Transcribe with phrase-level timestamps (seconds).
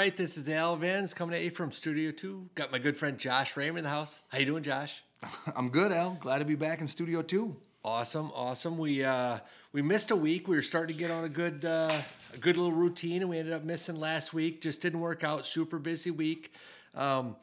[0.00, 2.48] right, this is Al Vans coming at you from Studio Two.
[2.54, 4.20] Got my good friend Josh Raymer in the house.
[4.28, 5.02] How you doing, Josh?
[5.54, 6.16] I'm good, Al.
[6.22, 7.54] Glad to be back in Studio Two.
[7.84, 8.78] Awesome, awesome.
[8.78, 9.40] We uh,
[9.74, 10.48] we missed a week.
[10.48, 12.00] We were starting to get on a good uh,
[12.32, 14.62] a good little routine, and we ended up missing last week.
[14.62, 15.44] Just didn't work out.
[15.44, 16.54] Super busy week,
[16.94, 17.36] um,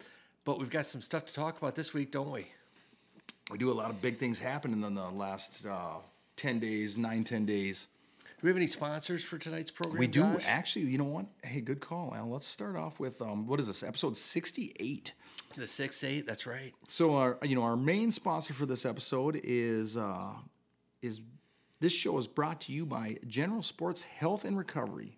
[0.44, 2.48] but we've got some stuff to talk about this week, don't we?
[3.52, 5.98] We do a lot of big things happening in the last uh,
[6.36, 7.86] ten days, nine, ten days.
[8.40, 9.98] Do we have any sponsors for tonight's program?
[9.98, 10.44] We do Josh?
[10.46, 10.86] actually.
[10.86, 11.26] You know what?
[11.44, 12.30] Hey, good call, Al.
[12.30, 13.82] Let's start off with um, what is this?
[13.82, 15.14] Episode sixty-eight.
[15.56, 16.28] The six eight.
[16.28, 16.72] That's right.
[16.88, 20.34] So our you know our main sponsor for this episode is uh,
[21.02, 21.22] is
[21.80, 25.18] this show is brought to you by General Sports Health and Recovery.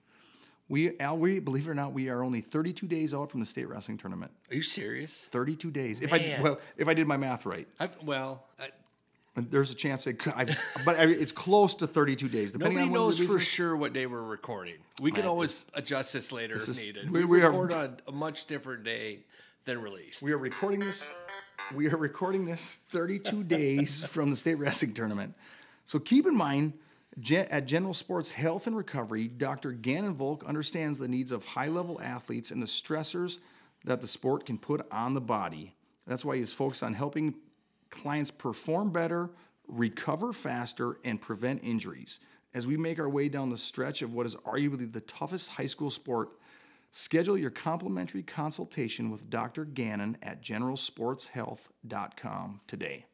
[0.69, 3.45] We Al, we believe it or not, we are only 32 days out from the
[3.45, 4.31] state wrestling tournament.
[4.49, 5.27] Are you serious?
[5.31, 5.99] 32 days.
[5.99, 8.69] If I well, if I did my math right, I, well, I,
[9.49, 12.51] there's a chance it could, I, but I, it's close to 32 days.
[12.51, 14.75] Depending nobody on knows for sure what day we're recording.
[15.01, 17.09] We can always adjust this later if is- needed.
[17.11, 19.19] we- We, we are- record on a much different day
[19.65, 20.23] than released.
[20.23, 21.11] We are recording this.
[21.75, 25.35] We are recording this 32 days from the state wrestling tournament.
[25.85, 26.73] So keep in mind,
[27.19, 29.71] Gen- at General Sports Health and Recovery, Dr.
[29.73, 33.37] Gannon Volk understands the needs of high-level athletes and the stressors
[33.85, 35.73] that the sport can put on the body.
[36.07, 37.35] That's why he's focused on helping
[37.89, 39.29] clients perform better,
[39.67, 42.19] recover faster, and prevent injuries.
[42.53, 45.67] As we make our way down the stretch of what is arguably the toughest high
[45.67, 46.29] school sport,
[46.91, 49.63] Schedule your complimentary consultation with Dr.
[49.63, 53.05] Gannon at generalsportshealth.com today.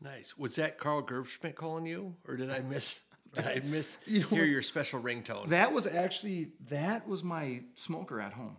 [0.00, 0.38] nice.
[0.38, 3.02] Was that Carl Gerbschmidt calling you, or did I miss?
[3.34, 5.50] Did I miss You know hear your special ringtone?
[5.50, 8.56] That was actually that was my smoker at home.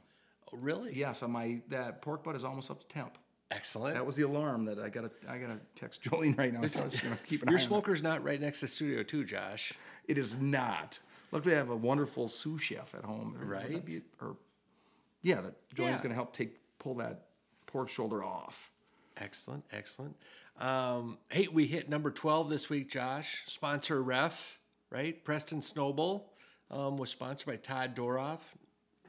[0.54, 0.96] Oh, really?
[0.96, 3.18] Yes, on my that pork butt is almost up to temp.
[3.52, 3.96] Excellent.
[3.96, 6.66] That was the alarm that I gotta I gotta text Jolene right now.
[6.68, 9.74] So you know, keep an eye your smoker's not right next to Studio Two, Josh.
[10.08, 11.00] It is not.
[11.32, 13.36] Luckily, I have a wonderful sous chef at home.
[13.40, 13.84] Right.
[13.84, 14.36] be- or
[15.22, 16.04] yeah, that Jolene's Yeah.
[16.04, 17.26] gonna help take pull that
[17.66, 18.70] pork shoulder off.
[19.18, 20.16] Excellent, excellent.
[20.60, 23.44] Um, hey, we hit number 12 this week, Josh.
[23.48, 24.60] Sponsor ref,
[24.90, 25.24] right?
[25.24, 26.32] Preston Snowball
[26.70, 28.40] um, was sponsored by Todd Doroff.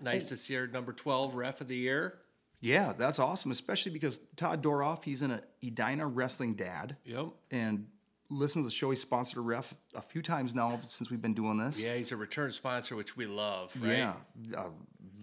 [0.03, 2.19] Nice to see our number 12 ref of the year.
[2.61, 7.29] Yeah, that's awesome, especially because Todd Doroff, he's in a Edina wrestling dad Yep.
[7.51, 7.87] and
[8.29, 8.91] listens to the show.
[8.91, 11.81] He sponsored a ref a few times now since we've been doing this.
[11.81, 13.97] Yeah, he's a return sponsor, which we love, right?
[13.99, 14.15] Yeah,
[14.57, 14.69] uh,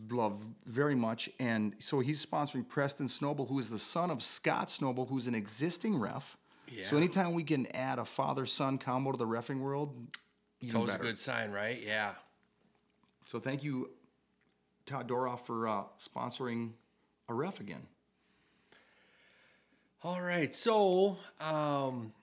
[0.10, 1.30] love very much.
[1.40, 5.36] And so he's sponsoring Preston Snowball, who is the son of Scott Snowball, who's an
[5.36, 6.38] existing ref.
[6.70, 6.86] Yeah.
[6.88, 9.96] So anytime we can add a father-son combo to the refing world,
[10.60, 11.04] It's always better.
[11.04, 11.82] a good sign, right?
[11.82, 12.16] Yeah.
[13.26, 13.92] So thank you,
[14.86, 16.72] Todd Doroff, for uh, sponsoring
[17.30, 17.88] a ref again.
[20.04, 22.14] All right, so um,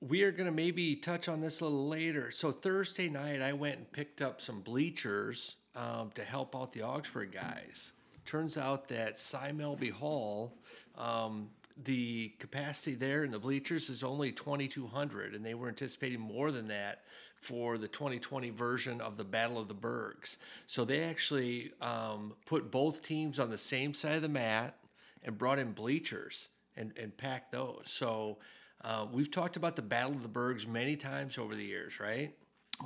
[0.00, 2.30] we are going to maybe touch on this a little later.
[2.30, 6.82] So Thursday night, I went and picked up some bleachers um, to help out the
[6.82, 7.92] Augsburg guys.
[8.24, 10.52] Turns out that Si Melby Hall,
[10.96, 11.48] um,
[11.84, 16.68] the capacity there in the bleachers is only 2,200, and they were anticipating more than
[16.68, 17.02] that
[17.40, 20.38] for the 2020 version of the Battle of the Burgs.
[20.66, 24.76] So they actually um, put both teams on the same side of the mat
[25.22, 27.84] and brought in bleachers and, and packed those.
[27.86, 28.38] So
[28.84, 32.34] uh, we've talked about the Battle of the Burgs many times over the years, right?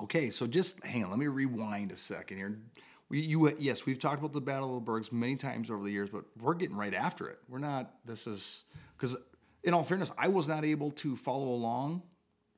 [0.02, 1.10] Okay, so just hang on.
[1.10, 2.58] Let me rewind a second here.
[3.10, 5.90] We, you, yes, we've talked about the Battle of the Burgs many times over the
[5.90, 7.38] years, but we're getting right after it.
[7.48, 7.92] We're not.
[8.06, 8.64] This is
[8.96, 9.16] because,
[9.64, 12.02] in all fairness, I was not able to follow along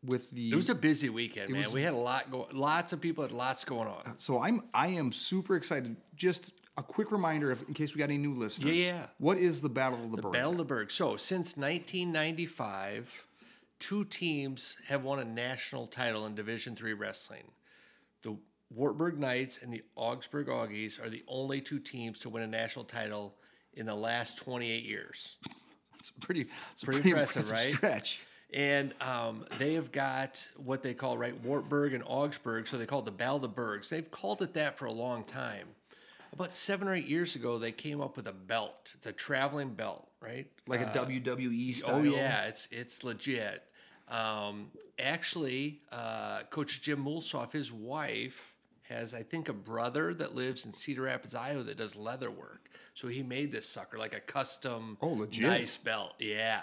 [0.07, 0.51] with the.
[0.53, 1.65] It was a busy weekend, man.
[1.65, 2.55] was- we had a lot going.
[2.57, 4.15] Lots of people had lots going on.
[4.19, 5.97] so I'm I am super excited.
[6.17, 8.77] Just a quick reminder, if, in case we got any new listeners.
[8.77, 9.07] Yeah, yeah.
[9.19, 10.33] What is the Battle of the, Burgs?
[10.33, 10.91] Battle of the Burg.
[10.91, 13.27] So since 1995,
[13.79, 17.45] two teams have won a national title in Division Three wrestling.
[18.23, 18.37] The
[18.71, 22.85] Wartburg Knights and the Augsburg Augies are the only two teams to win a national
[22.87, 23.37] title
[23.75, 25.37] in the last 28 years.
[25.99, 26.47] It's pretty.
[26.73, 27.75] It's Pretty pretty, impressive, impressive, right?
[27.75, 28.21] stretch.
[28.53, 32.69] And um, they have got what they call, right, Wartburg and Augsburg.
[32.69, 33.88] So they call it the Battle of the Burgs.
[33.88, 35.67] They've called it that for a long time.
[36.32, 38.93] About seven or eight years ago, they came up with a belt.
[38.96, 40.46] It's a traveling belt, right?
[40.67, 41.96] Like a WWE style.
[41.96, 43.62] Oh yeah, it's it's legit.
[44.08, 44.67] Um,
[44.99, 48.52] actually, uh, Coach Jim Mulsoff, his wife
[48.82, 52.69] has, I think, a brother that lives in Cedar Rapids, Iowa, that does leather work.
[52.94, 55.44] So he made this sucker like a custom, Oh, legit.
[55.49, 56.12] nice belt.
[56.19, 56.62] Yeah.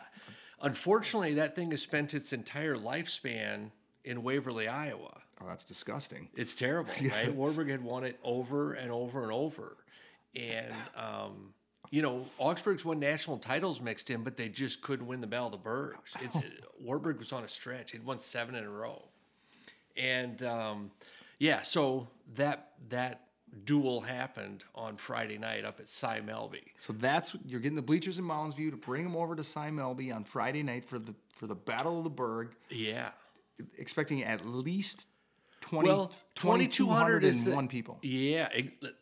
[0.63, 3.72] Unfortunately, that thing has spent its entire lifespan
[4.04, 5.18] in Waverly, Iowa.
[5.42, 6.30] Oh, that's disgusting.
[6.36, 7.12] It's terrible, Yes.
[7.12, 7.34] right?
[7.34, 9.78] Wartburg had won it over and over and over.
[10.36, 11.54] And, um,
[11.90, 15.48] you know, Augsburg's won national titles mixed in, but they just couldn't win the Battle
[15.48, 16.16] of the Burgs.
[16.22, 16.38] It's,
[16.80, 17.92] Wartburg was on a stretch.
[17.92, 19.04] He'd won seven in a row.
[19.98, 20.92] And, um,
[21.40, 23.22] yeah, so that, that
[23.65, 26.63] duel happened on Friday night up at Si Melby.
[26.80, 29.59] So that's you're getting the bleachers in Mounds View to bring them over to Si
[29.59, 33.09] Melby on Friday night for the for the Battle of the Burg, Yeah.
[33.77, 35.07] expecting at least
[35.62, 38.00] 20, Well, 2,200 is the- 2,201 people.
[38.01, 38.48] Yeah,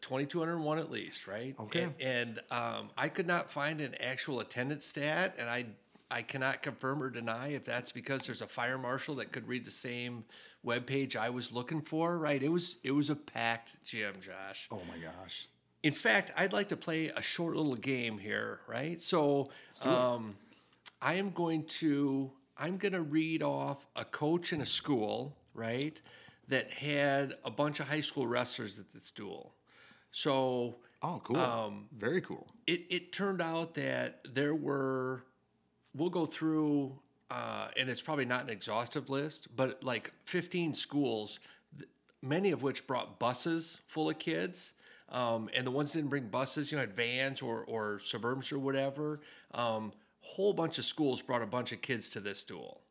[0.01, 1.55] 2,201 at least, right?
[1.59, 1.83] Okay.
[1.83, 5.65] And, and um, I could not find an actual attendance stat, and I
[6.11, 9.63] I cannot confirm or deny if that's because there's a fire marshal that could read
[9.63, 10.25] the same
[10.65, 12.17] webpage I was looking for.
[12.17, 12.41] Right?
[12.41, 14.67] It was it was a packed gym, Josh.
[14.71, 15.47] Oh my gosh.
[15.81, 19.01] In fact, I'd like to play a short little game here, right?
[19.01, 19.50] So,
[19.81, 20.35] um,
[21.01, 26.00] I am going to I'm going to read off a coach in a school, right,
[26.50, 29.53] that had a bunch of high school wrestlers at this duel.
[30.11, 31.38] So Oh, cool.
[31.38, 32.47] Um, Very cool.
[32.67, 35.23] it it turned out that there were
[35.95, 37.00] we'll go through
[37.31, 41.39] uh, and it's probably not an exhaustive list but like 15 schools
[42.21, 44.73] many of which brought buses full of kids
[45.09, 48.51] um, and the ones that didn't bring buses you know had vans or or suburbs
[48.51, 49.19] or whatever
[49.53, 49.91] um,
[50.21, 52.81] whole bunch of schools brought a bunch of kids to this duel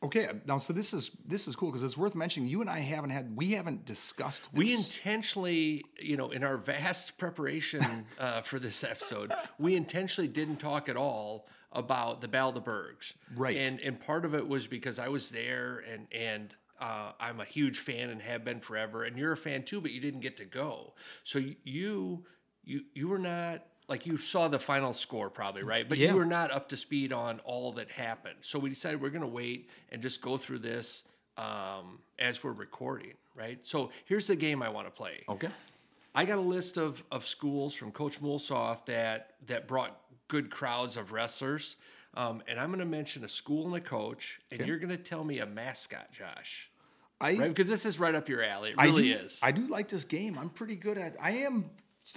[0.00, 2.48] Okay, now so this is this is cool because it's worth mentioning.
[2.48, 4.42] You and I haven't had we haven't discussed.
[4.42, 4.52] This.
[4.52, 7.82] We intentionally, you know, in our vast preparation
[8.18, 12.60] uh, for this episode, we intentionally didn't talk at all about the Battle of the
[12.62, 13.12] Burgs.
[13.36, 13.56] Right.
[13.56, 17.44] And and part of it was because I was there and and uh, I'm a
[17.44, 19.04] huge fan and have been forever.
[19.04, 20.94] And you're a fan too, but you didn't get to go.
[21.24, 22.24] So you
[22.64, 26.10] you you were not like you saw the final score probably right, but Yeah.
[26.10, 28.36] you were not up to speed on all that happened.
[28.42, 31.04] So we decided we're going to wait and just go through this
[31.38, 33.58] um, as we're recording, right?
[33.64, 35.22] So here's the game I want to play.
[35.28, 35.48] okay.
[36.14, 39.98] I got a list of, of schools from Coach Mulsoff that that brought
[40.28, 41.76] good crowds of wrestlers,
[42.14, 44.96] um, and I'm going to mention a school and a coach, and you're going to
[44.96, 46.70] tell me a mascot, Josh,
[47.20, 47.48] I right?
[47.48, 48.70] Because this is right up your alley.
[48.70, 49.40] It I really do, is.
[49.42, 50.38] I do like this game.
[50.38, 51.16] I'm pretty good at.
[51.20, 51.70] I am.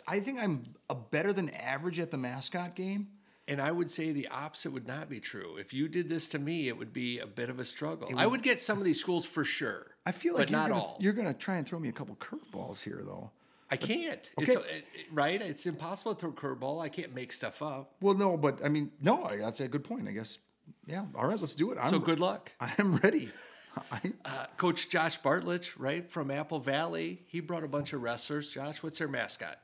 [0.08, 3.08] I think I'm a better than average at the mascot game.
[3.48, 5.58] and I would say the opposite would not be true.
[5.58, 8.10] If you did this to me, it would be a bit of a struggle.
[8.16, 9.88] I would get some of these schools for sure.
[10.06, 10.98] I feel like but you're not gonna, all.
[11.02, 13.32] you're gonna try and throw me a couple curveballs here, though.
[13.72, 14.30] I can't.
[14.40, 14.52] Okay.
[14.52, 15.42] It's, it, right?
[15.42, 16.82] It's impossible to throw a curveball.
[16.84, 17.94] I can't make stuff up.
[18.02, 20.08] Well, no, but I mean, no, I- that's a good point.
[20.08, 20.38] I guess.
[20.88, 21.06] Yeah.
[21.16, 21.78] All right, let's do it.
[21.82, 22.52] I'm, So good luck.
[22.60, 23.30] I am ready.
[23.92, 28.52] I, Uh, Coach Josh Bartlich, right from Apple Valley, he brought a bunch of wrestlers.
[28.52, 29.58] Josh, what's their mascot?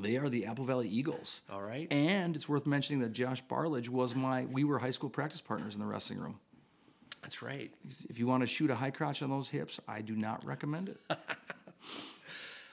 [0.00, 1.40] they are the Apple Valley Eagles.
[1.50, 1.88] All right.
[1.90, 4.44] And it's worth mentioning that Josh Barledge was my.
[4.44, 6.38] We were high school practice partners in the wrestling room.
[7.22, 7.72] That's right.
[8.08, 10.90] If you want to shoot a high crotch on those hips, I do not recommend
[10.90, 11.00] it.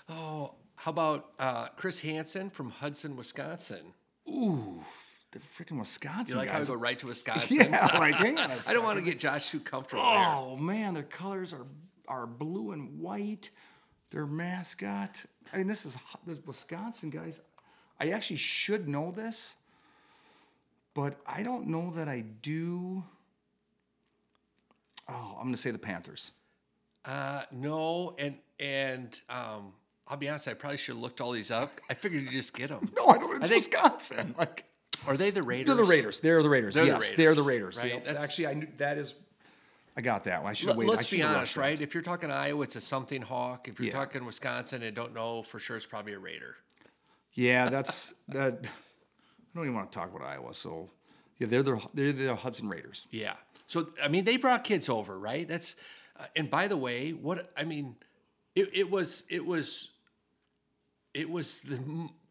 [0.10, 3.94] Oh, how about uh, Chris Hansen from Hudson, Wisconsin?
[4.30, 4.84] Ooh,
[5.32, 6.68] the freaking Wisconsin You like how I guys.
[6.68, 7.58] go right to Wisconsin?
[7.72, 10.26] yeah, like hang on a I don't want to get Josh too comfortable here.
[10.28, 11.66] Oh man, their colors are
[12.08, 13.50] are blue and white.
[14.12, 15.26] Their mascot.
[15.52, 17.42] I mean, this is the Wisconsin guys.
[18.00, 19.56] I actually should know this,
[20.94, 23.04] but I don't know that I do.
[25.10, 26.32] Oh, I'm gonna say the Panthers.
[27.04, 29.74] Uh, no, and and um,
[30.10, 30.48] I'll be honest.
[30.48, 31.80] I probably should have looked all these up.
[31.90, 32.92] I figured you just get them.
[32.98, 33.36] No, I don't.
[33.38, 34.36] It's I think- Wisconsin.
[34.38, 34.64] Like
[35.06, 35.68] Are they the Raiders?
[35.68, 36.20] they're the Raiders.
[36.20, 36.74] They're the Raiders.
[36.76, 37.94] They're the yes, they're the Raiders, Raiders.
[37.94, 38.06] right?
[38.08, 38.20] Yep.
[38.22, 39.16] Actually, I knew that is.
[39.96, 40.52] I got that one.
[40.52, 41.00] I should have waited.
[41.00, 41.80] Us be honest, right?
[41.82, 43.68] If you're talking Iowa, it's a something hawk.
[43.68, 43.94] If you're Yeah.
[43.94, 46.56] talking Wisconsin and don't know for sure, it's probably a Raider.
[47.34, 48.60] Yeah, that's that.
[48.64, 48.68] I
[49.56, 50.54] don't even want to talk about Iowa.
[50.54, 50.90] So,
[51.40, 53.08] yeah, they're the they're the Hudson Raiders.
[53.12, 53.34] Yeah.
[53.66, 55.48] So I mean, they brought kids over, right?
[55.48, 55.76] That's
[56.20, 57.96] uh, and by the way, what I mean,
[58.56, 59.90] it, it was it was
[61.18, 61.80] it was the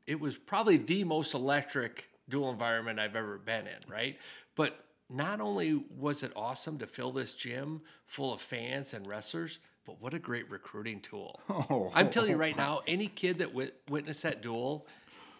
[0.06, 4.16] it was probably the most electric dual environment I've ever been in, right?
[4.54, 4.78] But
[5.10, 10.00] not only was it awesome to fill this gym full of fans and wrestlers, but
[10.00, 11.40] what a great recruiting tool.
[11.48, 14.86] Oh, I'm telling you right now, any kid that wit- witnessed that duel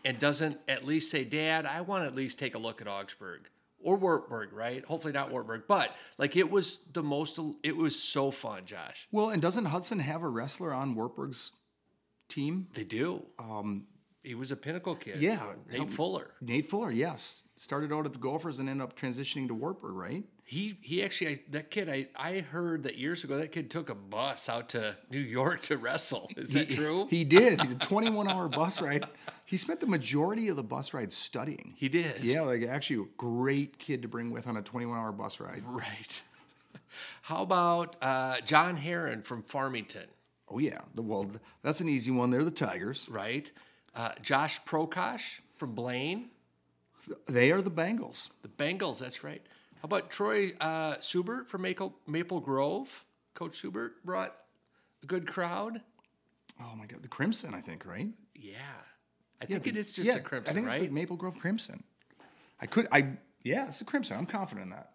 [0.05, 2.89] and doesn't at least say, Dad, I want to at least take a look at
[2.89, 3.43] Augsburg
[3.81, 4.85] or Wartburg, right?
[4.85, 9.07] Hopefully not Wartburg, but like it was the most, it was so fun, Josh.
[9.13, 11.53] Well, and doesn't Hudson have a wrestler on Wartburg's
[12.29, 12.69] team?
[12.75, 13.25] They do.
[13.39, 13.87] Um,
[14.23, 15.21] he was a pinnacle kid.
[15.21, 16.31] Yeah, Nate help- Fuller.
[16.41, 20.25] Nate Fuller, yes, started out at the Gophers and ended up transitioning to Warper, right?
[20.45, 23.89] He he actually I, that kid I I heard that years ago that kid took
[23.91, 26.31] a bus out to New York to wrestle.
[26.37, 27.09] Is that true?
[27.11, 27.61] He did.
[27.61, 29.07] He did a 21 hour bus ride.
[29.45, 31.75] He spent the majority of the bus ride studying.
[31.77, 32.23] He did.
[32.23, 35.63] Yeah, like actually a great kid to bring with on a 21 hour bus ride.
[35.67, 36.23] Right.
[37.23, 40.07] How about uh, John Heron from Farmington?
[40.49, 41.31] Oh yeah, the well,
[41.63, 42.31] that's an easy one.
[42.31, 43.09] They're the Tigers.
[43.11, 43.51] right?
[43.95, 46.29] Uh, Josh Prokosh from Blaine,
[47.29, 48.29] They are the Bengals.
[48.43, 48.99] the Bengals.
[48.99, 49.43] That's right.
[49.77, 53.05] How about Troy uh, Subert from Maple, Maple Grove?
[53.35, 54.35] Coach Subert brought
[55.03, 55.81] a good crowd.
[56.61, 58.09] Oh my God, the Crimson, I think, right?
[58.35, 58.55] Yeah,
[59.43, 60.81] I think the- it is just yeah, a crimson, I think right?
[60.81, 61.83] it's the Maple Grove Crimson.
[62.61, 64.17] I could, I yeah, it's the Crimson.
[64.17, 64.93] I'm confident in that.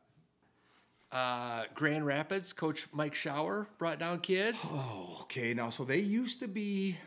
[1.11, 4.65] Uh, Grand Rapids, Coach Mike Shower brought down kids.
[4.71, 5.53] Oh, okay.
[5.53, 6.97] Now, so they used to be.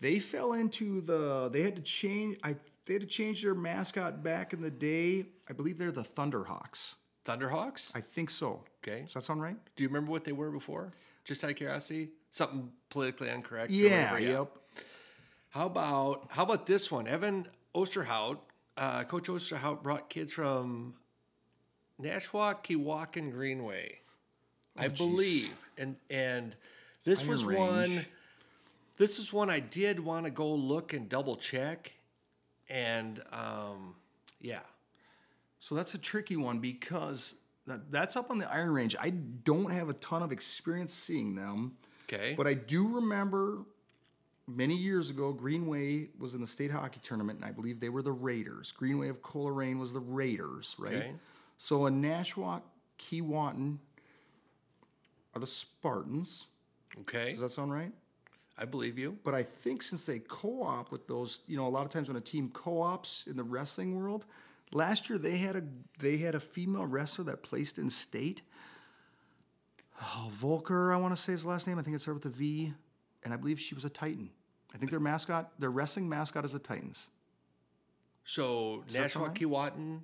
[0.00, 1.48] They fell into the.
[1.52, 2.38] They had to change.
[2.42, 2.56] I.
[2.86, 5.26] They had to change their mascot back in the day.
[5.48, 6.94] I believe they're the Thunderhawks.
[7.26, 7.92] Thunderhawks.
[7.94, 8.64] I think so.
[8.82, 9.02] Okay.
[9.02, 9.56] Does that sound right?
[9.76, 10.92] Do you remember what they were before?
[11.24, 13.70] Just out of curiosity, something politically incorrect.
[13.70, 14.16] or Yeah.
[14.16, 14.50] Yep.
[15.50, 17.06] How about how about this one?
[17.06, 18.38] Evan Osterhout,
[18.78, 20.94] uh, Coach Osterhout brought kids from
[22.00, 23.98] Nashwauk, Keewatin, Greenway,
[24.76, 24.96] I Oh, jeez.
[24.98, 26.54] believe, and and
[27.04, 27.58] this Iron was Range.
[27.96, 28.06] one.
[28.96, 31.92] This is one I did want to go look and double check,
[32.68, 33.94] and um,
[34.40, 34.60] yeah,
[35.60, 37.34] So that's a tricky one because
[37.66, 38.94] that, that's up on the Iron Range.
[39.00, 41.76] I don't have a ton of experience seeing them,
[42.08, 43.64] okay, but I do remember
[44.48, 48.02] many years ago, Greenway was in the state hockey tournament, and I believe they were
[48.02, 48.72] the Raiders.
[48.72, 50.94] Greenway of Coleraine was the Raiders, right?
[50.94, 51.12] Okay.
[51.58, 52.62] So in Nashwauk,
[52.98, 53.78] Keewatin
[55.34, 56.46] are the Spartans.
[57.00, 57.92] okay, Does that sound right?
[58.56, 59.18] I believe you.
[59.22, 62.16] But I think since they co-op with those, you know, a lot of times when
[62.16, 64.26] a team co-ops in the wrestling world,
[64.72, 65.62] last year they had a
[65.98, 68.42] they had a female wrestler that placed in state.
[70.00, 71.78] Oh, Volker, I want to say his last name.
[71.78, 72.72] I think it started with a V,
[73.24, 74.30] and I believe she was a Titan.
[74.74, 77.08] I think their mascot, their wrestling mascot, is the Titans.
[78.24, 80.00] So Nashwauk, Keewatin,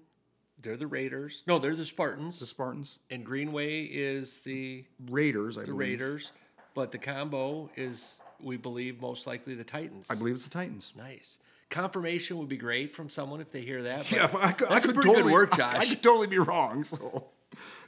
[0.64, 1.44] they're the Raiders.
[1.46, 2.40] No, they're the Spartans.
[2.40, 5.78] The Spartans, and Greenway is the Raiders, I the believe.
[5.78, 6.32] Raiders,
[6.74, 10.08] but the combo is we believe most likely the Titans.
[10.10, 10.92] I believe it's the Titans.
[10.96, 11.38] Nice
[11.70, 14.10] confirmation would be great from someone if they hear that.
[14.10, 16.28] Yeah, if I, could- I that's a pretty totally, good work, I- I, could totally
[16.28, 16.84] be wrong.
[16.84, 17.26] So,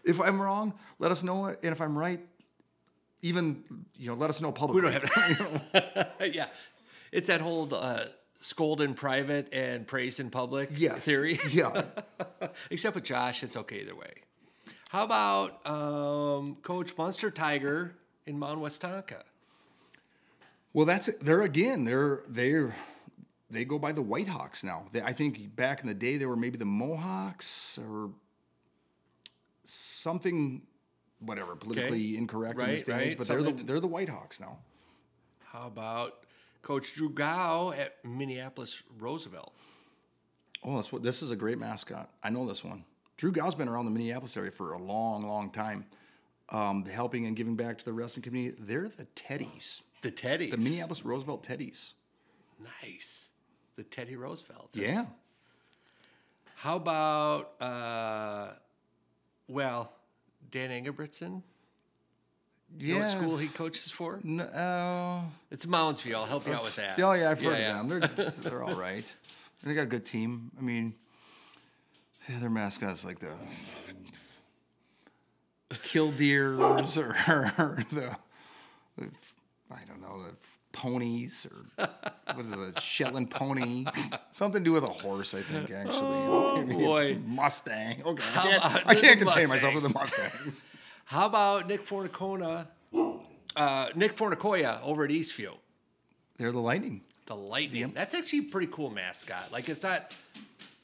[0.05, 2.21] if I'm wrong, let us know and if I'm right,
[3.23, 3.63] even
[3.97, 4.91] you know, let us know publicly.
[4.91, 6.11] we don't have.
[6.35, 6.47] yeah,
[7.13, 8.07] it's that whole uh,
[8.41, 11.39] scold in private and praise in public yes theory.
[11.51, 11.83] Yeah,
[12.71, 14.13] Except with Josh, it's okay either way.
[14.91, 17.95] How about um, Coach Munster Tiger
[18.27, 19.23] in Mound Westonka?
[20.73, 21.07] Well, that's.
[21.21, 21.85] They're again.
[21.85, 22.77] They're they're
[23.51, 24.87] they go by the Whitehawks now.
[24.93, 28.11] They, I think back in the day they were maybe the Mohawks or
[29.65, 30.63] something,
[31.21, 33.09] whatever politically incorrect in Right, this day and right.
[33.09, 33.19] age.
[33.19, 34.59] But they're the they're the Whitehawks now.
[35.45, 36.26] How about
[36.67, 39.55] Coach Drew Gow at Minneapolis Roosevelt?
[40.65, 42.11] Oh, that's what this is a great mascot.
[42.25, 42.83] I know this one.
[43.17, 45.87] Drew Gow's been around the Minneapolis area for a long, long time,
[46.49, 48.57] um, helping and giving back to the wrestling community.
[48.59, 50.51] They're the Teddies, The Teddies.
[50.51, 51.93] the Minneapolis Roosevelt Teddies.
[52.83, 53.29] Nice.
[53.77, 54.71] The Teddy Roosevelt.
[54.73, 55.05] Yeah.
[56.57, 58.55] How about, uh,
[59.47, 59.93] well,
[60.51, 60.73] Dan
[62.79, 62.81] Engebretson?
[62.83, 63.05] You know Yeah.
[63.05, 64.21] what school he coaches for?
[64.23, 66.15] No, uh, It's Moundsview.
[66.15, 66.99] I'll help you out with that.
[67.01, 68.01] Oh yeah, I've heard Yeah, of them.
[68.17, 69.13] They're they're all right.
[69.63, 70.51] They got a good team.
[70.59, 70.95] I mean,
[72.29, 73.29] yeah, their mascot's like the
[75.83, 77.13] killdeers or,
[77.91, 78.17] the,
[78.97, 79.11] the
[79.71, 80.35] I don't know the
[80.73, 81.87] ponies or
[82.35, 83.87] what is it, a Shetland pony?
[84.33, 85.71] Something to do with a horse, I think.
[85.71, 87.19] Actually, Oh, I mean, boy.
[87.27, 88.03] Mustang.
[88.05, 90.65] Okay, I can't, I can't contain myself with the Mustangs?
[91.07, 92.67] How about Nick Fornicona?
[93.55, 95.53] Uh, Nick Fornicoya over at Eastview.
[96.37, 97.01] They're the Lightning.
[97.27, 97.93] The Lightning.
[97.95, 99.51] That's actually a pretty cool mascot.
[99.53, 100.13] Like it's not.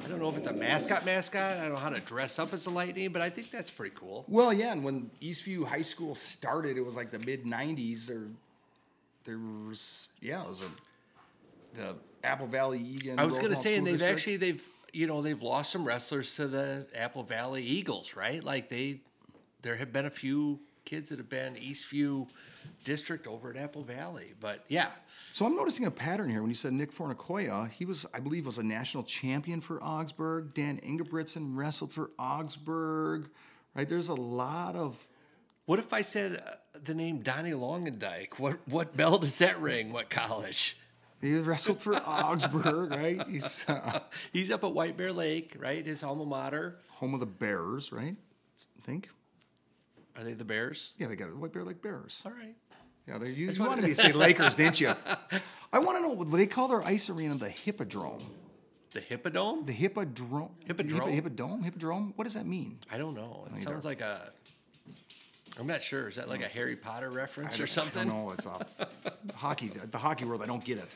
[0.03, 1.59] I don't know if it's a mascot mascot.
[1.59, 3.95] I don't know how to dress up as a Lightning, but I think that's pretty
[3.97, 4.25] cool.
[4.29, 8.07] Well, yeah, and when Eastview High School started, it was like the mid '90s.
[8.07, 8.29] There,
[9.25, 9.39] there
[9.69, 13.19] was yeah, it was a the Apple Valley Egan.
[13.19, 14.19] I was going to say, and they've District.
[14.19, 14.63] actually they've
[14.93, 18.43] you know they've lost some wrestlers to the Apple Valley Eagles, right?
[18.43, 19.01] Like they,
[19.63, 22.27] there have been a few kids that have been Eastview
[22.85, 24.89] district over at Apple Valley, but yeah,
[25.33, 26.41] So I'm noticing a pattern here.
[26.41, 30.55] When you said Nick Fornicoya, he was, I believe, was a national champion for Augsburg.
[30.55, 33.29] Dan Ingebrigtsen wrestled for Augsburg.
[33.75, 33.89] Right?
[33.89, 35.09] There's a lot of
[35.67, 36.51] What if I said uh,
[36.85, 38.39] the name Donnie Longendyke?
[38.39, 39.93] What what bell does that ring?
[39.93, 40.77] What college?
[41.21, 42.91] he wrestled for Augsburg.
[42.91, 43.27] Right?
[43.29, 44.01] He's uh,
[44.33, 45.87] He's up at White Bear Lake, right?
[45.87, 46.79] His alma mater.
[46.91, 47.93] home of the Bears.
[47.93, 48.17] Right?
[48.59, 49.09] I think.
[50.17, 50.93] Are they the Bears?
[50.99, 52.23] Yeah, they got a White Bear Lake Bears.
[52.25, 52.55] All right.
[53.09, 54.93] Yeah, they, you, you wanted me to say Lakers, didn't you?
[55.73, 56.11] I want to know.
[56.11, 58.23] what They call their ice arena the Hippodrome.
[58.93, 59.65] The Hippodome?
[59.65, 60.51] The Hippodrome.
[60.67, 60.99] Hippodrome?
[60.99, 61.63] Hippo, Hippodome.
[61.63, 62.13] Hippodrome.
[62.17, 62.79] What does that mean?
[62.91, 63.47] I don't know.
[63.57, 64.31] It sounds like a.
[65.59, 66.09] I'm not sure.
[66.09, 68.09] Is that like a Harry Potter reference or something?
[68.09, 68.67] No, it's a
[69.35, 69.69] hockey.
[69.91, 70.43] The hockey world.
[70.43, 70.89] I don't get it.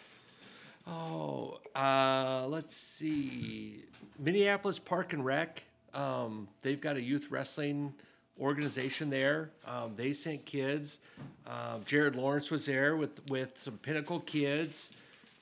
[0.87, 3.85] Oh, uh, let's see.
[4.19, 5.63] Minneapolis Park and Rec.
[5.93, 7.95] Um, they've got a youth wrestling
[8.41, 9.51] organization there.
[9.67, 10.99] Um, they sent kids.
[11.47, 14.93] Um, Jared Lawrence was there with with some Pinnacle kids,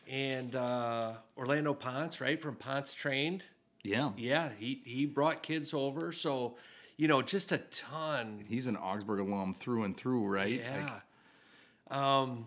[0.08, 3.44] and uh, Orlando Ponce, right from Ponce trained.
[3.82, 4.12] Yeah.
[4.16, 6.12] Yeah, he he brought kids over.
[6.12, 6.56] So,
[6.96, 8.44] you know, just a ton.
[8.48, 10.60] He's an Augsburg alum through and through, right?
[10.60, 11.00] Yeah.
[11.90, 12.46] Like, um,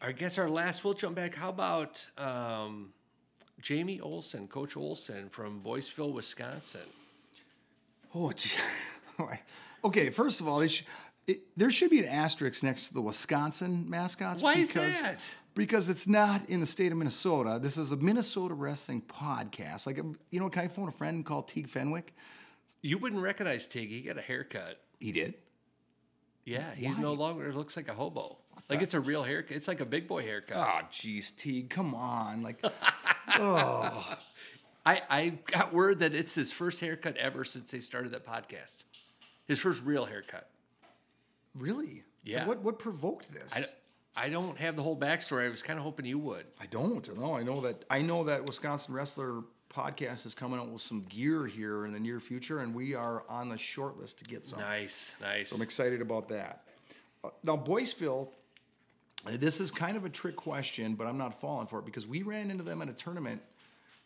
[0.00, 0.84] I guess our last.
[0.84, 1.34] We'll jump back.
[1.34, 2.92] How about um,
[3.60, 6.80] Jamie Olson, Coach Olson from Boyceville, Wisconsin?
[8.14, 8.50] oh, gee.
[9.84, 10.10] Okay.
[10.10, 10.82] First of all, it,
[11.56, 14.42] there should be an asterisk next to the Wisconsin mascots.
[14.42, 15.22] Why is because, that?
[15.54, 17.58] Because it's not in the state of Minnesota.
[17.62, 19.86] This is a Minnesota wrestling podcast.
[19.86, 22.14] Like, um, you know, can I phone a friend called Teague Fenwick?
[22.82, 23.90] You wouldn't recognize Tig.
[23.90, 24.80] He got a haircut.
[24.98, 25.34] He did.
[26.44, 28.38] Yeah, he's no longer looks like a hobo.
[28.68, 29.56] Like it's a real haircut.
[29.56, 30.56] It's like a big boy haircut.
[30.56, 32.42] Oh, jeez, Teague, come on.
[32.42, 32.64] Like,
[33.28, 34.16] I,
[34.86, 38.84] I got word that it's his first haircut ever since they started that podcast.
[39.50, 40.48] His first real haircut.
[41.56, 42.04] really?
[42.24, 42.46] Yeah.
[42.46, 43.52] What what provoked this?
[43.54, 43.64] I,
[44.16, 45.46] I don't have the whole backstory.
[45.46, 46.44] I was kind of hoping you would.
[46.60, 47.18] I don't.
[47.18, 47.84] No, I know that.
[47.90, 49.42] I know that Wisconsin Wrestler
[49.74, 53.24] podcast is coming out with some gear here in the near future, and we are
[53.28, 54.58] on the short list to get some.
[54.60, 55.50] Nice, nice.
[55.50, 56.64] So I'm excited about that.
[57.24, 58.28] Uh, now, Boyceville,
[59.26, 62.06] uh, this is kind of a trick question, but I'm not falling for it because
[62.06, 63.40] we ran into them in a tournament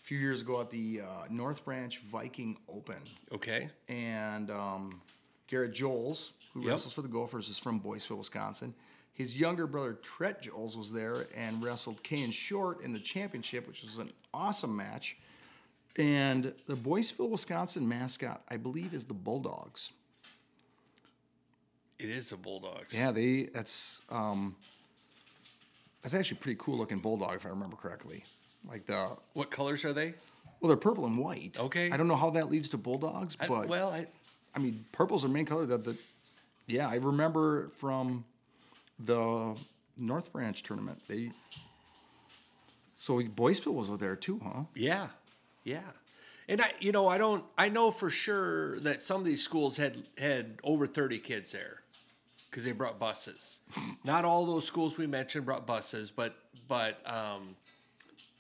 [0.03, 2.97] a few years ago at the uh, North Branch Viking Open,
[3.33, 3.71] Okay.
[3.89, 5.01] and um,
[5.47, 6.71] Garrett Joles, who Yep.
[6.71, 8.75] wrestles for the Gophers, is from Boyceville, Wisconsin.
[9.13, 13.83] His younger brother Tret Joles was there and wrestled Kane Short in the championship, which
[13.83, 15.17] was an awesome match.
[15.97, 19.93] And the Boyceville, Wisconsin mascot, I believe, is the Bulldogs.
[22.01, 22.93] It is a Bulldogs.
[22.93, 24.57] Yeah, they that's um
[26.03, 28.25] that's actually a pretty cool looking bulldog if I remember correctly.
[28.69, 30.15] Like the What colors are they?
[30.61, 31.57] well, they're purple and white.
[31.59, 31.91] Okay.
[31.93, 34.07] I don't know how that leads to bulldogs, I, but well, I,
[34.55, 35.67] I mean, purple's their main color.
[35.67, 35.97] That the
[36.67, 38.25] yeah, I remember from
[38.99, 39.57] the
[39.99, 41.01] North Branch tournament.
[41.09, 41.31] They
[42.95, 44.63] so Boyceville was there too, huh?
[44.75, 45.09] yeah,
[45.65, 45.81] yeah.
[46.49, 47.45] And I, you know, I don't.
[47.57, 51.81] I know for sure that some of these schools had had over thirty kids there
[52.51, 53.61] because they brought buses.
[54.05, 56.37] Not all those schools we mentioned brought buses, but
[56.69, 57.57] but um,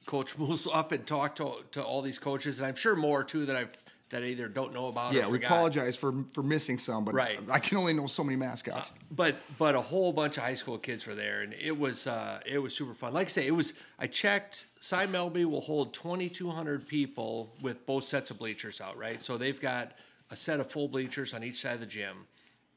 [0.07, 3.57] Coach Mulsoff had talked to to all these coaches, and I'm sure more too that
[3.57, 3.73] I've
[4.11, 5.13] that I either don't know about.
[5.13, 5.47] Yeah, we forgot.
[5.51, 7.39] apologize for for missing some, but Right.
[7.51, 8.93] I can only know so many mascots.
[9.11, 12.41] but but a whole bunch of high school kids were there, and it was uh,
[12.47, 13.13] it was super fun.
[13.13, 13.73] Like I say, it was.
[13.99, 14.67] I checked.
[14.81, 19.23] Si Melby will hold 2,200 people with both sets of bleachers out, right?
[19.23, 19.93] So they've got
[20.31, 22.27] a set of full bleachers on each side of the gym,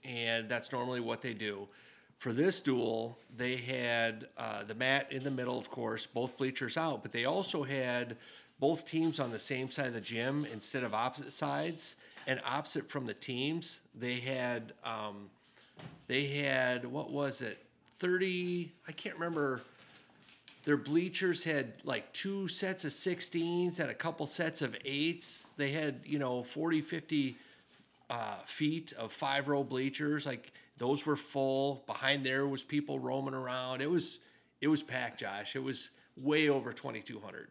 [0.05, 1.67] and that's normally what they do.
[2.17, 6.75] For this duel, they had uh, the mat in the middle, of course, both bleachers
[6.77, 8.17] out, but they also had
[8.59, 11.95] both teams on the same side of the gym instead of opposite sides.
[12.25, 15.29] And opposite from the teams, they had um,
[16.07, 17.63] they had what was it?
[17.99, 19.61] 30 i can't remember.
[20.65, 25.47] Their bleachers had like two sets of 16s and a couple sets of eights.
[25.55, 27.37] They had you know 40 50
[28.09, 30.25] uh, feet of five row bleachers.
[30.25, 31.83] Like those were full.
[31.87, 33.81] Behind there was people roaming around.
[33.81, 34.19] It was
[34.59, 35.55] it was packed josh.
[35.55, 37.47] It was way over 2200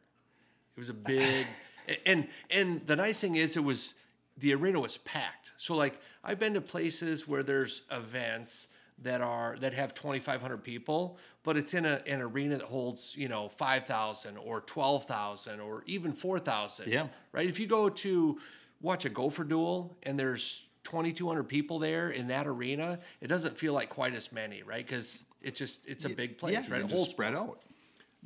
[0.77, 1.47] it was a big,
[2.07, 3.95] and and the nice thing is it was
[4.37, 5.53] the arena was packed.
[5.57, 8.69] So like I've been to places where there's events
[9.03, 13.29] that are that have 2,500 people, but it's in a, an arena that holds you
[13.29, 16.91] know 5,000 or 12,000 or even 4,000.
[16.91, 17.09] Yeah.
[17.33, 17.49] Right.
[17.49, 18.39] If you go to
[18.81, 23.73] watch a Gopher duel and there's 2,200 people there in that arena, it doesn't feel
[23.73, 24.87] like quite as many, right?
[24.87, 26.83] Because it's just it's a big place, yeah, right?
[26.83, 27.61] It holds spread out.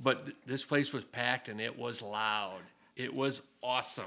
[0.02, 2.60] But th- this place was packed and it was loud.
[2.96, 4.04] It was awesome.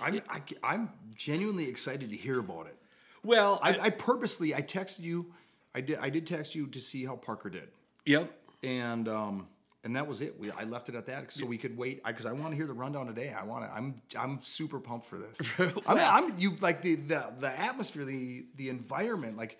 [0.00, 2.76] I'm I, I'm genuinely excited to hear about it.
[3.24, 5.32] Well, I, I, I purposely I texted you.
[5.74, 7.68] I did I did text you to see how Parker did,
[8.04, 8.30] yep.
[8.62, 9.46] and um
[9.84, 10.38] and that was it.
[10.38, 12.66] We, I left it at that so we could wait because I, want to hear
[12.66, 13.32] the rundown today.
[13.32, 13.70] I want to.
[13.70, 15.38] I'm I'm super pumped for this.
[15.86, 19.58] I mean, I'm you like the the the atmosphere, the the environment, like.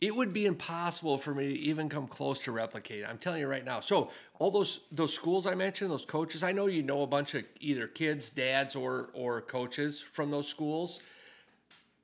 [0.00, 3.04] It would be impossible for me to even come close to replicate.
[3.08, 3.80] I'm telling you right now.
[3.80, 7.34] So all those those schools I mentioned, those coaches, I know you know a bunch
[7.34, 11.00] of either kids, dads, or or coaches from those schools.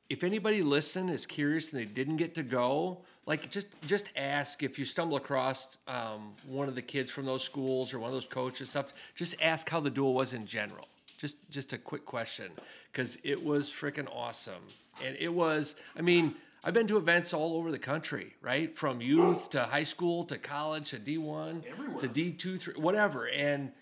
[0.08, 4.62] If anybody listening is curious and they didn't get to go, like just just ask
[4.62, 8.14] if you stumble across um, one of the kids from those schools or one of
[8.14, 8.94] those coaches stuff.
[9.14, 10.88] Just ask how the duel was in general.
[11.18, 12.52] Just just a quick question
[12.90, 14.62] because it was freaking awesome,
[15.04, 15.74] and it was.
[15.94, 16.34] I mean.
[16.64, 18.76] I've been to events all over the country, right?
[18.76, 23.28] From youth to high school to college to D1 to D2, 3, whatever.
[23.28, 23.72] And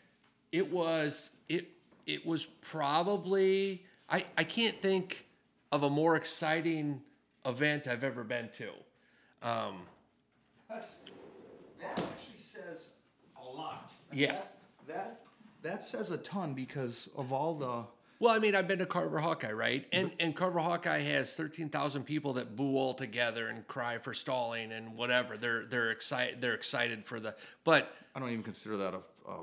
[0.51, 1.69] it was it
[2.07, 5.27] it was probably I I can't think
[5.71, 7.03] of a more exciting
[7.45, 8.71] event I've ever been to.
[9.43, 9.83] Um,
[10.69, 10.97] That's,
[11.81, 12.89] that actually says
[13.41, 13.93] a lot.
[14.13, 14.33] Yeah.
[14.33, 14.55] That,
[14.89, 15.21] that
[15.63, 17.85] that says a ton because of all the
[18.21, 19.87] Well, I mean, I've been to Carver Hawkeye, right?
[19.93, 20.17] And mm-hmm.
[20.21, 24.73] and Carver Hawkeye has thirteen thousand people that boo all together and cry for stalling
[24.73, 25.39] and whatever.
[25.39, 26.41] They're they're excited.
[26.41, 27.35] They're excited for the.
[27.65, 29.41] But I don't even consider that a a,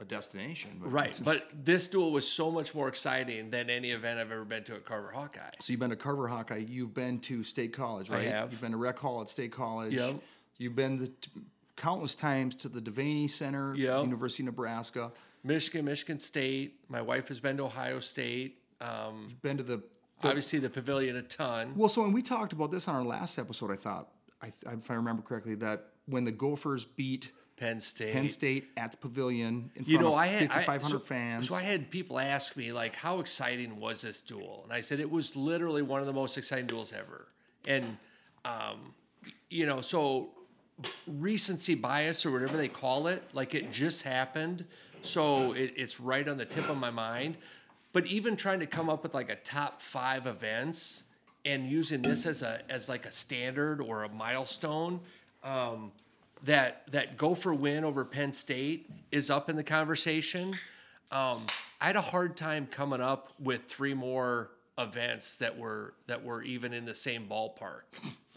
[0.00, 0.78] a destination.
[0.82, 4.46] But right, but this duel was so much more exciting than any event I've ever
[4.46, 5.50] been to at Carver Hawkeye.
[5.60, 6.64] So you've been to Carver Hawkeye.
[6.66, 8.26] You've been to State College, right?
[8.26, 8.52] I have.
[8.52, 9.92] You've been to Rec Hall at State College.
[9.92, 10.16] Yep.
[10.56, 11.30] You've been the t-
[11.76, 14.04] countless times to the Devaney Center, Yep.
[14.04, 15.12] University of Nebraska.
[15.44, 16.80] Michigan, Michigan State.
[16.88, 18.58] My wife has been to Ohio State.
[18.80, 19.82] Um, You've been to the
[20.22, 21.74] obviously, the Pavilion a ton.
[21.76, 21.88] well.
[21.88, 24.08] So when we talked about this on our last episode, I thought,
[24.40, 28.12] I, if I remember correctly, that when the Gophers beat Penn State.
[28.12, 30.98] Penn State at the Pavilion in front You know, of I had I- 5,500 so,
[31.04, 31.48] fans.
[31.48, 34.98] So I had people ask me like, "How exciting was this duel?" And I said
[35.00, 37.28] it was literally one of the most exciting duels ever.
[37.66, 37.98] And
[38.44, 38.94] um,
[39.48, 40.30] you know, so
[41.06, 44.64] recency bias or whatever they call it, like it just happened,
[45.02, 47.36] so it, it's right on the tip of my mind.
[47.92, 51.02] But even trying to come up with like a top five events
[51.44, 55.00] and using this as a as like a standard or a milestone.
[55.44, 55.92] Um,
[56.44, 60.54] that that Gopher win over Penn State is up in the conversation.
[61.10, 61.46] Um,
[61.80, 66.42] I had a hard time coming up with three more events that were that were
[66.42, 67.82] even in the same ballpark.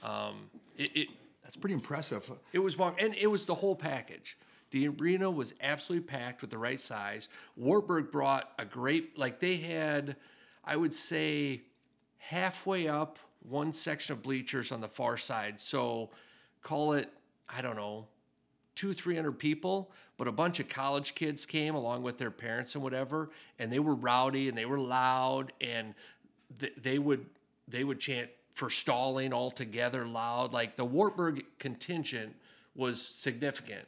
[0.03, 1.07] Um, it, it
[1.43, 2.29] That's pretty impressive.
[2.53, 4.37] it was wrong, and it was the whole package.
[4.75, 7.29] The arena was absolutely packed with the right size.
[7.55, 10.17] Wartburg brought a great, like they had,
[10.65, 11.61] I would say,
[12.17, 15.61] halfway up one section of bleachers on the far side.
[15.61, 16.09] So
[16.61, 17.09] call it,
[17.47, 18.07] I don't know,
[18.75, 22.75] two, three hundred people, but a bunch of college kids came along with their parents
[22.75, 25.93] and whatever, and they were rowdy and they were loud, and
[26.59, 27.25] th- they would
[27.69, 30.51] they would chant for stalling all together loud.
[30.51, 32.35] Like the Wartburg contingent
[32.75, 33.87] was significant,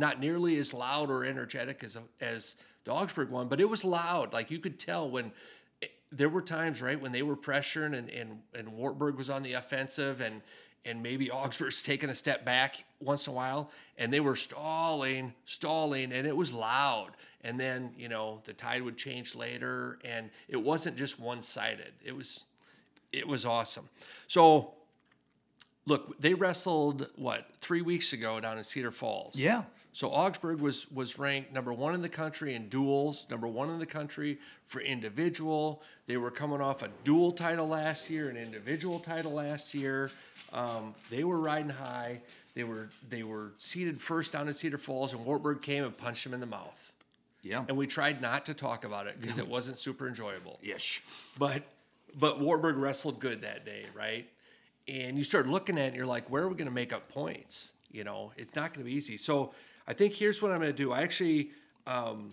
[0.00, 4.32] not nearly as loud or energetic as as the Augsburg one, but it was loud.
[4.32, 5.32] Like you could tell when.
[5.80, 9.42] It, there were times, right, when they were pressuring and, and, and Wartburg was on
[9.42, 10.42] the offensive and
[10.84, 15.34] and maybe Augsburg's taking a step back once in a while, and they were stalling,
[15.44, 17.10] stalling, and it was loud.
[17.42, 21.92] And then you know the tide would change later, and it wasn't just one sided.
[22.04, 22.44] It was,
[23.12, 23.88] it was awesome.
[24.28, 24.74] So,
[25.86, 29.36] look, they wrestled what three weeks ago down in Cedar Falls.
[29.36, 29.64] Yeah.
[29.92, 33.78] So Augsburg was was ranked number one in the country in duels, number one in
[33.78, 35.82] the country for individual.
[36.06, 40.10] They were coming off a dual title last year, an individual title last year.
[40.52, 42.20] Um, they were riding high.
[42.54, 46.24] They were they were seated first down in Cedar Falls, and Wartburg came and punched
[46.24, 46.92] them in the mouth.
[47.42, 47.64] Yeah.
[47.68, 50.58] And we tried not to talk about it because it wasn't super enjoyable.
[50.62, 51.02] Ish.
[51.38, 51.64] But
[52.16, 54.28] but Wartburg wrestled good that day, right?
[54.88, 56.92] And you start looking at it and you're like, where are we going to make
[56.92, 57.72] up points?
[57.92, 59.16] You know, it's not going to be easy.
[59.16, 59.52] So
[59.90, 60.92] I think here's what I'm going to do.
[60.92, 61.50] I actually,
[61.84, 62.32] um,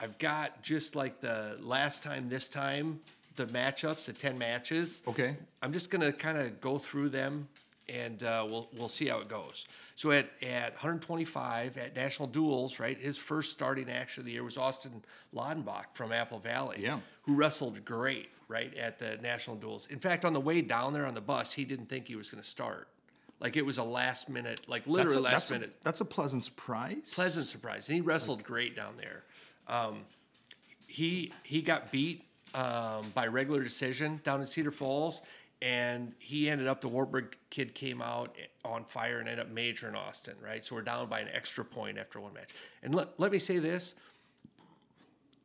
[0.00, 3.00] I've got just like the last time, this time,
[3.36, 5.02] the matchups, the 10 matches.
[5.06, 5.36] Okay.
[5.60, 7.46] I'm just going to kind of go through them
[7.86, 9.66] and uh, we'll we'll see how it goes.
[9.96, 14.44] So at, at 125 at National Duels, right, his first starting action of the year
[14.44, 15.02] was Austin
[15.34, 17.00] Lodenbach from Apple Valley, Yeah.
[17.22, 19.86] who wrestled great, right, at the National Duels.
[19.90, 22.30] In fact, on the way down there on the bus, he didn't think he was
[22.30, 22.88] going to start.
[23.40, 26.04] Like it was a last minute, like literally a, last that's a- minute that's a
[26.04, 27.12] pleasant surprise.
[27.14, 27.88] pleasant surprise.
[27.88, 29.24] And he wrestled great down there.
[29.66, 30.02] Um,
[30.86, 32.24] he he got beat
[32.54, 35.22] um, by regular decision down in Cedar Falls,
[35.62, 39.88] and he ended up the Wartburg kid came out on fire and ended up major
[39.88, 40.34] in Austin.
[40.44, 42.50] Right, so we're down by an extra point after one match.
[42.82, 43.94] And let let me say this: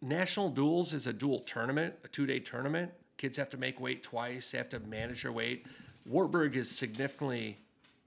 [0.01, 2.91] National Duels is a dual tournament, a two day tournament.
[3.17, 4.51] Kids have to make weight twice.
[4.51, 5.65] They have to manage their weight.
[6.05, 7.57] Wartburg is significantly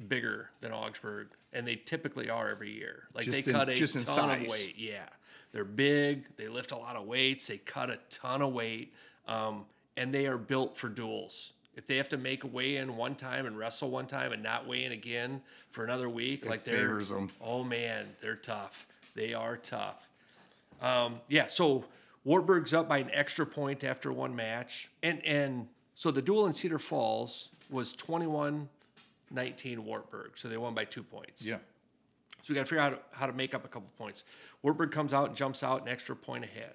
[0.06, 3.04] bigger than Augsburg, and they typically are every year.
[3.14, 4.74] Like Just they in- cut a ton of weight.
[4.78, 5.08] Yeah,
[5.52, 6.26] they're big.
[6.36, 7.46] They lift a lot of weights.
[7.48, 8.92] They cut a ton of weight,
[9.26, 9.64] um,
[9.96, 11.52] and they are built for duels.
[11.76, 14.42] If they have to make a weigh in one time and wrestle one time and
[14.42, 17.30] not weigh in again for another week, like they're favors 'em.
[17.40, 18.86] oh man, they're tough.
[19.14, 20.08] They are tough.
[20.80, 21.84] Um, yeah, so
[22.24, 24.88] Wartburg's up by an extra point after one match.
[25.02, 28.68] And and so the duel in Cedar Falls was 21
[29.30, 30.32] 19 Wartburg.
[30.36, 31.44] So they won by two points.
[31.44, 31.58] Yeah.
[32.42, 34.24] So we got to figure out how to, how to make up a couple points.
[34.62, 36.74] Wartburg comes out and jumps out an extra point ahead.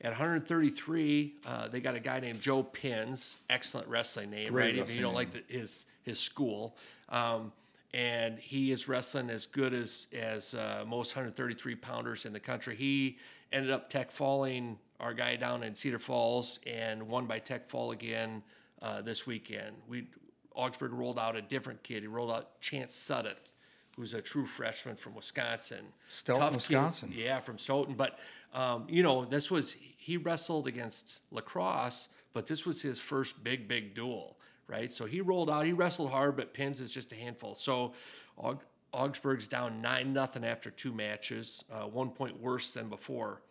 [0.00, 4.78] At 133, uh, they got a guy named Joe Pins, excellent wrestling name, Great right?
[4.78, 5.14] If you don't name.
[5.14, 6.76] like the, his his school,
[7.08, 7.52] um,
[7.94, 12.76] and he is wrestling as good as as uh, most 133 pounders in the country.
[12.76, 13.18] He
[13.52, 17.92] ended up tech falling our guy down in Cedar Falls and won by tech fall
[17.92, 18.42] again
[18.82, 19.76] uh, this weekend.
[19.88, 20.06] We
[20.54, 22.02] Augsburg rolled out a different kid.
[22.02, 23.50] He rolled out Chance Suddeth,
[23.96, 25.84] who's a true freshman from Wisconsin.
[26.08, 26.56] Stoughton, Tough kid.
[26.56, 27.14] Wisconsin.
[27.16, 27.94] Yeah, from Stoughton.
[27.94, 28.18] But
[28.52, 33.42] um, you know, this was he wrestled against La Crosse, but this was his first
[33.42, 34.36] big, big duel,
[34.68, 34.92] right?
[34.92, 35.64] So he rolled out.
[35.66, 37.54] He wrestled hard, but pins is just a handful.
[37.54, 37.94] So
[38.38, 38.60] Aug-
[38.92, 43.42] Augsburg's down nine nothing after two matches, uh, one point worse than before.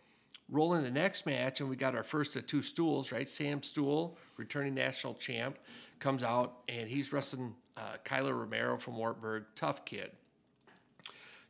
[0.50, 3.28] Rolling the next match, and we got our first of two stools, right?
[3.28, 5.58] Sam Stoll, returning national champ,
[5.98, 10.10] comes out and he's wrestling uh, Kyler Romero from Wartburg, tough kid.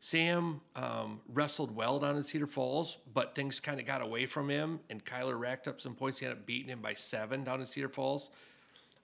[0.00, 4.50] Sam um, wrestled well down in Cedar Falls, but things kind of got away from
[4.50, 6.18] him, and Kyler racked up some points.
[6.18, 8.28] He ended up beating him by seven down in Cedar Falls.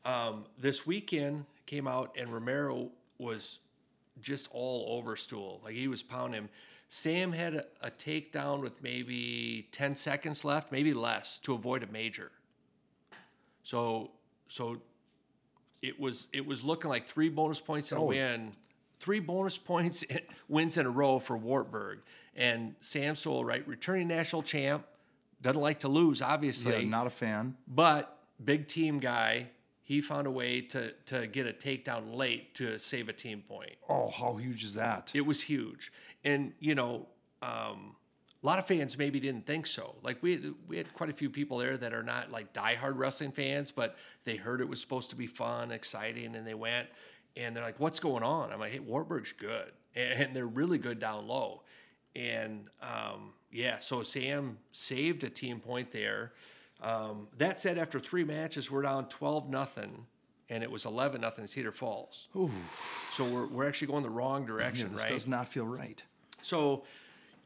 [0.05, 3.61] Um, this weekend came out, and Romero was
[4.21, 5.63] just all over Stoll.
[5.65, 6.49] Like he was pounding him.
[6.91, 11.87] Sam had a, a takedown with maybe 10 seconds left, maybe less, to avoid a
[11.87, 12.31] major.
[13.63, 14.11] So,
[14.49, 14.83] so
[15.83, 18.07] it was it was looking like three bonus points and a Oh.
[18.07, 18.53] win,
[19.01, 20.05] three bonus points
[20.49, 22.01] wins in a row for Wartburg
[22.37, 24.87] and Sam Stoll, right, returning national champ,
[25.43, 27.57] doesn't like to lose, obviously, Yeah, not a fan.
[27.67, 29.49] but big team guy.
[29.83, 33.73] He found a way to to get a takedown late to save a team point.
[33.89, 35.11] Oh, how huge is that?
[35.15, 35.91] It was huge,
[36.25, 37.09] and you know,
[37.43, 37.97] um,
[38.43, 39.95] a lot of fans maybe didn't think so.
[40.03, 43.33] Like we we had quite a few people there that are not like diehard wrestling
[43.33, 46.89] fans, but they heard it was supposed to be fun, exciting, and they went,
[47.37, 50.99] and they're like, "What's going on?" I'm like, "Hey, Wartburg's good, and, they're really good
[50.99, 51.63] down low."
[52.17, 56.33] And um, yeah, so Sam saved a team point there.
[56.83, 60.07] Um, that said, after three matches, we're down twelve nothing,
[60.49, 62.29] and it was eleven nothing in Cedar Falls.
[62.35, 62.51] Ooh.
[63.13, 65.11] So we're, we're actually going the wrong Yeah, direction, this right?
[65.11, 66.03] does not feel right.
[66.41, 66.85] So,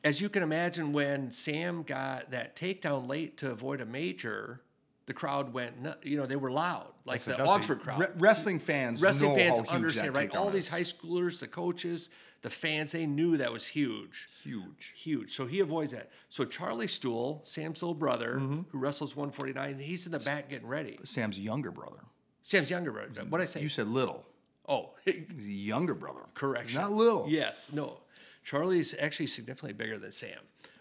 [0.04, 4.60] as you can imagine, when Sam got that takedown late to avoid a major,
[5.06, 7.98] the crowd went, you know, they were loud, like That's a- the a- crowd.
[8.00, 10.34] re- wrestling fans Wrestling fans understand, right?
[10.36, 12.08] All these high schoolers, the coaches,
[12.42, 14.28] the fans, they knew that was huge.
[14.42, 14.92] Huge.
[14.96, 15.34] Huge.
[15.34, 16.10] So he avoids that.
[16.28, 18.60] So Charlie Stoll, Sam's little brother, Mm-hmm.
[18.70, 20.98] who wrestles 149, he's in the back getting ready.
[21.04, 22.00] Sam's younger brother.
[22.42, 23.10] Sam's younger brother.
[23.28, 23.62] What did I say?
[23.62, 24.26] You said little.
[24.68, 26.20] oh, He's a younger brother.
[26.34, 26.68] Correction.
[26.68, 27.26] He's not little.
[27.28, 28.00] Yes, no.
[28.44, 30.38] Charlie's actually significantly bigger than Sam.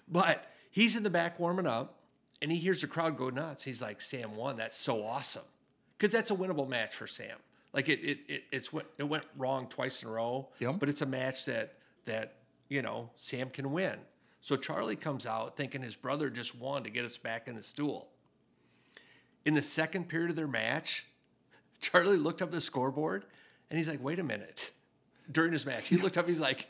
[0.07, 1.95] But he's in the back warming up
[2.41, 3.63] and he hears the crowd go nuts.
[3.63, 4.57] He's like, Sam won.
[4.57, 5.45] That's so awesome.
[5.97, 7.37] Because that's a winnable match for Sam.
[7.73, 10.49] Like it it, it it's went it went wrong twice in a row.
[10.59, 10.75] Yep.
[10.79, 12.35] But it's a match that that,
[12.67, 13.95] you know, Sam can win.
[14.41, 17.63] So Charlie comes out thinking his brother just won to get us back in the
[17.63, 18.09] stool.
[19.45, 21.05] In the second period of their match,
[21.79, 23.25] Charlie looked up the scoreboard
[23.69, 24.71] and he's like, wait a minute.
[25.31, 26.67] During his match, he looked up, he's like,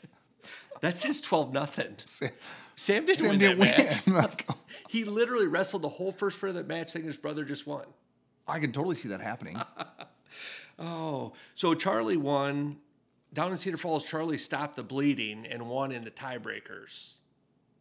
[0.84, 1.96] that says 12 nothing.
[2.04, 2.30] Sam,
[2.76, 4.14] Sam didn't Sam win didn't that win.
[4.14, 4.44] match.
[4.88, 7.84] He literally wrestled the whole first period of that match thinking his brother just won.
[8.46, 9.60] I can totally see that happening.
[10.76, 12.78] Oh, so Charlie won.
[13.32, 17.12] Down in Cedar Falls, Charlie stopped the bleeding and won in the tiebreakers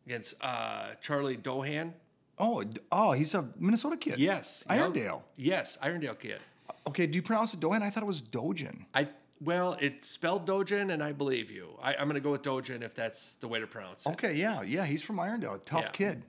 [0.06, 1.94] against uh, Charlie Dohan.
[2.38, 4.20] Oh, oh, he's a Minnesota kid.
[4.20, 4.64] Yes.
[4.70, 5.24] Irondale.
[5.38, 6.40] Yes, Irondale kid.
[6.88, 7.82] Okay, do you pronounce it Dohan?
[7.82, 8.86] I thought it was Dojan.
[8.94, 9.08] I
[9.44, 11.78] well, it's spelled Dojin, and I believe you.
[11.82, 14.10] I, I'm going to go with Dojin if that's the way to pronounce it.
[14.14, 15.64] Okay, yeah, yeah, he's from Irondale.
[15.66, 15.90] Tough Yeah.
[15.92, 16.24] kid.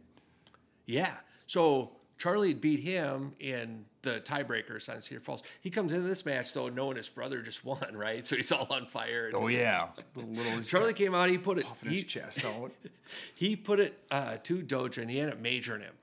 [0.87, 1.15] Yeah.
[1.47, 5.43] So Charlie beat him in the tiebreakers on Cedar Falls.
[5.61, 8.27] He comes into this match though, knowing his brother just won, right?
[8.27, 9.31] So he's all on fire.
[9.35, 11.29] Oh yeah, little, Charlie came out.
[11.31, 11.67] He put it.
[11.83, 12.71] his He, chest out.
[13.35, 15.95] he put it uh, to Doja, and he ended up majoring him.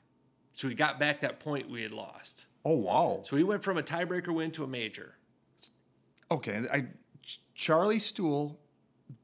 [0.56, 2.46] So he got back that point we had lost.
[2.66, 3.22] Oh wow.
[3.24, 5.16] So he went from a tiebreaker win to a major.
[6.30, 6.86] Okay, I
[7.62, 8.58] Charlie Stoll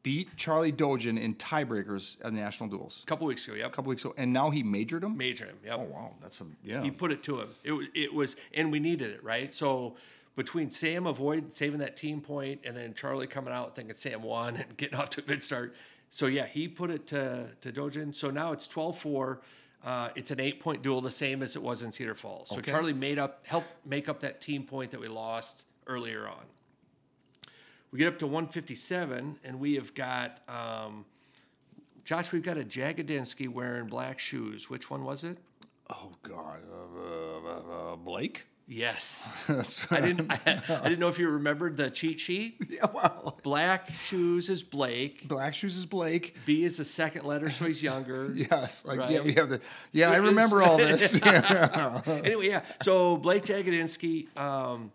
[0.04, 3.66] beat Charlie Dojan in tiebreakers at the national duels A couple weeks ago, yep.
[3.66, 5.18] a couple weeks ago, and now he majored him.
[5.18, 5.80] Majored him, yep.
[5.80, 6.84] Oh wow, that's a yeah.
[6.84, 7.50] He put it to him.
[7.64, 9.52] It was, it was, and we needed it, right?
[9.52, 9.96] So
[10.36, 14.58] between Sam avoid saving that team point and then Charlie coming out thinking Sam won
[14.58, 15.74] and getting off to a good start.
[16.12, 18.14] So yeah, he put it to to Dojin.
[18.14, 19.40] So now it's 12-4.
[19.84, 22.50] Uh, it's an eight point duel, the same as it was in Cedar Falls.
[22.50, 22.70] So Okay.
[22.70, 26.44] Charlie made up, helped make up that team point that we lost earlier on.
[27.98, 31.04] We get up to 157, and we have got um,
[32.06, 32.32] Josh.
[32.32, 34.70] We've got a Jagodinsky wearing black shoes.
[34.70, 35.40] Which one was it?
[35.90, 38.46] oh god, uh, uh, uh, Blake.
[38.68, 39.28] Yes.
[39.48, 40.32] That's I didn't.
[40.32, 42.58] I, I didn't know if you remembered the cheat sheet.
[42.70, 45.28] yeah, well, Black shoes is Blake.
[45.28, 46.36] Black shoes is Blake.
[46.46, 48.32] B is the second letter, so he's younger.
[48.32, 49.60] Yes, like yeah, we have the
[49.92, 50.12] yeah.
[50.12, 51.20] I It is- remember all this.
[51.26, 52.02] Yeah.
[52.06, 52.62] Anyway, yeah.
[52.84, 54.92] So Blake Jagodinsky, um,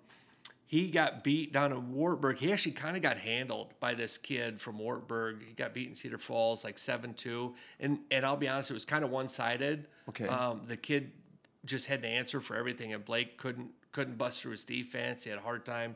[0.73, 2.39] he got beat down in Wartburg.
[2.39, 5.45] He actually kind of got handled by this kid from Wartburg.
[5.47, 8.75] He got beat in Cedar Falls like seven two, and and I'll be honest, it
[8.75, 9.87] was kind of one sided.
[10.09, 10.27] Okay.
[10.27, 11.13] Um, the kid
[11.67, 15.25] just had to answer for everything, and Blake couldn't couldn't bust through his defense.
[15.25, 15.95] He had a hard time,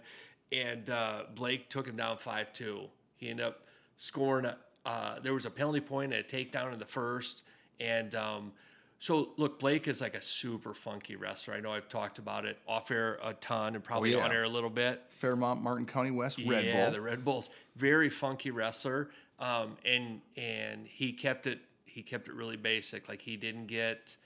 [0.52, 2.82] and uh, Blake took him down five two.
[3.16, 3.62] He ended up
[3.96, 4.44] scoring.
[4.44, 7.44] A, uh, there was a penalty point and a takedown in the first,
[7.80, 8.52] and um,
[8.98, 11.54] so look, Blake is like a super funky wrestler.
[11.54, 14.24] I know I've talked about it off air a ton and probably Oh, yeah.
[14.24, 15.02] on air a little bit.
[15.10, 16.92] Fairmont, Martin County West, Red yeah, Bull.
[16.92, 17.50] the Red Bulls.
[17.76, 19.10] Very funky wrestler.
[19.38, 23.08] Um, and and he kept it he kept it really basic.
[23.08, 24.16] Like he didn't get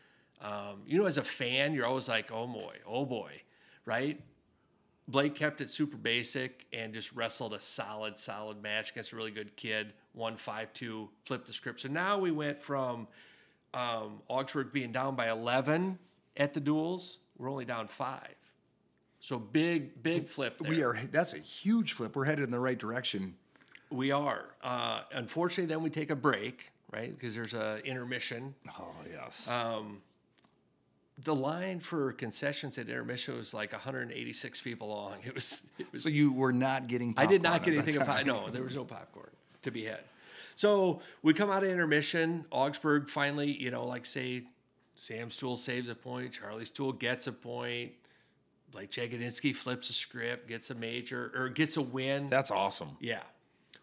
[0.41, 3.43] um, you know, as a fan, you're always like, oh boy, oh boy,
[3.85, 4.19] right?
[5.07, 9.33] Blake kept it super basic and just wrestled a solid, solid match against a really
[9.33, 9.93] good kid.
[10.15, 11.81] Won five two, flipped the script.
[11.81, 13.09] So now we went from
[13.75, 15.99] um, Augsburg being down by eleven
[16.37, 17.19] at the duels.
[17.39, 18.35] We're only down five.
[19.21, 20.59] So big, big flip.
[20.59, 20.71] There.
[20.71, 20.97] we are.
[21.13, 22.17] That's a huge flip.
[22.17, 23.35] We're headed in the right direction.
[23.91, 24.45] We are.
[24.63, 27.11] Uh, unfortunately, then we take a break, right?
[27.17, 28.55] Because there's a intermission.
[28.79, 29.49] Oh yes.
[31.25, 35.17] The line for concessions at intermission was like 186 people long.
[35.27, 35.63] It was.
[35.79, 36.03] It was.
[36.03, 37.13] so you were not getting.
[37.17, 38.03] I did not get anything.
[38.03, 39.29] Pop- no, there was no popcorn
[39.63, 40.01] to be had.
[40.61, 42.45] So we come out of intermission.
[42.51, 44.43] Augsburg finally, you know, like say,
[44.95, 46.35] Sam Stoll saves a point.
[46.35, 47.93] Charlie Stoll gets a point.
[48.71, 52.29] Blake Jagodinsky flips a script, gets a major or gets a win.
[52.29, 52.99] That's awesome.
[53.01, 53.23] Yeah.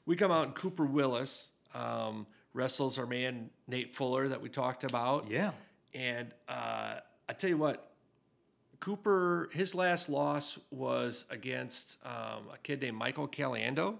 [0.05, 4.83] We come out and Cooper Willis um, wrestles our man Nate Fuller that we talked
[4.83, 5.31] about.
[5.31, 5.53] Yeah.
[5.95, 7.89] And uh, I tell you what,
[8.81, 13.95] Cooper, his last loss was against um, a kid named Michael Caliendo.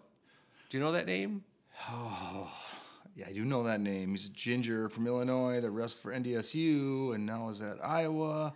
[0.70, 1.44] Do you know that name?
[1.90, 2.50] Oh,
[3.16, 4.12] yeah, I do know that name.
[4.12, 8.54] He's a ginger from Illinois that wrestled for NDSU and now is at Iowa.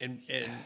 [0.00, 0.50] And and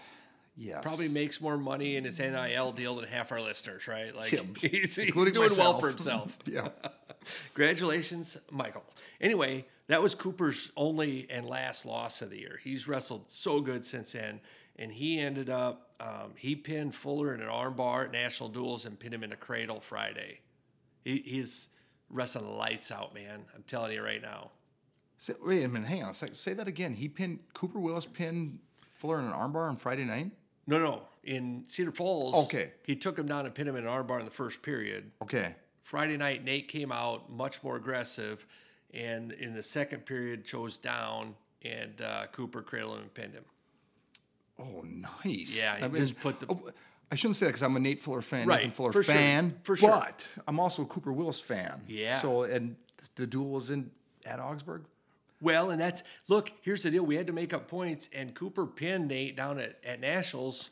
[0.60, 0.80] Yes.
[0.82, 4.12] probably makes more money in his NIL deal than half our listeners, right?
[4.12, 6.36] Like Yeah, he's, he's doing well for himself.
[6.46, 6.70] yeah.
[7.54, 8.82] Congratulations, Michael.
[9.20, 12.58] Anyway, that was Cooper's only and last loss of the year.
[12.64, 14.40] He's wrestled so good since then,
[14.76, 18.98] and he ended up um, he pinned Fuller in an armbar at national duels and
[18.98, 20.40] pinned him in a cradle Friday.
[21.08, 21.70] He, he's
[22.10, 23.40] wrestling lights out, man.
[23.54, 24.50] I'm telling you right now.
[25.16, 25.88] Say, wait a minute.
[25.88, 26.10] Hang on.
[26.10, 26.34] a.
[26.34, 26.94] Say that again.
[26.94, 28.58] He pinned Cooper Willis pinned
[28.92, 30.32] Fuller in an armbar on Friday night.
[30.66, 32.34] No, no, in Cedar Falls.
[32.44, 32.72] Okay.
[32.84, 35.10] he took him down and pinned him in an armbar in the first period.
[35.22, 35.54] Okay.
[35.82, 38.46] Friday night, Nate came out much more aggressive,
[38.92, 43.44] and in the second period, chose down, and uh, Cooper cradled him and pinned him.
[44.58, 45.56] Oh, nice.
[45.56, 46.68] Yeah, he I mean, just put the- oh,
[47.10, 49.14] I shouldn't say that because I'm a Nate Fuller fan, Right, Nathan Fuller for sure,
[49.14, 49.88] fan, for sure.
[49.90, 51.80] But I'm also a Cooper Willis fan.
[51.88, 52.20] Yeah.
[52.20, 52.76] So and
[53.16, 53.90] the duel was in
[54.26, 54.82] at Augsburg.
[55.40, 56.50] Well, and that's look.
[56.62, 59.78] Here's the deal: we had to make up points, and Cooper pinned Nate down at,
[59.84, 60.70] at nationals,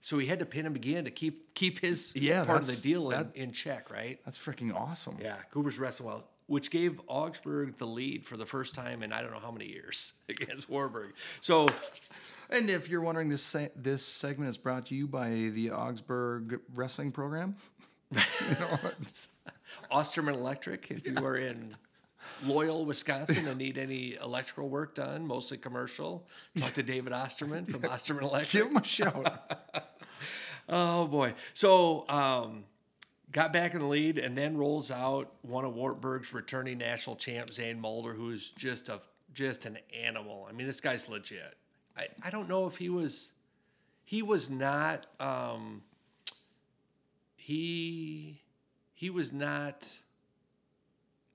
[0.00, 2.76] so he had to pin him again to keep keep his Yeah, part of the
[2.76, 4.18] deal in, that- in check, right?
[4.24, 5.18] That's freaking awesome.
[5.20, 9.20] Yeah, Cooper's wrestling well, which gave Augsburg the lead for the first time in I
[9.20, 11.12] don't know how many years against Wartburg.
[11.42, 11.68] So
[12.50, 16.60] And if you're wondering, this se- this segment is brought to you by the Augsburg
[16.74, 17.56] Wrestling Program.
[19.90, 21.74] Osterman Electric, if you are in
[22.44, 26.26] Loyal, Wisconsin, and need any electrical work done, mostly commercial,
[26.58, 28.62] talk to David Osterman from Osterman Electric.
[28.64, 29.62] Give him a shout.
[30.68, 31.34] Oh boy.
[31.54, 32.64] So um,
[33.30, 37.52] got back in the lead and then rolls out one of Wartburg's returning national champ,
[37.52, 39.00] Zane Mulder, who's just a
[39.32, 40.46] just an animal.
[40.48, 41.56] I mean, this guy's legit.
[41.96, 43.32] I, I don't know if he was
[44.04, 45.82] he was not um,
[47.34, 48.40] he
[48.94, 49.92] he was not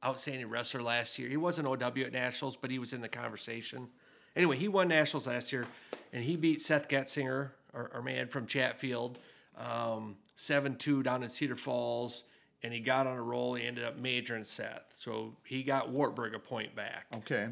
[0.04, 1.30] outstanding wrestler last year.
[1.30, 3.88] He wasn't OW at nationals, but he was in the conversation.
[4.36, 5.68] Anyway, he won nationals last year,
[6.14, 9.20] and he beat Seth Getzinger, our, our man from Chatfield,
[9.58, 12.24] um, seven two down in Cedar Falls,
[12.64, 13.56] and he got on a roll.
[13.56, 17.06] He ended up majoring Seth, so he got Wartburg a point back.
[17.14, 17.50] Okay.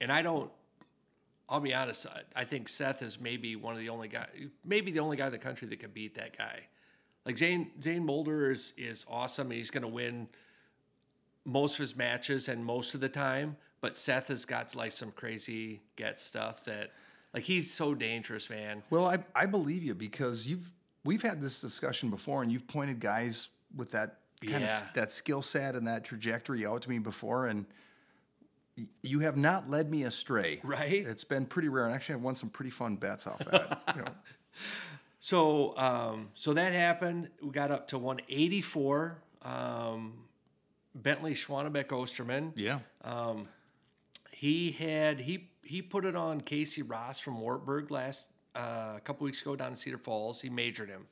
[0.00, 0.50] And I don't.
[1.48, 2.06] I'll be honest.
[2.36, 4.26] I, think Seth is maybe one of the only guy,
[4.64, 6.60] maybe the only guy in the country that could beat that guy.
[7.24, 9.50] Like Zane Zane Mulder is is awesome.
[9.50, 10.28] He's going to win
[11.44, 13.56] most of his matches and most of the time.
[13.80, 16.90] But Seth has got like some crazy get stuff that,
[17.32, 18.82] like he's so dangerous, man.
[18.90, 20.72] Well, I, I believe you because you've
[21.04, 24.78] we've had this discussion before, and you've pointed guys with that kind Yeah.
[24.78, 27.66] of that skill set and that trajectory out to me before, and
[29.02, 30.60] you have not led me astray.
[30.62, 31.06] Right.
[31.06, 33.82] It's been pretty rare, and actually, I've won some pretty fun bets off that.
[33.94, 34.08] you know.
[35.20, 37.28] So, um, so that happened.
[37.42, 39.18] We got up to 184.
[39.42, 40.12] Um,
[40.94, 42.52] Bentley Schwanebeck Osterman.
[42.54, 42.78] Yeah.
[44.38, 49.24] He had he he put it on Casey Ross from Wartburg last uh, a couple
[49.24, 50.40] weeks ago down in Cedar Falls.
[50.40, 51.08] He majored him.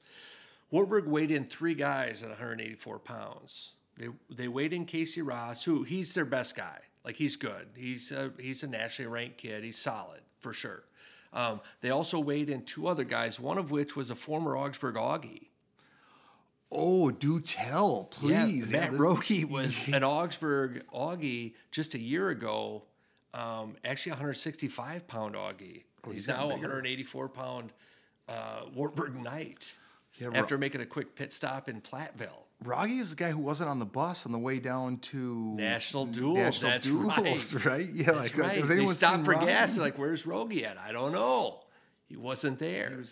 [0.70, 3.72] Wartburg weighed in three guys at 184 pounds.
[3.98, 6.78] They they weighed in Casey Ross, who he's their best guy.
[7.06, 7.68] Like he's good.
[7.76, 9.62] He's a, he's a nationally ranked kid.
[9.62, 10.82] He's solid for sure.
[11.32, 14.96] Um, they also weighed in two other guys, one of which was a former Augsburg
[14.96, 15.46] Augie.
[16.72, 18.72] Oh, do tell, please.
[18.72, 22.82] Yeah, Matt this- Rogie was an Augsburg Augie just a year ago.
[23.32, 25.84] Um, actually, 165 pound Augie.
[26.06, 27.72] he's he's now 184 pound
[28.28, 29.76] uh, Wartburg Knight
[30.18, 32.45] Yeah, after making a quick pit stop in Platteville.
[32.64, 36.06] Rogge is the guy who wasn't on the bus on the way down to National
[36.06, 37.64] Duels, National that's Duels, right.
[37.66, 37.86] right?
[37.86, 38.56] Yeah, That's like right.
[38.56, 39.74] has They anyone stopped for gas.
[39.74, 41.60] They're like, "Where's Rogie at?" I don't know.
[42.08, 43.02] He wasn't there.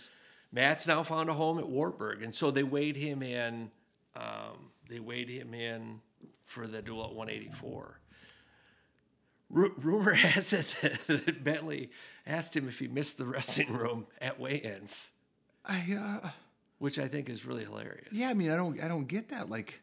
[0.50, 3.70] Matt's now found a home at Wartburg, and so they weighed him in.
[4.16, 6.00] Um, they weighed him in
[6.46, 8.00] for the duel at 184.
[9.50, 11.90] Ru- rumor has it that, that Bentley
[12.26, 15.10] asked him if he missed the wrestling room at weigh-ins,
[15.66, 16.28] I uh,
[16.84, 18.08] which I think is really hilarious.
[18.12, 19.48] yeah, I mean, I don't, I don't get that.
[19.48, 19.80] Like,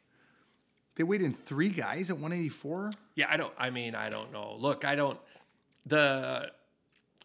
[0.96, 2.92] they weighed in three guys at 184.
[3.16, 3.54] Yeah, I don't.
[3.58, 4.56] I mean, I don't know.
[4.60, 5.18] Look, I don't.
[5.88, 6.52] The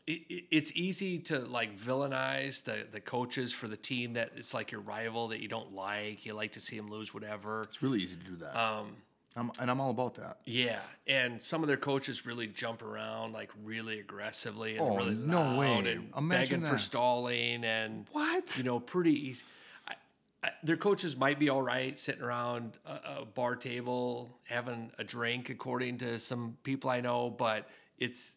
[0.06, 4.54] it, it- it's easy to like villainize the the coaches for the team that it's
[4.54, 6.24] like your rival that you don't like.
[6.24, 7.62] You like to see them lose, whatever.
[7.64, 8.58] It's really easy to do that.
[8.58, 8.96] Um,
[9.38, 10.38] I'm, and I'm all about that.
[10.46, 15.14] yeah, and some of their coaches really jump around like really aggressively and Oh, really
[15.14, 15.74] no way.
[15.76, 18.56] and Imagine begging for stalling and What?
[18.56, 19.44] you know pretty easy.
[20.62, 25.50] Their coaches might be all right sitting around a, a bar table having a drink,
[25.50, 27.68] according to some people I know, but
[27.98, 28.34] it's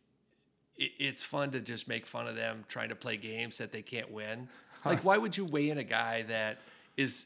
[0.78, 3.82] it, it's fun to just make fun of them trying to play games that they
[3.82, 4.48] can't win.
[4.86, 6.60] Like, why would you weigh in a guy that
[6.96, 7.26] is?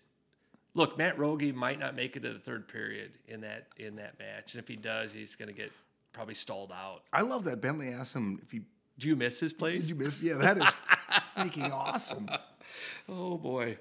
[0.75, 4.17] Look, Matt Rogie might not make it to the third period in that in that
[4.17, 5.71] match, and if he does, he's going to get
[6.13, 7.03] probably stalled out.
[7.13, 8.61] I love that Bentley asked him if he
[8.97, 9.89] Do you miss his did plays?
[9.89, 10.21] you miss.
[10.21, 10.63] Yeah, that is
[11.38, 12.27] freaking awesome.
[13.07, 13.77] Oh boy.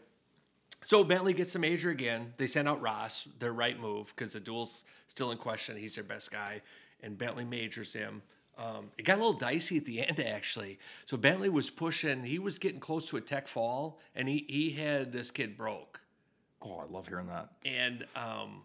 [0.85, 2.33] So Bentley gets the major again.
[2.37, 5.76] They send out Ross, their right move, because the duel's still in question.
[5.76, 6.62] He's their best guy,
[7.03, 8.22] and Bentley majors him.
[8.59, 10.78] Um, it got a little dicey at the end, actually.
[11.07, 12.22] So Bentley was pushing.
[12.22, 16.01] He was getting close to a tech fall, and he he had this kid broke.
[16.61, 17.49] Oh, I love hearing that.
[17.64, 18.62] And um,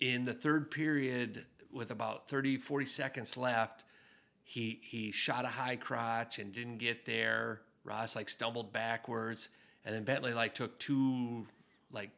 [0.00, 3.84] in the third period, with about 30, 40 seconds left,
[4.42, 7.62] he he shot a high crotch and didn't get there.
[7.84, 9.48] Ross like stumbled backwards,
[9.86, 11.46] and then Bentley like took two
[11.92, 12.10] like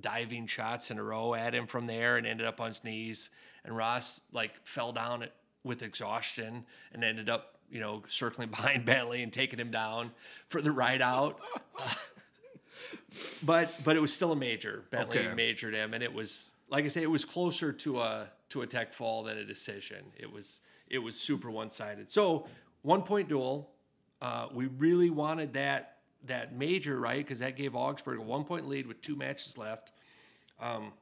[0.00, 3.30] diving shots in a row at him from there and ended up on his knees.
[3.64, 5.26] And Ross like fell down
[5.62, 10.10] with exhaustion and ended up you know circling behind Bentley and taking him down
[10.48, 11.38] for the ride out.
[13.42, 14.84] but but it was still a major.
[14.90, 15.34] Bentley Okay.
[15.34, 18.66] majored him, and it was like I say, it was closer to a to a
[18.66, 20.04] tech fall than a decision.
[20.18, 22.10] It was it was super one sided.
[22.10, 22.46] So
[22.82, 23.70] one point duel.
[24.22, 25.95] Uh, we really wanted that
[26.26, 29.92] that major right because that gave Augsburg a one point lead with two matches left.
[30.60, 30.92] Um,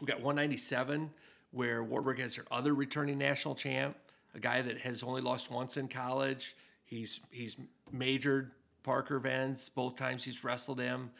[0.00, 1.10] we got 197
[1.52, 3.96] where Wartburg has their other returning national champ,
[4.34, 6.54] a guy that has only lost once in college.
[6.84, 7.56] He's he's
[7.92, 11.10] majored Parker Vance both times he's wrestled him,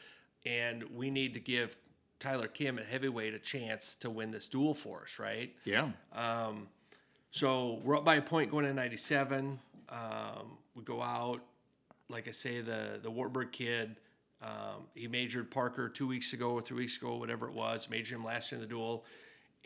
[0.46, 1.76] and we need to give
[2.18, 5.54] Tyler Kim at heavyweight a chance to win this duel for us, right?
[5.64, 5.90] Yeah.
[7.32, 9.58] So we're up by a point going to 97.
[9.88, 9.98] Um,
[10.74, 11.40] we go out,
[12.10, 13.96] like I say, the the Wartburg kid.
[14.42, 17.90] Um, he majored Parker two weeks ago or three weeks ago, whatever it was.
[17.90, 19.04] Majored him last year in the duel,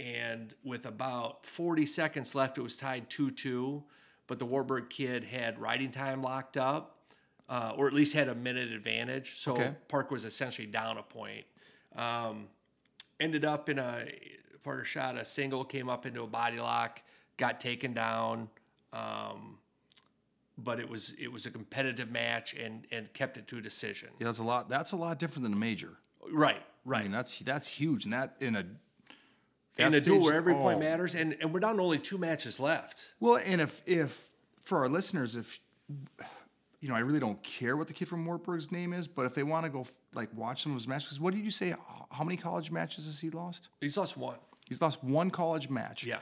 [0.01, 3.85] and with about 40 seconds left, it was tied 2-2.
[4.27, 6.99] But the Wartburg kid had riding time locked up,
[7.49, 9.39] uh, or at least had a minute advantage.
[9.39, 9.75] So Okay.
[9.87, 11.45] Parker was essentially down a point.
[11.95, 12.49] Um,
[13.21, 14.07] ended up in a
[14.65, 17.01] Parker shot a single, came up into a body lock,
[17.37, 18.49] got taken down.
[18.93, 19.59] Um,
[20.57, 24.11] but it was it was a competitive match and and kept it to a decision.
[24.19, 24.69] Yeah, that's a lot.
[24.69, 25.99] That's a lot different than a major.
[26.33, 27.03] Right, I right.
[27.03, 28.65] mean, that's that's huge, and that in a
[29.77, 32.61] in a duel where every point matters, and and we're down to only two matches
[32.61, 33.13] left.
[33.21, 34.31] Well, and if if
[34.63, 35.61] for our listeners, if
[36.81, 39.35] you know, I really don't care what the kid from Wartburg's name is, but if
[39.35, 41.75] they want to go like watch some of his matches, what did you say?
[42.11, 43.69] How many college matches has he lost?
[43.81, 44.37] He's lost one.
[44.69, 46.05] He's lost one college match.
[46.05, 46.19] Yeah.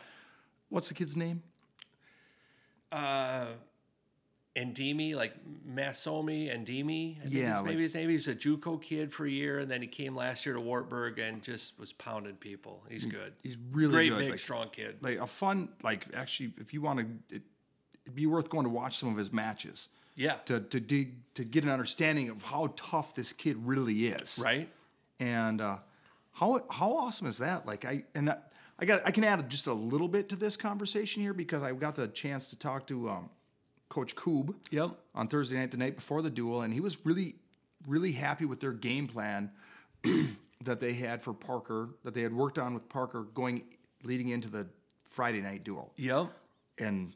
[0.68, 1.43] What's the kid's name?
[2.91, 3.47] Uh,
[4.55, 5.32] Endemi, like
[5.66, 8.09] Masomi Endemi, I Yeah, is maybe like- his name.
[8.11, 10.61] He was a JUCO kid for a year, and then he came last year to
[10.61, 12.84] Wartburg and just was pounding people.
[12.90, 13.32] He's good.
[13.42, 14.18] He's really Great, good.
[14.18, 14.98] big, like, strong kid.
[15.00, 17.42] like a fun, like actually, if you want to, it,
[18.05, 20.34] it'd be worth going to watch some of his matches Yeah.
[20.46, 24.38] to to dig to get an understanding of how tough this kid really is.
[24.42, 24.68] Right.
[25.18, 25.78] And uh,
[26.32, 27.64] how how awesome is that?
[27.64, 28.36] Like I and I,
[28.78, 31.72] I got I can add just a little bit to this conversation here because I
[31.72, 33.30] got the chance to talk to um,
[33.93, 34.93] Coach Koob Yep.
[35.14, 37.34] on Thursday night, the night before the duel, and he was really
[37.86, 39.51] really happy with their game plan
[40.64, 43.64] that they had for Parker that they had worked on with Parker going
[44.03, 44.66] leading into the
[45.05, 46.28] Friday night duel, Yep.
[46.78, 47.12] and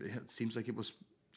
[0.00, 0.92] it seems like it was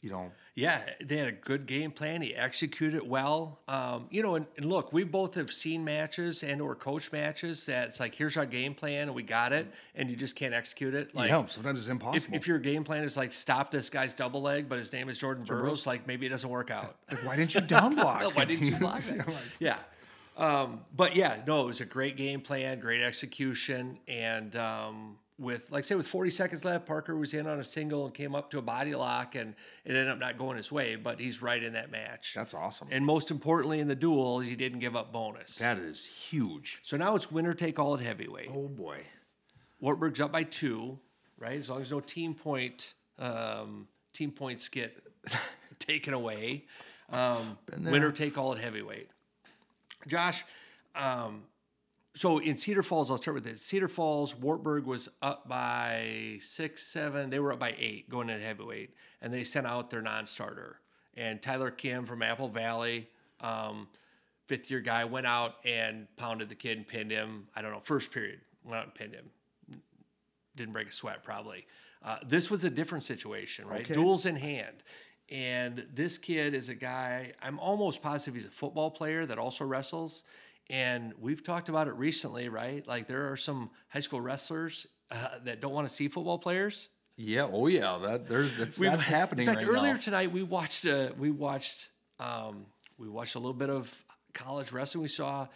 [0.05, 2.21] you know, Yeah, they had a good game plan.
[2.21, 3.59] He executed it well.
[3.67, 7.65] Um, you know, and, and look, we both have seen matches and or coach matches
[7.65, 10.53] that it's like, here's our game plan and we got it, and you just can't
[10.53, 11.15] execute it.
[11.15, 12.35] Like yeah, sometimes it's if, impossible.
[12.35, 15.17] if your game plan is like stop this guy's double leg, but his name is
[15.17, 16.95] Jordan Burroughs, like maybe it doesn't work out.
[17.11, 18.35] like, why didn't you down block?
[18.35, 19.27] Why didn't you block that?
[19.59, 19.77] Yeah.
[20.37, 23.97] Um, but yeah, no, it was a great game plan, great execution.
[24.07, 28.05] And um, with, like say, with 40 seconds left, Parker was in on a single
[28.05, 30.95] and came up to a body lock, and it ended up not going his way,
[30.95, 32.33] but he's right in that match.
[32.35, 32.87] That's awesome.
[32.91, 35.57] and most importantly, in the duel, he didn't give up bonus.
[35.57, 36.79] that is huge.
[36.83, 38.49] so now it's winner take all at heavyweight.
[38.53, 38.99] Oh boy.
[39.79, 40.99] Wartburg's up by two,
[41.37, 41.59] right?
[41.59, 44.99] As long as no team point um, team points get
[45.79, 46.65] taken away.
[47.11, 49.09] Um, winner take all at heavyweight.
[50.07, 50.43] Josh,
[50.95, 51.43] um,
[52.15, 53.61] so in Cedar Falls, I'll start with this.
[53.61, 57.29] Cedar Falls, Wartburg was up by six, seven.
[57.29, 60.79] They were up by eight going into heavyweight, and they sent out their non-starter.
[61.15, 63.09] And Tyler Kim from Apple Valley,
[63.41, 63.87] um,
[64.47, 67.47] fifth year guy, went out and pounded the kid and pinned him.
[67.55, 69.29] I don't know, first period, went out and pinned him
[70.55, 71.65] didn't break a sweat probably.
[72.03, 73.81] Uh, this was a different situation, right?
[73.81, 73.93] Okay.
[73.93, 74.83] Duels in hand.
[75.29, 79.65] And this kid is a guy, I'm almost positive he's a football player that also
[79.65, 80.23] wrestles.
[80.69, 82.85] And we've talked about it recently, right?
[82.87, 86.89] Like there are some high school wrestlers uh, that don't want to see football players.
[87.17, 87.47] Yeah.
[87.51, 87.97] Oh yeah.
[88.01, 89.99] That there's that's We- that's happening In fact, right earlier now.
[89.99, 91.89] tonight we watched uh, we watched
[92.19, 92.65] um,
[92.97, 93.93] we watched a little bit of
[94.33, 95.01] college wrestling.
[95.03, 95.47] We saw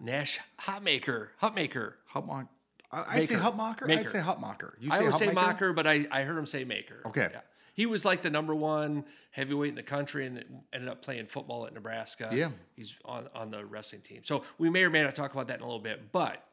[0.00, 1.94] Nash Hotmaker, Hotmaker.
[2.14, 2.48] Hutmock.
[2.92, 3.36] I, say.
[3.36, 3.86] Maker.
[3.88, 4.72] I'd say Hutmocker.
[4.80, 5.34] You I always say Hutmaker?
[5.34, 7.02] mocker, but I, I heard him say maker.
[7.06, 7.28] Okay.
[7.32, 7.40] Yeah.
[7.74, 11.66] He was like the number one heavyweight in the country and ended up playing football
[11.66, 12.30] at Nebraska.
[12.32, 12.50] Yeah.
[12.76, 14.22] He's on, on the wrestling team.
[14.24, 16.12] So we may or may not talk about that in a little bit.
[16.12, 16.44] But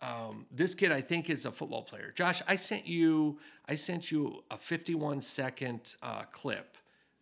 [0.00, 2.12] um, this kid, I think, is a football player.
[2.14, 6.76] Josh, I sent you I sent you a 51 second uh, clip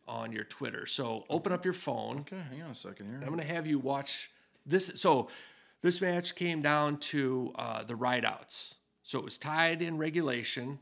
[0.07, 0.87] on your Twitter.
[0.87, 2.21] So open up your phone.
[2.21, 3.21] Okay, hang on a second here.
[3.21, 4.31] I'm going to have you watch
[4.65, 4.93] this.
[4.95, 5.29] So,
[5.81, 8.75] this match came down to uh, the rideouts.
[9.03, 10.81] So, it was tied in regulation.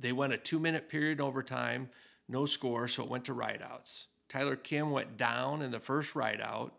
[0.00, 1.90] They went a two minute period overtime,
[2.28, 2.88] no score.
[2.88, 4.06] So, it went to rideouts.
[4.28, 6.72] Tyler Kim went down in the first rideout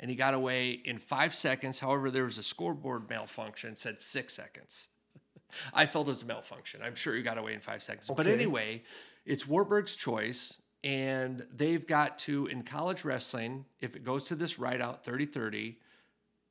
[0.00, 1.80] and he got away in five seconds.
[1.80, 4.88] However, there was a scoreboard malfunction, said six seconds.
[5.74, 6.80] I felt it was a malfunction.
[6.82, 8.10] I'm sure he got away in five seconds.
[8.14, 8.82] But anyway,
[9.24, 10.60] it's Wartburg's choice.
[10.82, 15.24] And they've got to, in college wrestling, if it goes to this ride out 30
[15.24, 15.78] 30,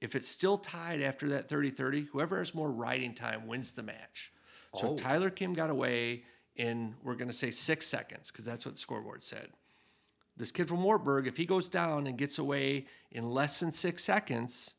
[0.01, 3.83] if it's still tied after that 30 30, whoever has more riding time wins the
[3.83, 4.33] match.
[4.75, 4.95] So Oh.
[4.95, 6.23] Tyler Kim got away
[6.55, 9.49] in, we're going to say six seconds, because that's what the scoreboard said.
[10.35, 14.03] This kid from Wartburg, if he goes down and gets away in less than six
[14.03, 14.73] seconds,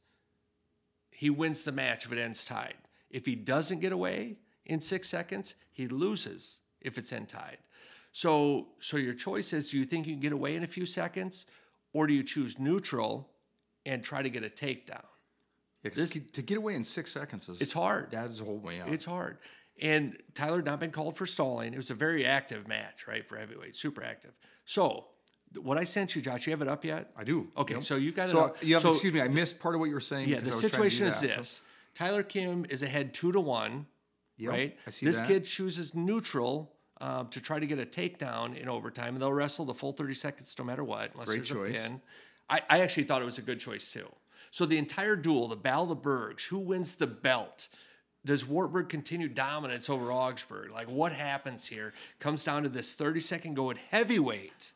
[1.11, 2.75] he wins the match if it ends tied.
[3.11, 4.37] If he doesn't get away
[4.67, 7.59] in six seconds, he loses if it's end tied.
[8.11, 10.87] So, so your choice is: do you think you can get away in a few
[10.87, 11.47] seconds,
[11.93, 13.31] or do you choose neutral
[13.87, 15.05] and try to get a takedown?
[15.85, 18.11] Yeah, 'cause to get away in six seconds is It's hard.
[18.11, 18.89] That is a whole way out.
[18.89, 19.39] It's hard.
[19.81, 21.75] And Tyler had not been called for stalling.
[21.75, 24.33] It was a very active match, right, for heavyweight, super active.
[24.65, 25.07] So,
[25.61, 27.11] what I sent you, Josh, you have it up yet?
[27.17, 27.49] I do.
[27.57, 27.83] Okay, Yep.
[27.83, 28.63] so you got it up.
[28.63, 29.21] you have So- to excuse me.
[29.21, 30.29] I missed part of what you were saying.
[30.29, 31.31] Yeah, the I was trying to do situation is that.
[31.31, 31.61] So- this:
[31.95, 33.87] Tyler Kim is ahead two to one,
[34.37, 34.79] Yep, right?
[34.87, 35.29] I see this that.
[35.29, 39.65] kid chooses neutral um, to try to get a takedown in overtime, and they'll wrestle
[39.65, 41.77] the full thirty seconds no matter what, unless Great there's choice.
[41.77, 42.01] a pin.
[42.49, 44.09] I, I actually thought it was a good choice too.
[44.51, 47.69] So the entire duel, the Battle of the Burgs, who wins the belt?
[48.25, 50.71] Does Wartburg continue dominance over Augsburg?
[50.71, 51.93] Like what happens here?
[52.21, 54.73] Comes down to this 30 second go at heavyweight.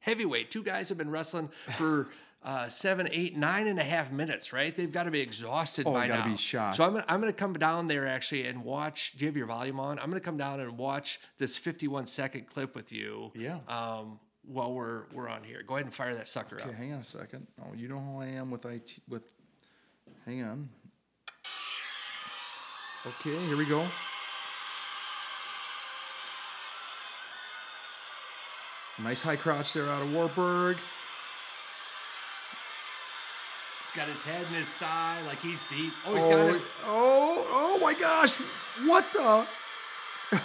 [0.00, 0.50] Heavyweight.
[0.50, 2.08] Two guys have been wrestling for
[2.42, 4.74] uh, seven, eight, nine and a half minutes, right?
[4.74, 6.32] They've got to be exhausted Oh, by gotta now.
[6.32, 6.76] be shot.
[6.76, 9.12] So I'm gonna, I'm gonna come down there actually and watch.
[9.16, 9.98] Do you have your volume on?
[9.98, 13.30] I'm gonna come down and watch this 51 second clip with you.
[13.34, 13.58] Yeah.
[13.68, 16.74] Um, while we're we're on here, go ahead and fire that sucker Okay, up.
[16.74, 17.46] hang on a second.
[17.62, 18.94] Oh, you know how I am with IT.
[19.06, 19.22] With,
[20.24, 20.70] hang on.
[23.06, 23.86] Okay, here we go.
[28.98, 30.76] Nice high crotch there out of Wartburg.
[33.82, 35.94] He's got his head in his thigh, like he's deep.
[36.04, 36.62] Oh, he's oh, got it.
[36.84, 38.36] oh, oh my gosh!
[38.84, 39.46] What the?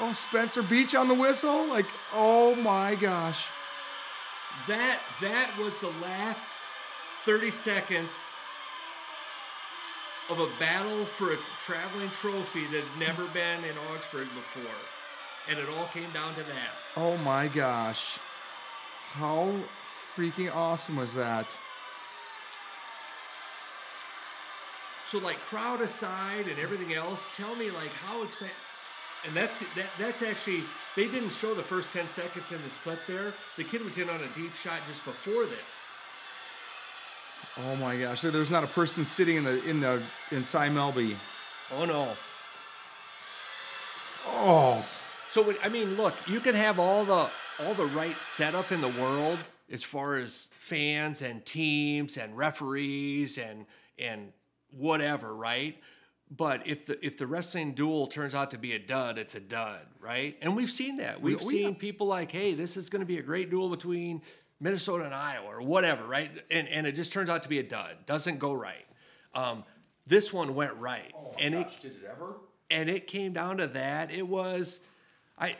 [0.00, 1.66] oh, Spencer Beach on the whistle.
[1.66, 3.46] Like, oh my gosh!
[4.66, 6.48] That that was the last
[7.24, 8.12] 30 seconds
[10.28, 14.70] of a battle for a traveling trophy that had never been in Augsburg before.
[15.48, 16.70] And it all came down to that.
[16.96, 18.18] Oh my gosh!
[19.12, 19.54] How
[20.14, 21.56] freaking awesome was that?
[25.06, 28.54] So like crowd aside and everything else, tell me like how excited
[29.24, 30.64] and that's that, that's actually
[30.96, 34.08] they didn't show the first 10 seconds in this clip there the kid was in
[34.08, 35.92] on a deep shot just before this
[37.66, 38.20] Oh my gosh!
[38.20, 41.16] So there's not a person sitting in the in the in Si Melby.
[41.72, 42.16] oh no
[44.26, 44.84] Oh,
[45.30, 48.88] so i mean look you can have all the all the right setup in the
[48.88, 49.38] world
[49.70, 53.66] as far as fans and teams and referees and
[53.98, 54.32] and
[54.70, 55.76] whatever right
[56.30, 59.40] but if the if the wrestling duel turns out to be a dud, it's a
[59.40, 60.36] dud, right?
[60.40, 61.20] And we've seen that.
[61.20, 61.76] We've oh, seen yeah.
[61.76, 64.22] people like, hey, this is going to be a great duel between
[64.60, 66.30] Minnesota and Iowa or whatever, right?
[66.50, 67.96] And and it just turns out to be a dud.
[68.06, 68.86] Doesn't go right.
[69.34, 69.64] Um,
[70.06, 72.36] this one went right, and it did it ever?
[72.70, 74.12] and it came down to that.
[74.12, 74.80] It was,
[75.38, 75.56] I,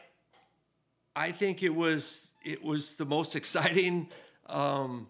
[1.14, 4.09] I think it was it was the most exciting,
[4.46, 5.09] um,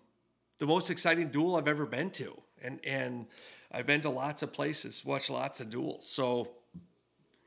[0.59, 3.27] the most exciting duel I've ever been to, and and
[3.71, 6.49] I've been to lots of places, watched lots of duels, so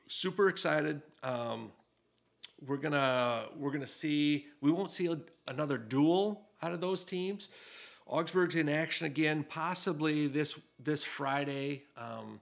[0.07, 1.01] super excited.
[1.21, 1.71] Um,
[2.67, 4.47] we're gonna we're gonna see.
[4.61, 7.49] We won't see a, another duel out of those teams.
[8.05, 11.83] Augsburg's in action again, possibly this this Friday.
[11.97, 12.39] Um,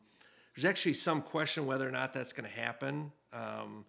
[0.56, 3.12] there's actually some question whether or not that's going to happen.
[3.32, 3.86] Um,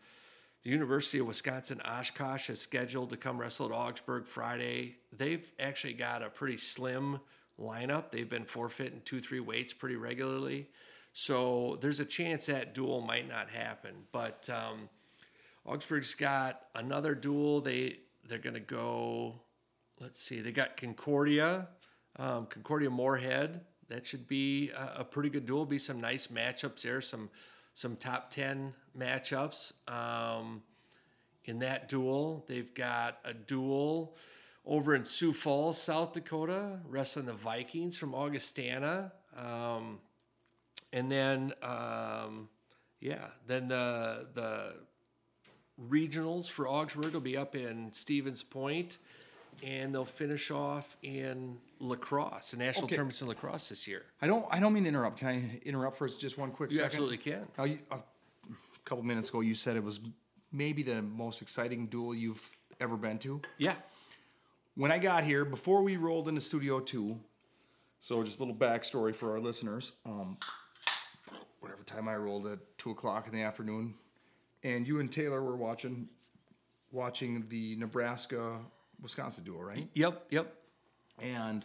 [0.62, 4.96] the University of Wisconsin Oshkosh is scheduled to come wrestle at Augsburg Friday.
[5.12, 7.18] They've actually got a pretty slim
[7.60, 8.12] lineup.
[8.12, 10.68] They've been forfeiting two, three weights pretty regularly.
[11.12, 13.92] So there's a chance that duel might not happen.
[14.12, 14.88] But um,
[15.64, 17.60] Augsburg's got another duel.
[17.60, 17.98] They
[18.28, 19.40] they're going to go.
[20.00, 20.40] Let's see.
[20.40, 21.68] They got Concordia,
[22.16, 23.60] um, Concordia Moorhead.
[23.88, 25.66] That should be a, a pretty good duel.
[25.66, 27.00] Be some nice matchups there.
[27.00, 27.30] Some
[27.74, 29.72] some top ten matchups.
[29.88, 30.62] Um,
[31.44, 34.16] in that duel, they've got a duel
[34.64, 39.12] over in Sioux Falls, South Dakota, wrestling the Vikings from Augustana.
[39.36, 39.98] Um,
[40.92, 42.48] and then, um,
[43.00, 44.74] yeah, then the the
[45.88, 48.98] regionals for Augsburg will be up in Stevens Point,
[49.62, 52.96] and they'll finish off in La Crosse, the national Okay.
[52.96, 54.02] tournaments in La Crosse this year.
[54.20, 54.46] I don't.
[54.50, 55.18] I don't mean to interrupt.
[55.18, 56.86] Can I interrupt for just one quick You second?
[56.92, 57.46] absolutely can.
[57.58, 57.98] Now, you, a
[58.84, 60.00] couple minutes ago, you said it was
[60.52, 63.40] maybe the most exciting duel you've ever been to.
[63.58, 63.74] Yeah.
[64.74, 67.20] When I got here, before we rolled into Studio Two,
[68.00, 69.92] so just a little backstory for our listeners.
[70.06, 70.36] Um,
[71.60, 73.94] whatever time I rolled at two o'clock in the afternoon,
[74.62, 76.08] and you and Taylor were watching
[76.90, 78.58] watching the Nebraska
[79.00, 79.88] Wisconsin duel, right?
[79.94, 80.26] Yep.
[80.30, 80.54] Yep.
[81.20, 81.64] and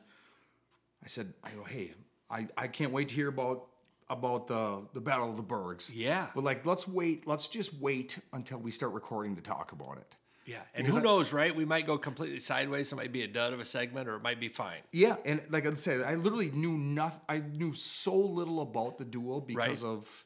[1.04, 1.94] I said, I go, hey,
[2.30, 3.66] I, I can't wait to hear about
[4.10, 5.92] about the the Battle of the Burgs.
[5.94, 6.28] Yeah.
[6.34, 10.16] But like let's wait, let's just wait until we start recording to talk about it.
[10.46, 10.60] Yeah.
[10.74, 11.54] And Because who I- knows, right?
[11.54, 12.92] We might go completely sideways.
[12.92, 14.80] It might be a dud of a segment, or it might be fine.
[14.94, 19.04] Yeah, and like I said, I literally knew nothing I knew so little about the
[19.04, 19.90] duel because Right.
[19.90, 20.26] of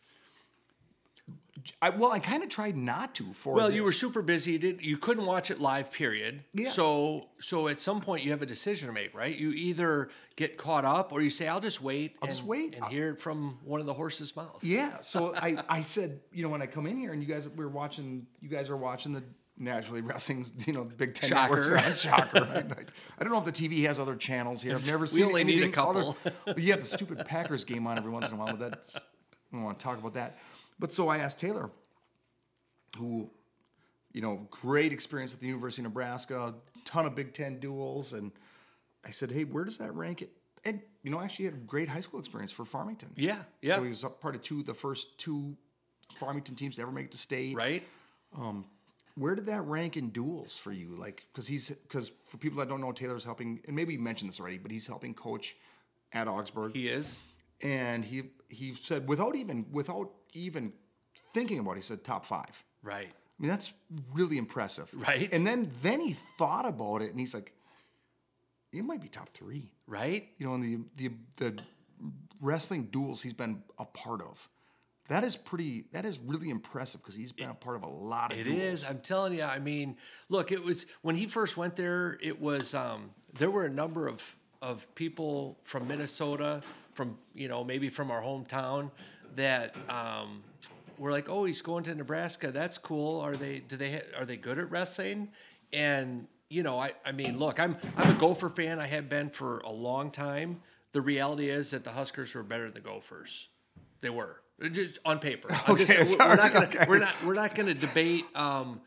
[1.81, 4.53] I well, I kind of tried not to for Well, you were super busy.
[4.53, 5.91] You did you couldn't watch it live?
[5.91, 6.43] Period.
[6.53, 6.69] Yeah.
[6.71, 9.37] So so at some point you have a decision to make, right?
[9.37, 12.75] You either get caught up, or you say, "I'll just wait." I'll and, just wait.
[12.75, 14.63] and hear it from one of the horse's mouths.
[14.63, 14.99] Yeah.
[15.01, 17.63] So I, I said, you know, when I come in here and you guys we
[17.65, 19.23] are watching, you guys are watching the
[19.57, 21.85] naturally wrestling, you know, Big Ten networks Shocker.
[21.85, 21.93] on
[22.43, 22.65] Shocker.
[22.75, 22.89] right?
[23.19, 24.73] I don't know if the TV has other channels here.
[24.73, 25.23] I've never We seen.
[25.25, 26.17] only need a other- couple.
[26.45, 28.55] But you have the stupid Packers game on every once in a while.
[28.55, 28.99] But that I
[29.57, 30.37] don't want to talk about that.
[30.81, 31.69] But so I asked Taylor,
[32.97, 33.29] who,
[34.11, 36.55] you know, great experience at the University of Nebraska,
[36.85, 38.31] ton of Big Ten duels, and
[39.05, 40.31] I said, hey, where does that rank it?
[40.65, 43.09] And you know, actually had great high school experience for Farmington.
[43.15, 43.37] Yeah.
[43.61, 43.77] Yeah.
[43.77, 45.55] So he was a part of two, the first two
[46.19, 47.55] Farmington teams to ever make it to state.
[47.55, 47.83] right.
[48.37, 48.65] Um,
[49.15, 50.95] where did that rank in duels for you?
[50.97, 54.31] Like, because he's because for people that don't know, Taylor's helping, and maybe you mentioned
[54.31, 55.55] this already, but he's helping coach
[56.13, 57.19] at Augsburg, He is.
[57.61, 60.73] and he he said without even without even
[61.33, 62.63] thinking about, it, he said top five.
[62.83, 63.07] Right.
[63.07, 63.73] I mean, that's
[64.13, 65.31] really impressive, Right.
[65.31, 67.53] And then then he thought about it, and he's like,
[68.71, 69.71] it might be top three.
[69.87, 70.29] Right.
[70.37, 71.63] you know, in the the the
[72.39, 74.47] wrestling duels he's been a part of.
[75.07, 75.85] That is pretty.
[75.91, 78.39] That is really impressive because he's been a part of a lot of.
[78.39, 78.61] It duels.
[78.61, 78.85] is.
[78.85, 79.43] I'm telling you.
[79.43, 79.97] I mean,
[80.29, 82.17] look, it was when he first went there.
[82.21, 84.21] It was um, there were a number of
[84.61, 86.61] of people from Minnesota,
[86.93, 88.91] from you know maybe from our hometown,
[89.35, 90.43] that um,
[90.97, 92.51] were like, "Oh, he's going to Nebraska.
[92.51, 93.19] That's cool.
[93.21, 93.59] Are they?
[93.59, 93.91] Do they?
[93.93, 95.29] ha- Are they good at wrestling?"
[95.73, 98.79] And you know, I I mean, look, I'm I'm a Gopher fan.
[98.79, 100.61] I have been for a long time.
[100.93, 103.47] The reality is that the Huskers were better than the Gophers.
[104.01, 104.41] They were
[104.73, 105.47] just on paper.
[105.51, 106.85] I'm Okay, we're- sorry, we're not gonna okay.
[106.87, 108.25] we're not we're not going to debate.
[108.35, 108.81] Um,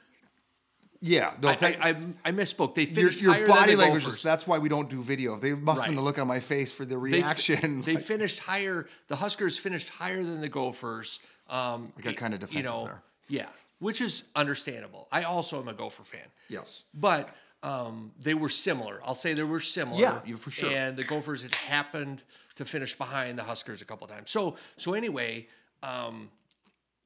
[1.07, 2.75] Yeah, no, I, thank- I, I, I misspoke.
[2.75, 4.03] They your, finished your higher body than the language.
[4.05, 4.17] Gophers.
[4.17, 5.37] Is, that's why we don't do video.
[5.37, 7.83] They must have been the look on my face for the reaction.
[7.83, 8.89] they like- finished higher.
[9.09, 11.19] The Huskers finished higher than the Gophers.
[11.51, 13.03] Um, got kinda you defensive know, there.
[13.29, 13.47] Yeah,
[13.81, 15.07] which is understandable.
[15.13, 16.27] I also am a Gopher fan.
[16.49, 16.85] Yes.
[16.95, 17.29] But
[17.63, 19.01] um, they were similar.
[19.05, 20.01] I'll say they were similar.
[20.01, 20.71] Yeah, you- for sure.
[20.71, 22.23] And the Gophers had happened
[22.55, 24.31] to finish behind the Huskers a couple of times.
[24.31, 25.49] So so anyway,
[25.83, 26.31] um,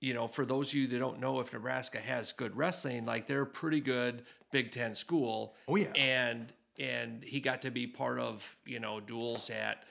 [0.01, 3.27] you know, for those of you that don't know if Nebraska has good wrestling, like
[3.27, 4.23] they're a pretty good
[4.53, 5.55] Big Ten school.
[5.67, 5.93] Oh, yeah.
[5.95, 9.85] And and he got to be part of you know duels at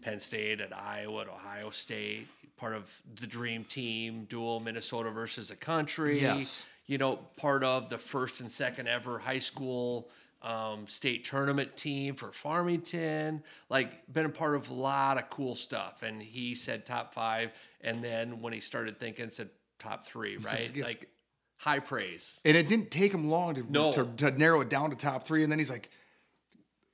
[0.00, 2.90] Penn State, at Iowa, at Ohio State, part of
[3.20, 6.64] the Dream Team duel, Minnesota versus a country Yes.
[6.86, 10.08] you know, part of the first and second ever high school
[10.42, 13.42] um, state tournament team for Farmington.
[13.68, 16.02] Like, been a part of a lot of cool stuff.
[16.02, 17.52] And he said top five.
[17.80, 20.76] And then when he started thinking, said top three, right?
[20.76, 21.08] Like,
[21.56, 22.40] high praise.
[22.44, 23.92] And it didn't take him long to, No.
[23.92, 25.42] to, to narrow it down to top three.
[25.42, 25.90] And then he's like,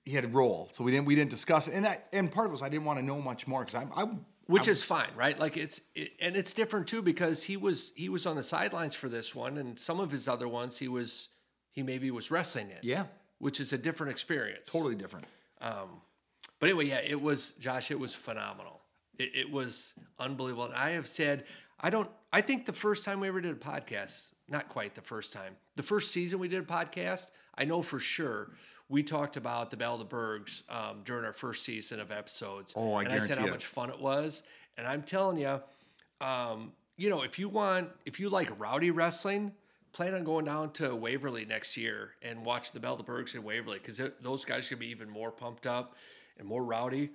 [0.05, 0.71] he had to roll.
[0.73, 1.75] So we didn't we didn't discuss it.
[1.75, 3.75] And I, and part of it was I didn't want to know much more because
[3.75, 5.39] I'm I'm which is fine, right?
[5.39, 8.95] Like it's it, and it's different too because he was he was on the sidelines
[8.95, 11.29] for this one, and some of his other ones he was
[11.73, 13.05] he maybe was wrestling in, yeah
[13.39, 14.71] which is a different experience.
[14.71, 15.27] totally different.
[16.61, 17.91] But anyway, yeah, it was Josh.
[17.91, 18.81] It was phenomenal.
[19.19, 20.65] It, it was unbelievable.
[20.65, 21.45] And I have said,
[21.81, 22.11] I don't.
[22.33, 25.57] I think the first time we ever did a podcast, not quite the first time,
[25.77, 28.51] the first season we did a podcast, I know for sure
[28.89, 32.73] we talked about the Bell of the Burgs um, during our first season of episodes.
[32.75, 33.51] Oh, I and I said how it.
[33.51, 34.43] much fun it was.
[34.77, 35.61] And I'm telling you,
[36.21, 39.53] um, you know, if you want, if you like rowdy wrestling,
[39.99, 43.35] plan on going down to Waverly next year and watch the Bell of the Burgs
[43.35, 45.97] in Waverly because those guys gonna be even more pumped up
[46.39, 47.11] and more rowdy.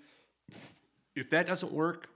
[1.15, 2.09] If that doesn't work,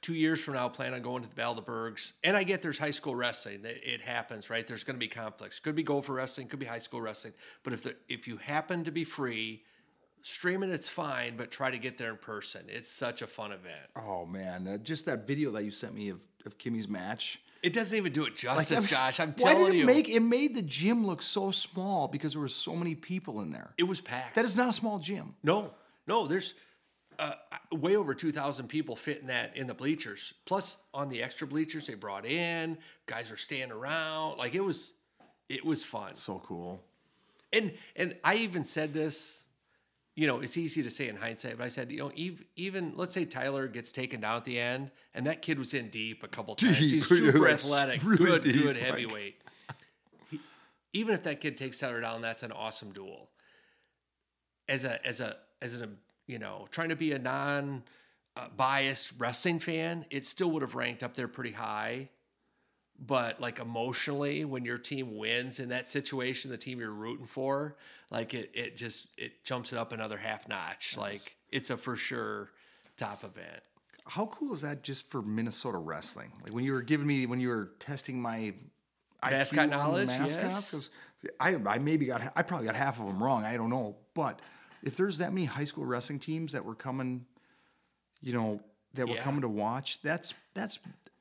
[0.00, 2.12] two years from now, plan on going to the Battle of the Burgs.
[2.22, 3.62] And I get there's high school wrestling.
[3.66, 4.66] It, it happens, right?
[4.66, 5.60] There's going to be conflicts.
[5.60, 7.34] Could be Gopher wrestling, could be high school wrestling.
[7.62, 9.64] But if the, if you happen to be free,
[10.22, 12.62] streaming it's fine, but try to get there in person.
[12.68, 13.90] It's such a fun event.
[13.96, 17.40] Oh man, uh, just that video that you sent me of, of Kimmy's match.
[17.64, 19.18] It doesn't even do it justice, I'm- Josh.
[19.20, 22.32] I'm why telling did it you, make it made the gym look so small because
[22.32, 23.72] there were so many people in there.
[23.78, 24.34] it was packed.
[24.34, 25.34] That is not a small gym.
[25.42, 25.70] No,
[26.06, 26.52] no, there's
[27.18, 27.32] uh,
[27.72, 30.34] way over 2,000 people fit in that in the bleachers.
[30.44, 34.36] Plus, on the extra bleachers they brought in, guys are standing around.
[34.36, 34.92] Like it was,
[35.48, 36.14] it was fun.
[36.16, 36.82] So cool.
[37.52, 39.43] And and I even said this.
[40.16, 42.92] You know, it's easy to say in hindsight, but I said, you know, even, even
[42.94, 46.22] let's say Tyler gets taken down at the end, and that kid was in deep
[46.22, 46.78] a couple times.
[46.78, 49.42] Deep, He's super athletic, really good, deep, good like- heavyweight.
[50.30, 50.40] He-
[50.92, 53.30] even if that kid takes Tyler down, that's an awesome duel.
[54.68, 55.88] As a as a as a
[56.26, 57.82] you know trying to be a non
[58.36, 62.08] uh, biased wrestling fan, it still would have ranked up there pretty high.
[62.98, 67.76] But like emotionally, when your team wins in that situation, the team you're rooting for,
[68.10, 70.96] like it it just it jumps it up another half notch.
[70.96, 72.50] Like it's a for sure
[72.96, 73.62] top event.
[74.06, 76.30] How cool is that just for Minnesota wrestling?
[76.42, 78.54] Like when you were giving me when you were testing my
[79.22, 80.72] IQ Mascot the knowledge, mascots,
[81.24, 81.32] yes.
[81.40, 83.44] I I maybe got I probably got half of them wrong.
[83.44, 84.40] I don't know, but
[84.82, 87.26] if there's that many high school wrestling teams that were coming,
[88.20, 88.60] you know,
[88.92, 89.22] that were Yeah.
[89.24, 90.78] coming to watch, that's that's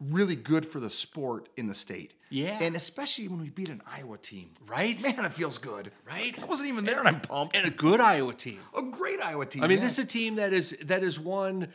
[0.09, 2.13] really good for the sport in the state.
[2.29, 2.57] Yeah.
[2.61, 4.99] and especially when we beat an Iowa team, Right?
[5.03, 5.91] Man, it feels good.
[6.07, 6.41] Right?
[6.41, 7.55] I wasn't even there, and I'm pumped.
[7.55, 8.57] And a good Iowa team.
[8.75, 9.63] a great Iowa team.
[9.63, 9.83] I mean, yeah.
[9.83, 11.67] this is a team that is that has won,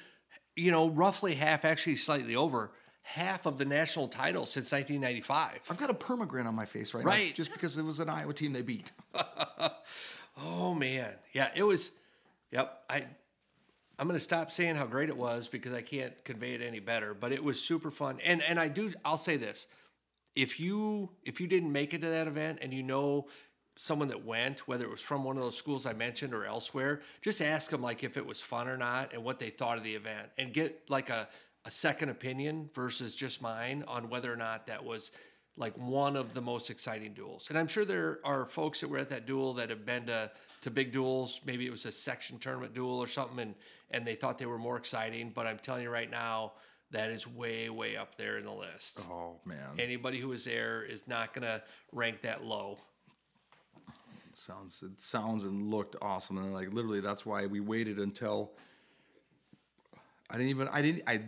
[0.57, 2.73] you know, roughly half, actually slightly over
[3.03, 5.61] half of the national titles since 1995.
[5.71, 7.35] I've got a permagrin on my face right, now, Right.
[7.35, 8.91] just because it was an Iowa team they beat.
[10.41, 11.91] Oh man, yeah, it was.
[12.53, 13.05] Yep, I.
[13.99, 17.15] I'm gonna stop saying how great it was because I can't convey it any better.
[17.15, 18.93] But it was super fun, and and I do.
[19.05, 19.67] I'll say this:
[20.37, 23.27] if you if you didn't make it to that event and you know
[23.77, 27.01] someone that went, whether it was from one of those schools I mentioned or elsewhere,
[27.23, 29.85] just ask them like if it was fun or not and what they thought of
[29.85, 31.29] the event, and get like a
[31.65, 35.11] a second opinion versus just mine on whether or not that was
[35.57, 37.49] like one of the most exciting duels.
[37.49, 40.31] And I'm sure there are folks that were at that duel that have been to
[40.69, 41.41] to big duels.
[41.45, 43.55] Maybe it was a section tournament duel or something, and
[43.91, 45.33] and they thought they were more exciting.
[45.35, 46.53] But I'm telling you right now,
[46.91, 49.07] that is way way up there in the list.
[49.11, 51.63] Oh man, Anybody who was there is not gonna
[51.93, 52.79] rank that low.
[54.29, 58.53] It sounds it sounds and looked awesome, and like literally that's why we waited until
[60.31, 61.23] I didn't even I didn't I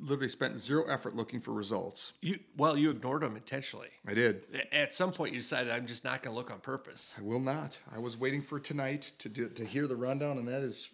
[0.00, 2.12] literally spent zero effort looking for results.
[2.20, 3.88] You well, you ignored them intentionally.
[4.06, 4.46] I did.
[4.72, 7.14] At some point, you decided I'm just not gonna look on purpose.
[7.18, 7.78] I will not.
[7.94, 10.90] I was waiting for tonight to do to hear the rundown, and that is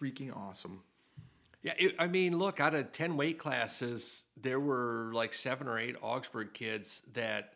[0.00, 0.82] freaking awesome.
[1.62, 5.78] Yeah, it, I mean, look, out of 10 weight classes, there were like seven or
[5.78, 7.52] eight Augsburg kids that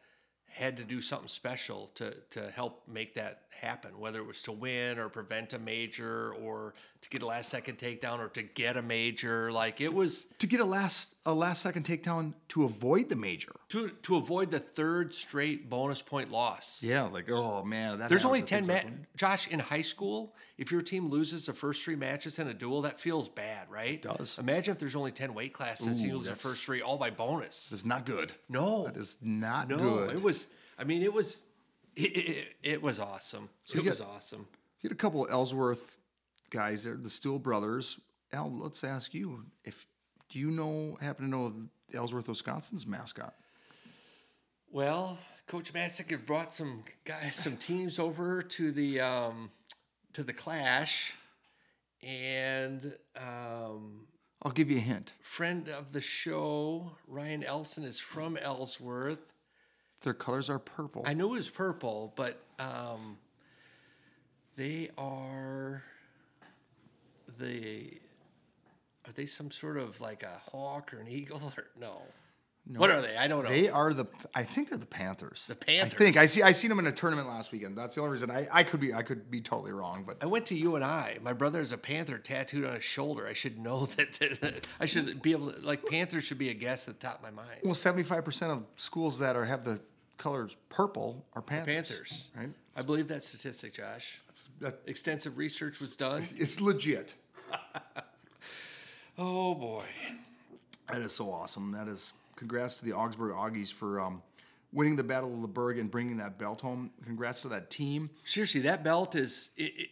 [0.57, 4.53] had to do something special to to help make that happen, whether it was to
[4.53, 6.73] win or prevent a major or
[7.03, 9.53] to get a last second takedown or to get a major.
[9.53, 13.53] Like it was To get a last a last second takedown to avoid the major.
[13.71, 16.83] to to avoid the third straight bonus point loss.
[16.83, 20.35] Yeah, like oh man, that There's only ten at ma- Josh in high school.
[20.59, 23.91] If your team loses the first three matches in a duel, that feels bad, right?
[23.95, 24.39] It does.
[24.39, 27.11] Imagine if there's only ten weight classes and you lose the first three all by
[27.11, 27.71] bonus.
[27.73, 28.33] It's not good.
[28.49, 30.15] No, That is not no, good.
[30.17, 30.47] it was.
[30.79, 31.43] I mean, it was.
[31.95, 33.49] It, it, it was awesome.
[33.69, 34.47] you it was get- awesome.
[34.83, 35.99] You had a couple of Ellsworth
[36.57, 38.01] guys there, the Steel brothers.
[38.33, 39.87] Al, let's ask you if
[40.31, 41.53] do you know happen to know
[41.93, 43.35] Ellsworth, Wisconsin's mascot?
[44.73, 49.51] Well, Coach Matzik had brought some guys, some teams over to the um,
[50.15, 51.13] to the clash,
[52.03, 54.07] and um,
[54.43, 55.13] I'll give you a hint.
[55.21, 59.31] friend of the show Ryan Elson is from Ellsworth.
[60.01, 61.03] Their colors are purple.
[61.05, 63.19] I know it was purple, but um,
[64.57, 65.83] they are
[67.39, 67.99] the.
[69.07, 72.03] Are they some sort of like a hawk or an eagle or no?
[72.75, 73.17] What are they?
[73.17, 73.51] I don't know.
[73.51, 74.07] They are the.
[74.35, 75.45] I think they're the Panthers.
[75.47, 75.95] The Panthers.
[75.95, 76.43] I think I see.
[76.43, 77.79] I seen them in a tournament last weekend.
[77.79, 78.29] That's the only reason.
[78.29, 78.93] I, I could be.
[78.93, 81.19] I could be totally wrong, but I went to U and I.
[81.23, 83.29] My brother has a panther tattooed on his shoulder.
[83.29, 86.55] I should know that, that I should be able to like Panthers should be a
[86.55, 87.61] guess at the top of my mind.
[87.63, 89.81] well, seventy five percent of schools that are have the
[90.19, 91.75] colors purple are Panthers.
[91.75, 92.31] Panthers.
[92.37, 92.51] right?
[92.77, 94.19] I believe that statistic, Josh.
[94.27, 96.25] That's, that, Extensive research was done.
[96.37, 97.15] it's legit.
[99.19, 99.85] Oh boy.
[100.93, 101.73] That is so awesome.
[101.73, 104.23] That is congrats to the Augsburg Augies for um,
[104.73, 106.91] winning the Battle of the Burg and bringing that belt home.
[107.05, 108.11] Congrats to that team.
[108.25, 109.51] Seriously, that belt is.
[109.57, 109.89] It, it,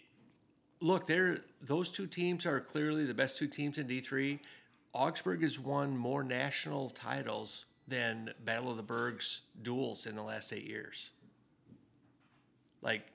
[0.80, 4.40] look, they're those two teams are clearly the best two teams in D three.
[4.92, 10.52] Augsburg has won more national titles than Battle of the Burgs duels in the last
[10.52, 11.10] eight years.
[12.82, 13.06] Like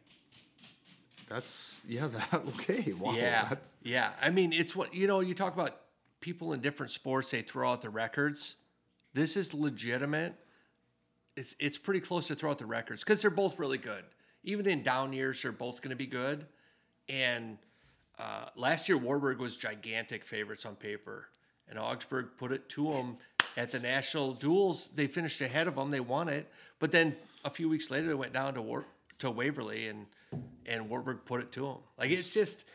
[1.29, 2.07] That's yeah.
[2.11, 2.93] That okay.
[2.93, 3.13] Wow.
[3.13, 3.53] Yeah,
[3.83, 4.11] yeah.
[4.21, 5.19] I mean, it's what you know.
[5.19, 5.77] You talk about
[6.19, 8.55] people in different sports; they throw out the records.
[9.13, 10.33] This is legitimate.
[11.37, 14.03] It's it's pretty close to throw out the records because they're both really good.
[14.43, 16.45] Even in down years, they're both going to be good.
[17.07, 17.57] And
[18.17, 21.27] uh, last year, Wartburg was gigantic favorites on paper,
[21.69, 23.17] and Augsburg put it to them
[23.57, 24.89] at the national duels.
[24.95, 25.91] They finished ahead of them.
[25.91, 27.15] They won it, but then
[27.45, 28.85] a few weeks later, they went down to War-
[29.19, 30.05] to Waverly, and
[30.65, 31.77] and Wartburg put it to them.
[31.97, 32.65] Like it's just,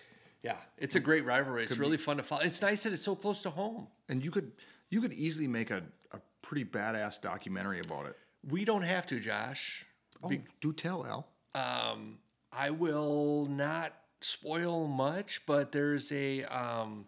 [0.43, 1.65] yeah, it's a great rivalry.
[1.65, 2.43] It's really fun to follow.
[2.43, 3.89] It's nice that it's so close to home.
[4.09, 4.53] and you could
[4.91, 5.83] you could easily make a,
[6.13, 8.17] a pretty badass documentary about it.
[8.49, 9.87] We don't have to, Josh.
[10.23, 10.31] Oh,
[10.61, 11.29] do tell, Al.
[11.55, 12.19] Um,
[12.53, 17.07] I will not spoil much, but there's a um,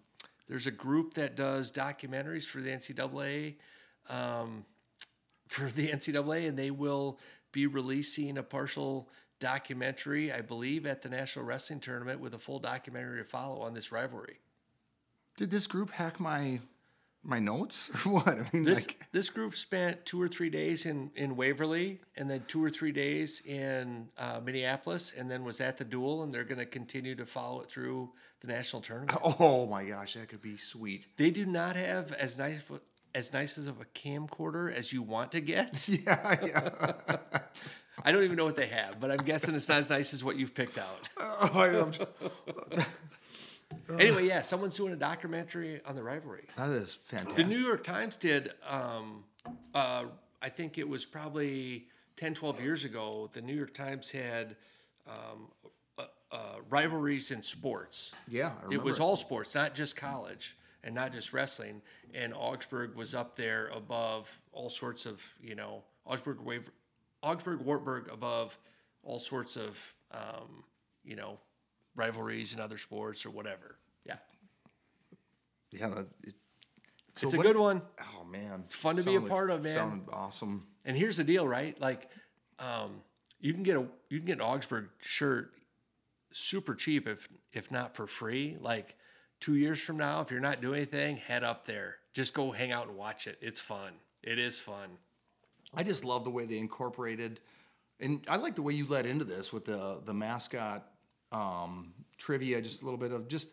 [0.48, 3.56] there's a group that does documentaries for the NCAA,
[4.08, 4.64] um,
[5.48, 7.18] for the NCAA, and they will
[7.52, 9.08] be releasing a partial
[9.38, 13.74] documentary, I believe, at the National Wrestling Tournament with a full documentary to follow on
[13.74, 14.38] this rivalry.
[15.36, 16.60] Did this group hack my
[17.22, 18.28] my notes or what?
[18.28, 22.30] I mean, This like this group spent two or three days in in Waverly, and
[22.30, 26.32] then two or three days in uh, Minneapolis, and then was at the duel, and
[26.32, 28.10] they're going to continue to follow it through
[28.40, 29.18] the national tournament.
[29.40, 31.06] oh my gosh, that could be sweet.
[31.16, 32.60] They do not have as nice
[33.14, 35.88] as nice as of a camcorder as you want to get.
[36.06, 36.98] Yeah, yeah.
[38.04, 40.22] I don't even know what they have, but I'm guessing it's not as nice as
[40.22, 41.08] what you've picked out.
[41.16, 41.90] oh,
[43.98, 46.44] Anyway, yeah, someone's doing a documentary on the rivalry.
[46.56, 47.36] that is fantastic.
[47.36, 49.24] The New York Times did, um,
[49.74, 50.04] uh,
[50.42, 51.86] I think it was probably
[52.16, 54.56] 10, 12 years ago, the New York Times had
[55.06, 55.48] um,
[55.98, 56.38] uh, uh,
[56.68, 58.12] rivalries in sports.
[58.28, 61.82] yeah, I It was all sports, not just college and not just wrestling.
[62.14, 66.38] And Augsburg was up there above all sorts of, you know, Augsburg,
[67.22, 68.58] Augsburg, Wartburg above
[69.02, 69.78] all sorts of,
[70.12, 70.64] um,
[71.04, 71.38] you know,
[71.94, 73.76] rivalries in other sports or whatever.
[74.04, 74.16] Yeah.
[75.70, 75.88] yeah.
[75.88, 76.34] That, it,
[77.14, 77.82] so it's a what- good one.
[78.00, 79.74] Oh man, it's fun to be a part of, man.
[79.74, 80.66] Sounded awesome.
[80.84, 81.80] And here's the deal, right?
[81.80, 82.10] Like,
[82.58, 83.00] um,
[83.40, 85.52] you can get a you can get an Augsburg shirt
[86.32, 88.56] super cheap if if not for free.
[88.60, 88.96] Like
[89.40, 91.96] two years from now, if you're not doing anything, head up there.
[92.12, 93.38] Just go hang out and watch it.
[93.40, 93.92] It's fun.
[94.22, 94.98] It is fun.
[95.74, 97.40] I just love the way they incorporated,
[98.00, 100.86] and I like the way you led into this with the the mascot
[101.32, 102.60] um, trivia.
[102.62, 103.50] Just a little bit of just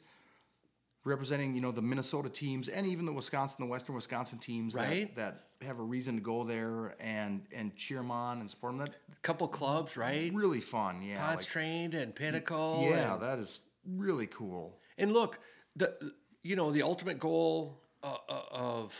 [1.05, 5.13] representing, you know, the Minnesota teams and even the Wisconsin, the Western Wisconsin teams, Right.
[5.17, 8.73] That, that have a reason to go there and and cheer them on and support
[8.77, 8.85] them.
[8.85, 10.31] That couple clubs, right?
[10.33, 11.25] really fun, yeah.
[11.25, 12.85] Ponce like- trained and Pinnacle.
[12.89, 14.77] yeah, and- that is really cool.
[14.97, 15.39] And look,
[15.75, 18.93] the you know the ultimate goal uh, uh, of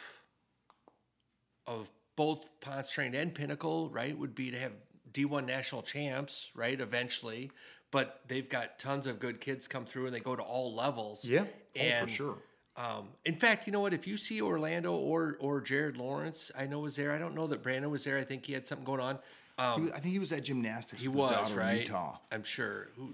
[1.68, 4.72] of both Ponce Train and Pinnacle, right, would be to have
[5.12, 6.80] D1 national champs, right?
[6.80, 7.52] Eventually,
[7.92, 11.26] but they've got tons of good kids come through, and they go to all levels.
[11.26, 11.46] Yeah.
[11.80, 12.38] Oh, for sure.
[12.76, 13.94] Um, in fact, you know what?
[13.94, 17.12] If you see Orlando or or Jared Lawrence, I know was there.
[17.12, 18.18] I don't know that Brandon was there.
[18.18, 19.20] I think he had something going on.
[19.60, 21.02] Um, was- I think he was at gymnastics.
[21.02, 21.82] he was right.
[21.82, 22.18] Utah.
[22.32, 22.90] I'm sure.
[22.98, 23.14] Who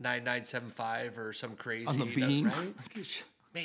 [0.00, 2.46] nine nine seven five or some crazy On the uh, beam.
[2.46, 2.74] right?
[3.54, 3.64] Man.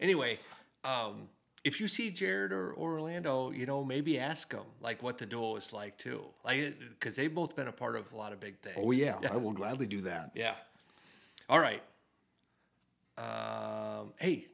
[0.00, 0.38] Anyway,
[0.84, 1.28] um,
[1.66, 5.26] if you see Jared or, or Orlando, you know maybe ask them like what the
[5.26, 8.38] duel is like too, like because they've both been a part of a lot of
[8.38, 8.76] big things.
[8.78, 10.30] Oh yeah, I will gladly do that.
[10.36, 10.54] Yeah.
[11.48, 11.82] All right.
[13.18, 14.46] Um, hey,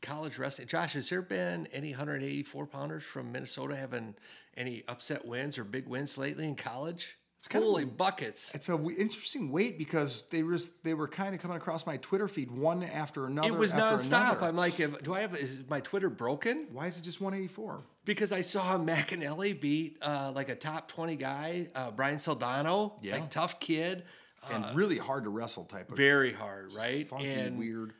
[0.00, 0.68] college wrestling.
[0.68, 4.14] Josh, has there been any 184 pounders from Minnesota having
[4.56, 7.18] any upset wins or big wins lately in college?
[7.38, 8.52] It's kind of Holy a- buckets.
[8.54, 11.96] It's a w- interesting weight because they was they were kind of coming across my
[11.98, 13.48] Twitter feed one after another.
[13.48, 14.32] It was after nonstop.
[14.38, 14.46] Another.
[14.46, 16.66] I'm like, do I have, is my Twitter broken?
[16.72, 17.84] Why is it just 184?
[18.04, 23.14] Because I saw McAnally beat uh, like a top 20 guy, uh, Brian Soldano, Yeah.
[23.14, 24.04] like tough kid,
[24.50, 27.06] And really hard to wrestle type of very hard, right?
[27.06, 27.92] funky, and weird.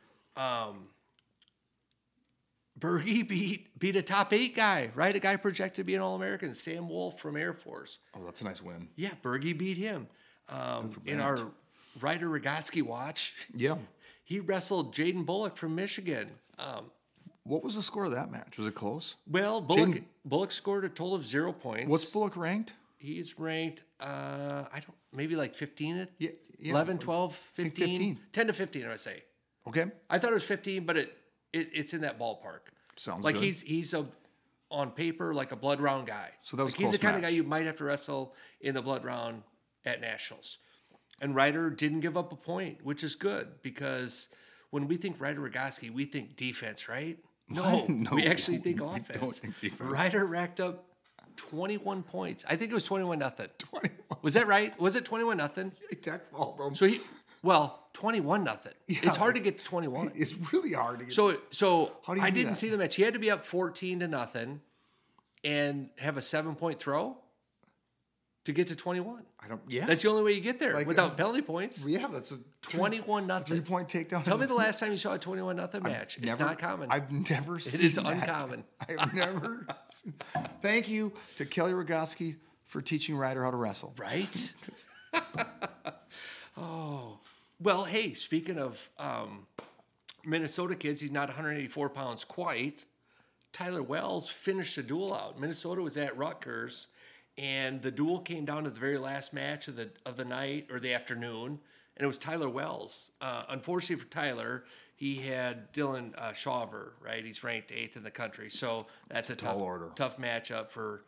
[2.79, 5.13] Bergie beat beat a top eight guy, right?
[5.15, 7.99] A guy projected to be an All American, Sam Wolf from Air Force.
[8.15, 8.87] Oh, that's a nice win.
[8.95, 10.07] Yeah, Bergie beat him.
[10.49, 11.39] Um, in our
[11.99, 13.77] Ryder Rogotzke watch, Yeah.
[14.23, 16.29] he wrestled Jaden Bullock from Michigan.
[16.59, 16.91] Um,
[17.43, 18.57] What was the score of that match?
[18.57, 19.15] Was it close?
[19.29, 21.89] well, Bullock, Jaden- Bullock scored a total of zero points.
[21.89, 22.73] What's Bullock ranked?
[22.97, 26.07] He's ranked, uh, I don't, maybe like 15th?
[26.17, 27.87] Yeah, yeah, 11, 12, 15?
[27.87, 28.19] 15.
[28.31, 29.23] 10 to 15, I would say.
[29.67, 29.85] Okay.
[30.09, 31.17] I thought it was 15, but it,
[31.53, 32.59] it it's in that ballpark.
[32.95, 33.43] Sounds like good.
[33.43, 34.05] he's he's a
[34.69, 36.29] on paper like a blood round guy.
[36.43, 38.73] So that was like he's the kind of guy you might have to wrestle in
[38.73, 39.43] the blood round
[39.85, 40.57] at nationals.
[41.21, 44.29] And Ryder didn't give up a point, which is good because
[44.69, 47.17] when we think Ryder Rogotzke, we think defense, right?
[47.49, 49.39] No, No, we actually think offense.
[49.39, 49.89] think defense.
[49.89, 50.83] Ryder racked up
[51.37, 52.43] 21 points.
[52.45, 53.47] I think it was 21 nothing.
[53.57, 53.91] 21.
[54.21, 54.77] Was that right?
[54.81, 55.71] Was it 21 nothing?
[56.01, 56.75] Tech fault him.
[56.75, 56.99] So he
[57.43, 58.73] well, 21 nothing.
[58.87, 60.11] It's hard to get to 21.
[60.13, 61.13] It's really hard to get.
[61.15, 62.55] So so How do you I didn't that?
[62.57, 62.95] see the match.
[62.95, 64.61] He had to be up 14 to nothing
[65.43, 67.17] and have a seven point throw
[68.45, 69.23] to get to 21.
[69.43, 69.61] I don't.
[69.67, 69.87] Yeah.
[69.87, 71.83] That's the only way you get there Like, without uh, penalty points.
[71.85, 72.05] yeah.
[72.07, 72.37] That's a
[72.69, 73.45] 21 nothing.
[73.45, 73.71] three nothing.
[73.73, 74.23] point takedown.
[74.23, 76.17] Tell me the last time you saw a 21 nothing match.
[76.17, 76.91] It's Never- not common.
[76.91, 78.05] I've never seen is that.
[78.05, 78.63] uncommon.
[78.87, 79.65] I've never.
[79.91, 80.13] seen-
[80.61, 82.35] Thank you to Kelly Rogotzke
[82.65, 83.95] for teaching Ryder how to wrestle.
[83.97, 84.53] right?
[86.57, 87.19] oh,
[87.59, 89.47] well, hey, speaking of um,
[90.25, 92.85] Minnesota kids, he's not 184 pounds quite.
[93.53, 95.39] Tyler Wells finished the duel out.
[95.39, 96.87] Minnesota was at Rutgers,
[97.37, 100.67] and the duel came down to the very last match of the of the night
[100.71, 101.59] or the afternoon,
[101.95, 103.11] and it was Tyler Wells.
[103.21, 107.23] Uh, unfortunately for Tyler, he had Dylan uh, Shawver, right?
[107.25, 109.89] He's ranked eighth in the country, so that's a tough order.
[109.95, 111.03] tough matchup for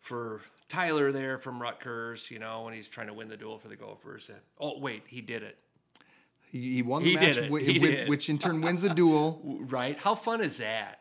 [0.00, 2.30] for Tyler there from Rutgers.
[2.30, 4.28] You know, when he's trying to win the duel for the Gophers.
[4.28, 5.58] And, oh wait, he did it.
[6.54, 7.42] He, he won the He match, did it.
[7.48, 8.08] wi- He with- did.
[8.08, 9.40] which in turn wins the duel.
[9.68, 9.98] right?
[9.98, 11.00] How fun is that?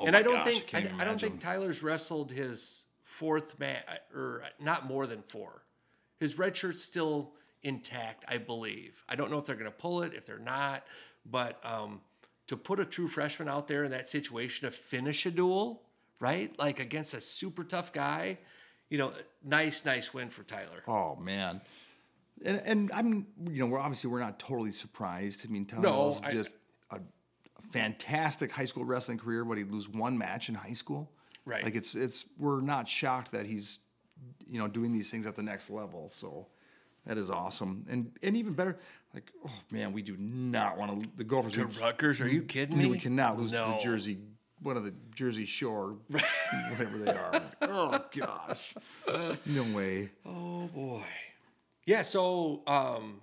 [0.00, 1.38] and Oh my I don't gosh, think I, can you I don't think?
[1.40, 3.84] Tyler's wrestled his fourth match
[4.14, 5.62] or not more than four.
[6.18, 7.32] His red shirt's still
[7.62, 9.04] intact, I believe.
[9.06, 10.82] I don't know if they're going to pull it, if they're not,
[11.30, 12.00] but um,
[12.46, 15.82] to put a true freshman out there in that situation to finish a duel,
[16.20, 16.58] right?
[16.58, 18.38] Like against a super tough guy,
[18.88, 19.12] you know,
[19.44, 20.82] nice, nice win for Tyler.
[20.88, 21.60] Oh man.
[22.44, 25.46] And, and I'm, you know, we're obviously we're not totally surprised.
[25.48, 26.50] I mean, Tom No, I- just
[26.90, 31.10] a, a fantastic high school wrestling career, but he'd lose one match in high school.
[31.44, 31.64] Right.
[31.64, 33.78] Like it's it's we're not shocked that he's,
[34.48, 36.10] you know, doing these things at the next level.
[36.12, 36.48] So
[37.06, 37.86] that is awesome.
[37.88, 38.76] And and even better,
[39.14, 41.52] like oh man, we do not want to the Gophers.
[41.54, 42.90] To Rutgers, are you kidding we, me?
[42.90, 43.72] we cannot lose No.
[43.78, 44.18] the Jersey,
[44.60, 47.42] one of the Jersey Shore, whatever they are.
[47.62, 48.74] oh gosh,
[49.46, 50.10] no way.
[50.26, 51.02] Oh boy.
[51.86, 53.20] Yeah, so um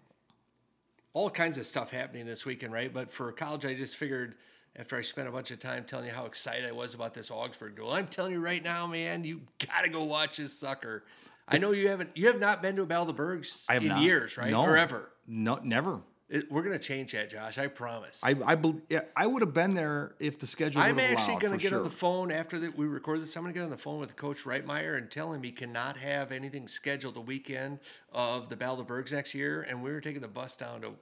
[1.14, 2.92] all kinds of stuff happening this weekend, right?
[2.92, 4.36] But for college, I just figured
[4.76, 7.30] after I spent a bunch of time telling you how excited I was about this
[7.30, 11.04] Augsburg duel, I'm telling you right now, man, you gotta go watch this sucker.
[11.48, 13.90] I know you haven't, you have not been to a Battle of the Burgs in
[13.90, 14.02] not.
[14.02, 14.50] years, right?
[14.50, 15.12] No, Or ever.
[15.28, 16.02] No, never.
[16.34, 17.58] It, we're gonna change that, Josh.
[17.58, 18.20] I promise.
[18.24, 20.82] I I, bel yeah, I would have been there if the schedule.
[20.82, 21.78] I'm actually going to get sure.
[21.78, 23.36] on the phone after that we record this.
[23.36, 25.98] I'm going to get on the phone with Coach Reitmeyer and tell him he cannot
[25.98, 27.80] have anything scheduled the weekend
[28.12, 29.62] of the Battle of Burgs next year.
[29.62, 30.94] And we were taking the bus down to,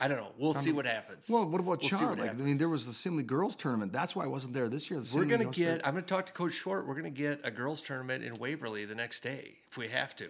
[0.00, 0.32] I don't know.
[0.38, 1.28] We'll see what happens.
[1.28, 3.92] Well, what about We'll what Like, I mean, there was the Simley girls tournament.
[3.92, 5.00] That's why I wasn't there this year.
[5.00, 6.86] The We're going to get, tournament- I'm going to talk to Coach Short.
[6.86, 10.16] We're going to get a girls tournament in Waverly the next day if we have
[10.16, 10.28] to.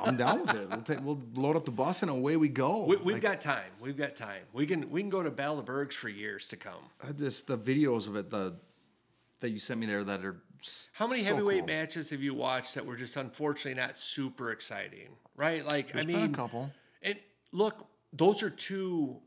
[0.00, 0.68] I'm, down with it.
[0.70, 1.00] We'll take.
[1.04, 2.84] We'll load up the bus and away we go.
[2.84, 3.70] We, we've Like, got time.
[3.80, 4.42] We've got time.
[4.52, 6.90] We can we can go to Battle of the Burgs for years to come.
[7.06, 8.30] I just the videos of it.
[8.30, 8.54] The
[9.40, 10.36] that you sent me there that are
[10.94, 11.66] How many so heavyweight cool.
[11.66, 15.08] matches have you watched that were just unfortunately not super exciting?
[15.36, 15.64] Right?
[15.66, 16.70] Like There's I been a mean, couple.
[17.02, 17.16] and
[17.52, 19.18] look, those are two.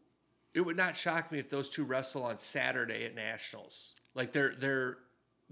[0.55, 3.93] It would not shock me if those two wrestle on Saturday at nationals.
[4.16, 4.97] Like they're they're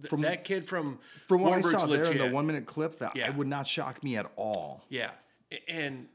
[0.02, 2.66] th- From- that kid from From what Wartburg's I saw there in the one minute
[2.66, 3.28] clip, that Yeah.
[3.30, 4.86] it would not shock me at all.
[4.90, 5.12] Yeah,
[5.68, 6.08] and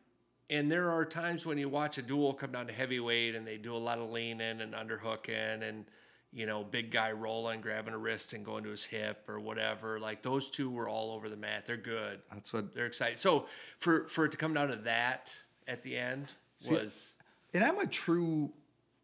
[0.49, 3.57] and there are times when you watch a duel come down to heavyweight and they
[3.57, 5.87] do a lot of leaning and underhooking and
[6.33, 9.99] you know big guy rolling, grabbing a wrist and going to his hip or whatever.
[10.01, 11.67] Like those two were all over the mat.
[11.67, 12.21] They're good.
[12.33, 12.75] That's what.
[12.75, 13.19] They're excited.
[13.19, 13.47] So
[13.79, 15.35] for for it to come down to that
[15.69, 16.33] at the end
[16.69, 17.15] was
[17.55, 18.53] And I'm a true,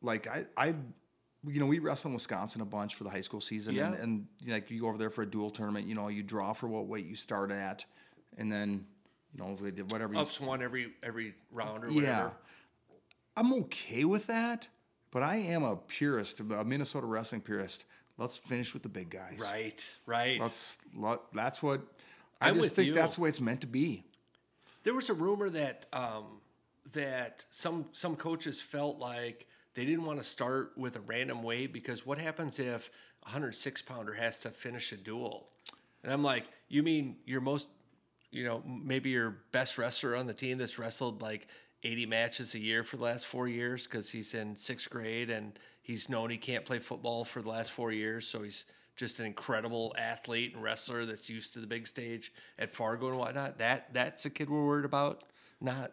[0.02, 0.74] like I, I,
[1.46, 4.00] you know, we wrestle in Wisconsin a bunch for the high school season, and, Yeah.
[4.02, 5.86] and you know, like you go over there for a dual tournament.
[5.86, 7.84] You know, you draw for what weight you start at,
[8.36, 8.86] and then
[9.32, 10.14] you know if we did whatever.
[10.14, 12.32] You, ups one every every round or yeah, whatever.
[13.36, 14.68] I'm okay with that,
[15.10, 17.84] but I am a purist, a Minnesota wrestling purist.
[18.18, 19.38] Let's finish with the big guys.
[19.40, 20.40] Right, right.
[20.40, 20.78] Let's.
[20.96, 21.82] Let, that's what.
[22.40, 22.94] I I'm just think you.
[22.94, 24.04] that's the way it's meant to be.
[24.84, 26.40] There was a rumor that um,
[26.92, 29.46] that some some coaches felt like
[29.76, 32.90] they didn't want to start with a random weight because what happens if
[33.22, 35.50] a 106 pounder has to finish a duel?
[36.02, 37.68] And I'm like, you mean your most,
[38.30, 41.46] you know, maybe your best wrestler on the team that's wrestled like
[41.82, 45.58] 80 matches a year for the last four years because he's in sixth grade and
[45.82, 48.64] he's known he can't play football for the last four years, so he's
[48.96, 53.18] just an incredible athlete and wrestler that's used to the big stage at Fargo and
[53.18, 53.58] whatnot.
[53.58, 55.24] That that's a kid we're worried about,
[55.60, 55.92] not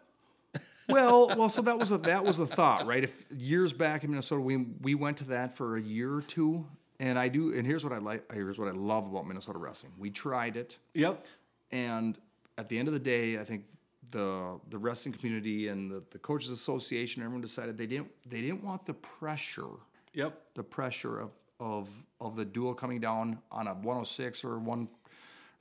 [0.88, 3.02] well, well, so that was a, that was the thought, right?
[3.04, 6.66] If years back in Minnesota, we we went to that for a year or two,
[7.00, 7.52] and I do.
[7.54, 8.30] And here's what I like.
[8.32, 9.92] Here's what I love about Minnesota wrestling.
[9.98, 11.24] We tried it, Yep.
[11.72, 12.18] and
[12.58, 13.64] at the end of the day, I think
[14.10, 18.62] the the wrestling community and the, the coaches association, everyone decided they didn't they didn't
[18.62, 19.66] want the pressure,
[20.12, 20.38] Yep.
[20.54, 21.30] the pressure of
[21.60, 21.88] of
[22.20, 24.88] of the duel coming down on a 106 or one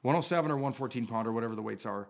[0.01, 2.07] 107 or 114 pound or whatever the weights are.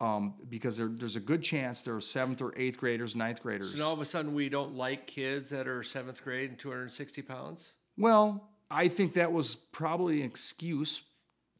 [0.00, 3.72] Um, because there, there's a good chance there are seventh or eighth graders, ninth graders.
[3.72, 6.58] So now all of a sudden we don't like kids that are seventh grade and
[6.58, 7.72] 260 pounds.
[7.96, 11.02] Well, I think that was probably an excuse.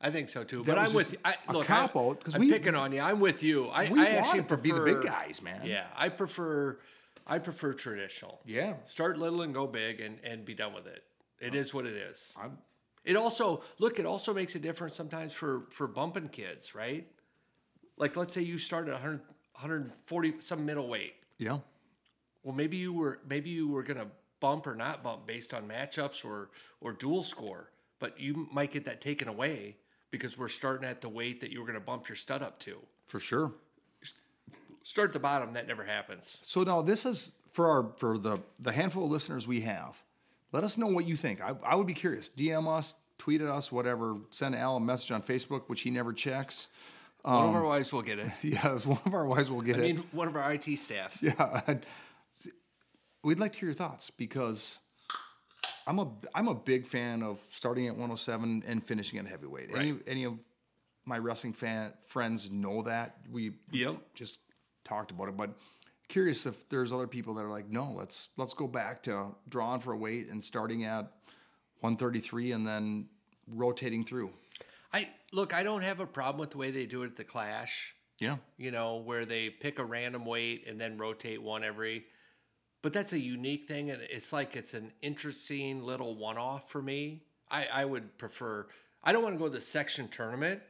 [0.00, 0.58] I think so too.
[0.58, 1.18] That but I'm with you.
[1.24, 3.00] I, a look, cop I, out, 'cause I'm we- picking on you.
[3.00, 3.66] I'm with you.
[3.70, 5.62] I, We I actually it to be the big guys, man.
[5.64, 6.78] Yeah, I prefer.
[7.26, 8.40] I prefer traditional.
[8.46, 8.74] Yeah.
[8.86, 11.02] Start little and go big, and and be done with it.
[11.40, 12.32] It is what it is.
[12.40, 12.58] I'm,
[13.04, 13.98] It also look.
[13.98, 17.08] It also makes a difference sometimes for for bumping kids, right?
[17.98, 19.20] Like let's say you started at 100,
[19.52, 21.14] 140 some middleweight.
[21.38, 21.58] yeah.
[22.44, 24.06] Well, maybe you were maybe you were gonna
[24.40, 28.84] bump or not bump based on matchups or or dual score, but you might get
[28.86, 29.76] that taken away
[30.10, 32.78] because we're starting at the weight that you were gonna bump your stud up to.
[33.06, 33.52] For sure.
[34.84, 36.38] Start at the bottom, that never happens.
[36.44, 40.02] So now this is for our for the the handful of listeners we have.
[40.52, 41.42] Let us know what you think.
[41.42, 42.30] I, I would be curious.
[42.34, 44.16] DM us, tweet at us, whatever.
[44.30, 46.68] Send Al a message on Facebook, which he never checks.
[47.22, 48.30] One of um, our wives will get it.
[48.42, 49.82] Yes, one of our wives will get I it.
[49.82, 51.16] I mean, one of our IT staff.
[51.22, 51.74] Yeah,
[53.24, 54.78] we'd like to hear your thoughts because
[55.86, 59.70] I'm a I'm a big fan of starting at 107 and finishing at heavyweight.
[59.74, 60.40] Any any of
[61.04, 63.96] my wrestling fan friends know that we Yep.
[64.14, 64.38] just
[64.84, 65.50] talked about it, but
[66.08, 69.80] curious if there's other people that are like, no, let's let's go back to drawing
[69.80, 71.10] for a weight and starting at
[71.80, 73.08] 133 and then
[73.46, 74.30] rotating through.
[74.92, 77.24] I look, I don't have a problem with the way they do it at the
[77.24, 77.94] Clash.
[78.20, 82.04] Yeah, you know, where they pick a random weight and then rotate one every.
[82.80, 87.24] But that's a unique thing, and it's like it's an interesting little one-off for me.
[87.50, 88.66] I, I would prefer.
[89.02, 90.60] I don't want to go to the section tournament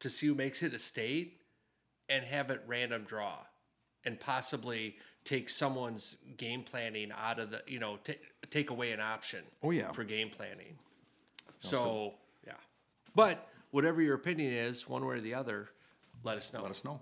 [0.00, 1.40] to see who makes it a state,
[2.08, 3.36] and have it random draw,
[4.04, 7.62] and possibly take someone's game planning out of the.
[7.66, 8.18] You know, t-
[8.50, 9.44] take away an option.
[9.62, 9.92] Oh, yeah.
[9.92, 10.78] For game planning.
[11.60, 12.54] So yeah,
[13.14, 15.70] but whatever your opinion is, one way or the other,
[16.22, 16.62] let us know.
[16.62, 17.00] let us know.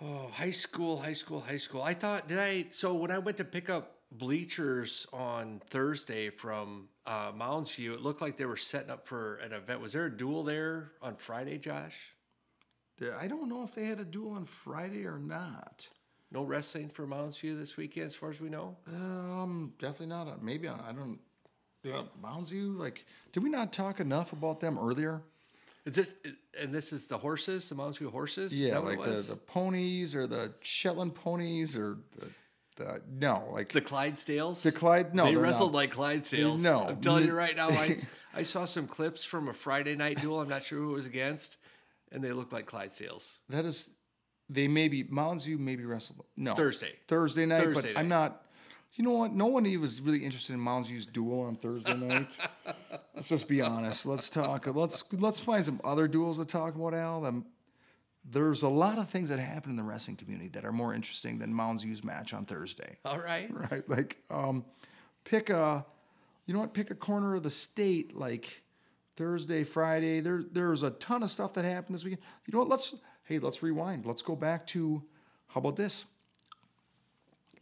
[0.00, 1.80] Oh, high school, high school, high school.
[1.80, 2.66] I thought, did I?
[2.70, 8.00] So when I went to pick up bleachers on Thursday from uh, Mounds View, it
[8.00, 9.80] looked like they were setting up for an event.
[9.80, 11.94] Was there a duel there on Friday, Josh?
[13.18, 15.88] I don't know if they had a duel on Friday or not.
[16.30, 18.76] No wrestling for Mounds View this weekend, as far as we know.
[18.88, 20.42] Um, definitely not.
[20.42, 21.18] Maybe I don't.
[21.84, 22.72] Yeah, Mounds View.
[22.72, 25.22] Like, did we not talk enough about them earlier?
[25.84, 26.14] Is this
[26.60, 28.52] and this is the horses, the Mounds View horses?
[28.52, 29.28] Is Yeah, that what like it the, was?
[29.28, 32.26] the ponies or the Shetland ponies or the,
[32.82, 34.62] the no, like The Clydesdales?
[34.62, 35.78] The Clyde- no, they wrestled not.
[35.78, 36.60] like Clydesdales.
[36.62, 36.84] No.
[36.88, 37.98] I'm telling you right now, I,
[38.34, 40.40] I saw some clips from a Friday night duel.
[40.40, 41.58] I'm not sure who it was against,
[42.10, 43.36] and they looked like Clydesdales.
[43.50, 43.90] that is.
[44.50, 46.92] They maybe Mounds View maybe wrestled no Thursday.
[47.08, 48.42] Thursday night, Thursday but I'm not.
[48.94, 49.32] You know what?
[49.32, 52.28] No one even was really interested in Mounds View's duel on Thursday night.
[53.14, 54.06] let's just be honest.
[54.06, 54.66] Let's talk.
[54.66, 57.26] Let's let's find some other duels to talk about, Al.
[57.26, 57.44] Um,
[58.24, 61.38] there's a lot of things that happen in the wrestling community that are more interesting
[61.38, 62.98] than Mounds View's match on Thursday.
[63.04, 63.50] All right.
[63.70, 63.88] Right?
[63.88, 64.64] Like, um,
[65.24, 65.84] pick a,
[66.46, 66.72] you know what?
[66.72, 68.62] Pick a corner of the state, like
[69.16, 70.20] Thursday, Friday.
[70.20, 72.22] There, there's a ton of stuff that happened this weekend.
[72.46, 72.68] You know what?
[72.68, 72.94] Let's
[73.24, 74.06] hey, let's rewind.
[74.06, 75.02] Let's go back to,
[75.48, 76.04] how about this?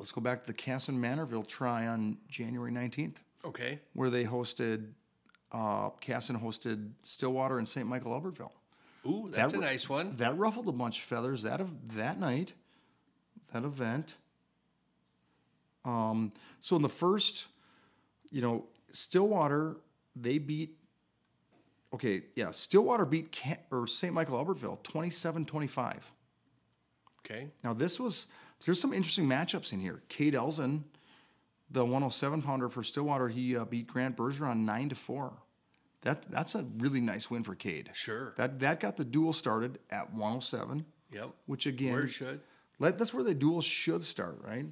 [0.02, 3.78] Let's go back to the Kasson Mantorville try on January 19th, Okay.
[3.92, 4.94] where they hosted,
[5.52, 7.86] uh, Kasson hosted Stillwater and St.
[7.86, 8.50] Michael Albertville.
[9.06, 10.16] Ooh, that's That a nice one.
[10.16, 12.52] That ruffled a bunch of feathers that of that night,
[13.52, 14.16] that event.
[15.84, 17.46] Um, so in the first,
[18.32, 19.76] you know, Stillwater
[20.16, 20.78] they beat.
[21.94, 24.12] Okay, yeah, Stillwater beat Ca or St.
[24.12, 25.98] Michael Albertville 27-25.
[27.24, 27.50] Okay.
[27.62, 28.26] Now this was
[28.64, 30.02] there's some interesting matchups in here.
[30.08, 30.84] Cade Elson,
[31.70, 35.32] the 107 pounder for Stillwater, he uh, beat Grant Bergeron nine to four.
[36.02, 37.90] That that's a really nice win for Cade.
[37.94, 38.32] Sure.
[38.36, 41.30] That that got the duel started at 107, Yep.
[41.46, 42.40] which again, Where should.
[42.78, 44.66] let, that's where the duel should start, right?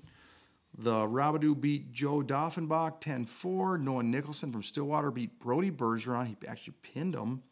[0.77, 3.81] The Robideau beat Joe Doffenbach 10-4.
[3.81, 6.27] Noah Nicholson from Stillwater beat Brody Bergeron.
[6.29, 7.43] He actually pinned him.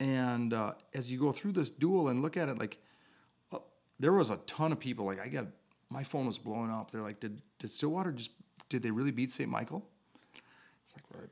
[0.00, 2.78] And uh, as you go through this duel and look at it, like
[4.00, 5.06] there was a ton of people.
[5.06, 5.46] Like I got
[5.90, 6.90] my phone was blowing up.
[6.90, 8.30] They're like, did did Stillwater just
[8.68, 9.48] did they really beat St.
[9.50, 9.82] Michael?
[10.84, 11.30] It's like, right.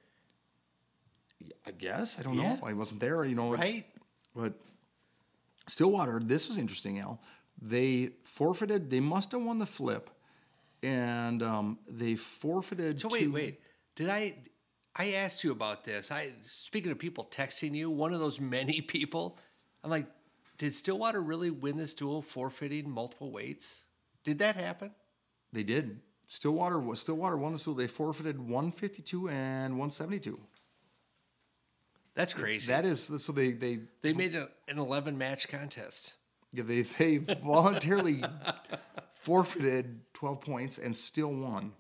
[1.67, 2.55] I guess I don't Yeah.
[2.57, 2.61] know.
[2.67, 3.53] I wasn't there, you know.
[3.55, 3.87] Right.
[4.35, 4.55] But
[5.69, 7.21] Stillwater, this was interesting, Al.
[7.61, 8.91] They forfeited.
[8.91, 10.11] They must have won the flip,
[10.83, 13.01] and um, they forfeited.
[13.01, 13.61] So wait, to- wait.
[13.95, 14.35] Did I?
[14.99, 16.11] I asked you about this.
[16.11, 19.39] I speaking of people texting you, one of those many people.
[19.85, 20.07] I'm like,
[20.59, 23.83] did Stillwater really win this duel, forfeiting multiple weights?
[24.25, 24.93] Did that happen?
[25.53, 26.01] They did.
[26.29, 27.77] Stillwater was Stillwater won the duel.
[27.77, 30.39] They forfeited 152 and 172.
[32.15, 32.69] That's crazy.
[32.69, 36.15] That is so they they they made a, an 11 match contest.
[36.53, 38.25] yeah, they they voluntarily
[39.15, 41.73] forfeited 12 points and still won.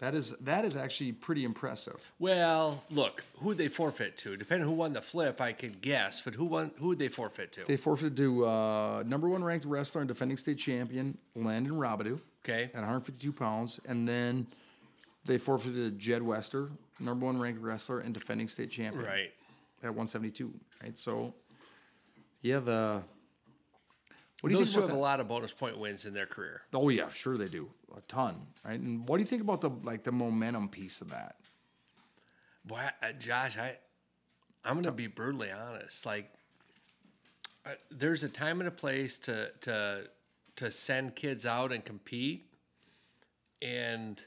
[0.00, 1.96] That is that is actually pretty impressive.
[2.20, 4.36] Well, look, who would they forfeit to?
[4.36, 6.20] Depending who won the flip, I could guess.
[6.20, 6.70] But who won?
[6.78, 7.64] Who would they forfeit to?
[7.66, 12.64] They forfeited to uh, number one ranked wrestler and defending state champion Landon Robideau Okay.
[12.66, 14.46] at 152 pounds, and then
[15.26, 16.70] they forfeited to Jed Wester,
[17.00, 19.32] number one ranked wrestler and defending state champion Right.
[19.82, 20.52] at 172.
[20.80, 21.34] Right, so
[22.40, 23.02] yeah, the
[24.42, 25.00] what do you Those think two about have that?
[25.00, 26.62] a lot of bonus point wins in their career.
[26.72, 28.46] Oh yeah, sure they do a ton.
[28.64, 31.36] Right, and what do you think about the like the momentum piece of that?
[32.64, 33.76] Boy, I, Josh, I,
[34.64, 36.04] I'm to be brutally honest.
[36.04, 36.30] Like,
[37.64, 40.04] I, there's a time and a place to to
[40.56, 42.52] to send kids out and compete,
[43.62, 44.22] and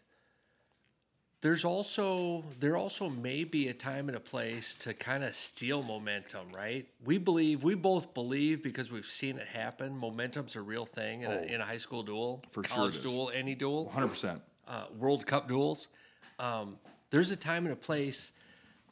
[1.41, 5.81] there's also there also may be a time and a place to kind of steal
[5.83, 6.47] momentum.
[6.53, 6.87] Right?
[7.03, 9.97] We believe we both believe because we've seen it happen.
[9.97, 13.03] Momentum's a real thing in, a, in a high school duel, For sure college is.
[13.03, 14.07] duel, any duel 100.
[14.07, 15.87] percent uh, World Cup duels.
[16.39, 16.77] Um,
[17.09, 18.31] there's a time and a place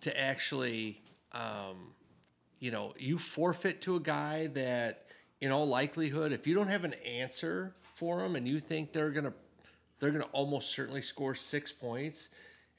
[0.02, 1.02] to actually,
[1.32, 1.94] um,
[2.60, 5.06] you know, you forfeit to a guy that,
[5.42, 9.12] in all likelihood, if you don't have an answer for them and you think they're
[9.12, 9.34] gonna,
[10.00, 12.30] they're gonna almost certainly score six points,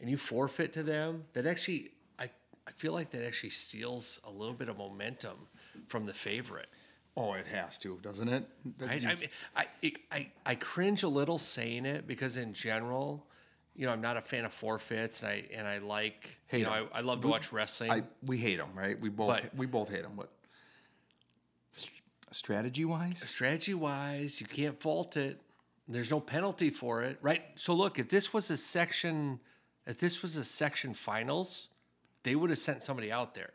[0.01, 2.31] and you forfeit to them, that actually, I,
[2.67, 5.37] I feel like that actually steals a little bit of momentum
[5.89, 6.69] from the favorite.
[7.17, 8.45] Oh, it has to, doesn't it?
[8.81, 13.27] I, I, mean, I, it, I, I cringe a little saying it because in general,
[13.75, 16.65] you know, I'm not a fan of forfeits, and I and I like, Hate you
[16.65, 16.99] know, I.
[16.99, 17.91] I love to watch wrestling.
[17.91, 18.99] I we hate them, right?
[19.01, 20.31] We both But- we both hate them, but
[22.31, 25.41] strategy wise, Strategy wise, you can't fault it.
[25.89, 27.43] There's no penalty for it, right?
[27.57, 29.41] So look, if this was a section,
[29.87, 31.69] if this was a section finals,
[32.23, 33.51] they would have sent somebody out there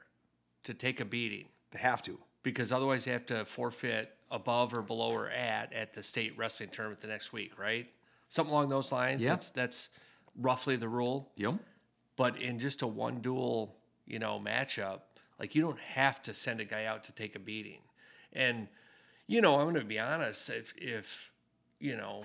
[0.64, 2.18] to take a beating they have to.
[2.43, 6.69] because otherwise they have to forfeit above or below or at at the state wrestling
[6.69, 7.88] tournament the next week, right?
[8.30, 9.23] Something along those lines.
[9.23, 9.30] Yeah.
[9.30, 9.89] That's that's
[10.35, 11.31] roughly the rule.
[11.38, 11.56] Yep.
[12.18, 13.76] But in just a one duel,
[14.06, 15.02] you know, matchup,
[15.39, 17.81] like you don't have to send a guy out to take a beating.
[18.34, 18.68] And
[19.27, 20.49] you know, I'm going to be honest.
[20.49, 21.31] If if
[21.86, 22.24] you know,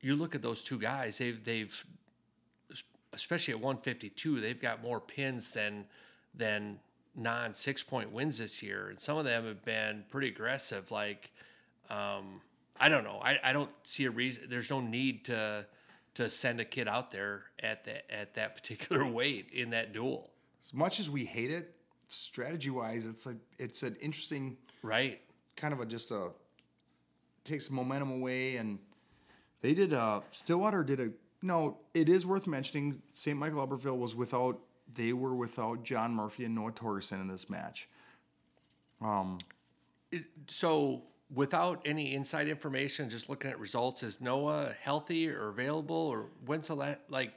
[0.00, 1.84] you look at those two guys, they've they've
[3.14, 5.86] especially at 152, they've got more pins than
[6.34, 6.78] than
[7.16, 10.90] non six point wins this year, and some of them have been pretty aggressive.
[10.90, 11.30] Like,
[11.90, 12.40] um,
[12.78, 14.44] I don't know, I, I don't see a reason.
[14.48, 15.66] There's no need to
[16.14, 20.30] to send a kid out there at that at that particular weight in that duel,
[20.62, 21.74] As much as we hate it,
[22.08, 25.20] strategy wise, it's like it's an interesting right?
[25.56, 26.28] kind of a just a
[27.48, 28.78] takes momentum away and
[29.60, 29.92] They did.
[29.92, 31.10] Uh, Stillwater did a.
[31.42, 33.00] No, it is worth mentioning.
[33.12, 33.36] St.
[33.38, 34.58] Michael Albertville was without.
[34.94, 37.88] They were without John Murphy and Noah Torgerson in this match.
[39.00, 39.38] Um,
[40.46, 41.02] So,
[41.34, 46.68] without any inside information, just looking at results, is Noah healthy or available, or when's
[46.68, 47.32] the last like?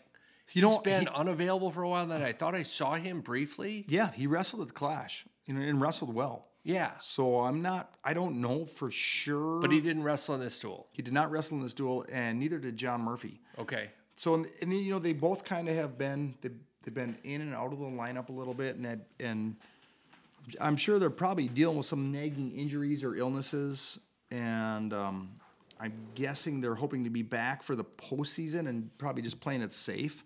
[0.54, 2.06] You he's know, been he- unavailable for a while.
[2.06, 3.86] Then I thought I saw him briefly.
[3.88, 6.48] Yeah, he wrestled at the Clash, you know, and wrestled well.
[6.64, 7.96] Yeah, So I'm not.
[8.04, 9.60] I don't know for sure.
[9.60, 10.88] but he didn't wrestle in this duel.
[10.92, 13.40] he did not wrestle in this duel, and neither did John Murphy.
[13.58, 13.90] Okay.
[14.16, 16.50] So and, and you know they both kind of have been they
[16.84, 19.56] they've been in and out of the lineup a little bit, and that, and
[20.60, 23.98] I'm sure they're probably dealing with some nagging injuries or illnesses,
[24.30, 25.32] and um,
[25.80, 29.74] I'm guessing they're hoping to be back for the postseason and probably just playing it
[29.74, 30.24] safe.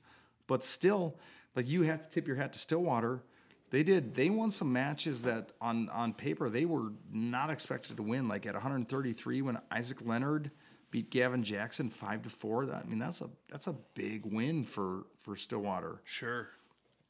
[0.48, 1.16] But still,
[1.56, 3.22] like you have to tip your hat to Stillwater.
[3.72, 4.14] They did.
[4.14, 8.28] They won some matches that on on paper they were not expected to win.
[8.28, 10.52] Like at 133 when Isaac Leonard
[10.92, 12.66] beat Gavin Jackson five to four.
[12.66, 16.02] That I mean that's a that's a big win for for Stillwater.
[16.04, 16.50] Sure.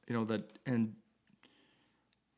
[0.07, 0.95] You know that and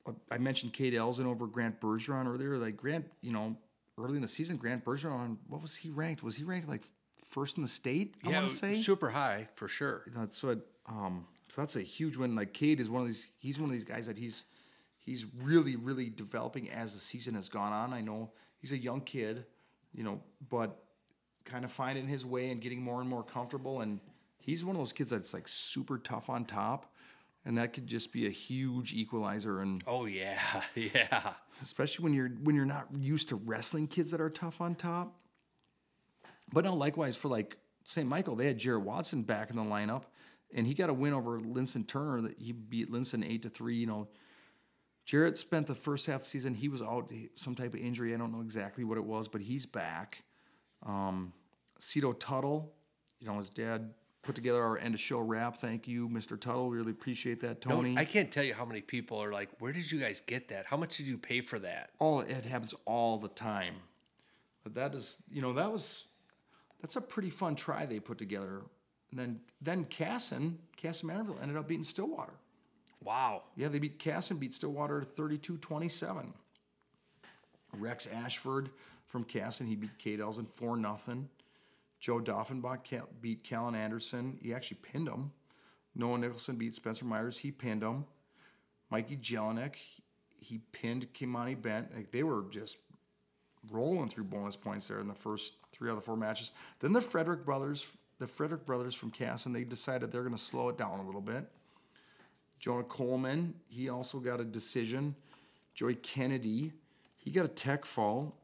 [0.07, 2.57] uh, I mentioned Cade Elson over Grant Bergeron earlier.
[2.57, 3.55] Like Grant, you know,
[3.97, 6.23] early in the season, Grant Bergeron, what was he ranked?
[6.23, 6.83] Was he ranked like
[7.29, 8.15] first in the state?
[8.25, 8.75] I yeah, want to say.
[8.75, 10.03] super high for sure.
[10.15, 10.49] That's so.
[10.49, 12.35] It, um, so that's a huge win.
[12.35, 13.29] Like Cade is one of these.
[13.37, 14.43] He's one of these guys that he's
[14.99, 17.93] he's really really developing as the season has gone on.
[17.93, 19.45] I know he's a young kid,
[19.93, 20.83] you know, but
[21.45, 23.81] kind of finding his way and getting more and more comfortable.
[23.81, 23.99] And
[24.39, 26.93] he's one of those kids that's like super tough on top,
[27.45, 29.61] and that could just be a huge equalizer.
[29.61, 30.39] And Oh yeah,
[30.75, 31.33] yeah.
[31.63, 35.15] especially when you're when you're not used to wrestling kids that are tough on top.
[36.51, 38.07] But now, likewise for like St.
[38.07, 40.03] Michael, they had Jared Watson back in the lineup,
[40.53, 42.21] and he got a win over Linson Turner.
[42.21, 43.75] That he beat Linson eight to three.
[43.75, 44.07] You know,
[45.05, 46.53] Jarrett spent the first half of the season.
[46.53, 48.13] He was out some type of injury.
[48.13, 50.23] I don't know exactly what it was, but he's back.
[50.85, 51.33] Um,
[51.79, 52.73] Cito Tuttle,
[53.19, 55.57] you know, his dad put together our end of show wrap.
[55.57, 56.39] Thank you, Mr.
[56.39, 56.67] Tuttle.
[56.67, 57.97] We really appreciate that, No, Tony.
[57.97, 60.65] I can't tell you how many people are like, "Where did you guys get that?
[60.65, 63.75] How much did you pay for that?" all it happens all the time.
[64.63, 66.05] But that is, you know, that was
[66.81, 68.63] that's a pretty fun try they put together.
[69.11, 72.33] And then then Kasson, Kasson Mantorville ended up beating Stillwater.
[73.03, 73.43] Wow.
[73.55, 76.33] Yeah, they beat Kasson, beat Stillwater 32-27.
[77.73, 78.69] Rex Ashford
[79.05, 81.29] from Kasson, he beat Cade Elson 4 nothing.
[81.99, 84.37] Joe Doffenbach beat Callan Anderson.
[84.41, 85.31] He actually pinned him.
[85.95, 87.39] Noah Nicholson beat Spencer Myers.
[87.39, 88.05] He pinned him.
[88.89, 89.75] Mikey Jelinek,
[90.39, 91.93] he pinned Kimani Bent.
[91.95, 92.77] Like they were just
[93.71, 96.51] rolling through bonus points there in the first three out of the four matches.
[96.79, 97.85] Then the Frederick brothers,
[98.19, 101.21] the Frederick brothers from Kasson, they decided they're going to slow it down a little
[101.21, 101.45] bit.
[102.59, 105.15] Jonah Coleman, he also got a decision.
[105.75, 106.73] Joey Kennedy,
[107.15, 108.35] he got a tech fall.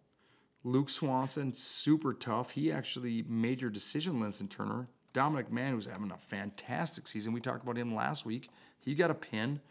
[0.63, 2.51] Luke Swanson, super tough.
[2.51, 4.87] He actually major decision Linson Turner.
[5.13, 7.33] Dominic Mann, who's having a fantastic season.
[7.33, 8.49] We talked about him last week.
[8.79, 9.61] He got a pin.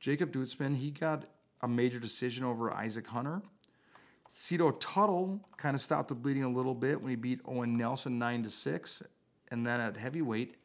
[0.00, 1.24] Jacob Dutzman, he got
[1.60, 3.42] a major decision over Isaac Hunter.
[4.28, 8.18] Cito Tuttle kind of stopped the bleeding a little bit when he beat Owen Nelson
[8.18, 9.02] 9 to 6.
[9.52, 10.56] And then at heavyweight,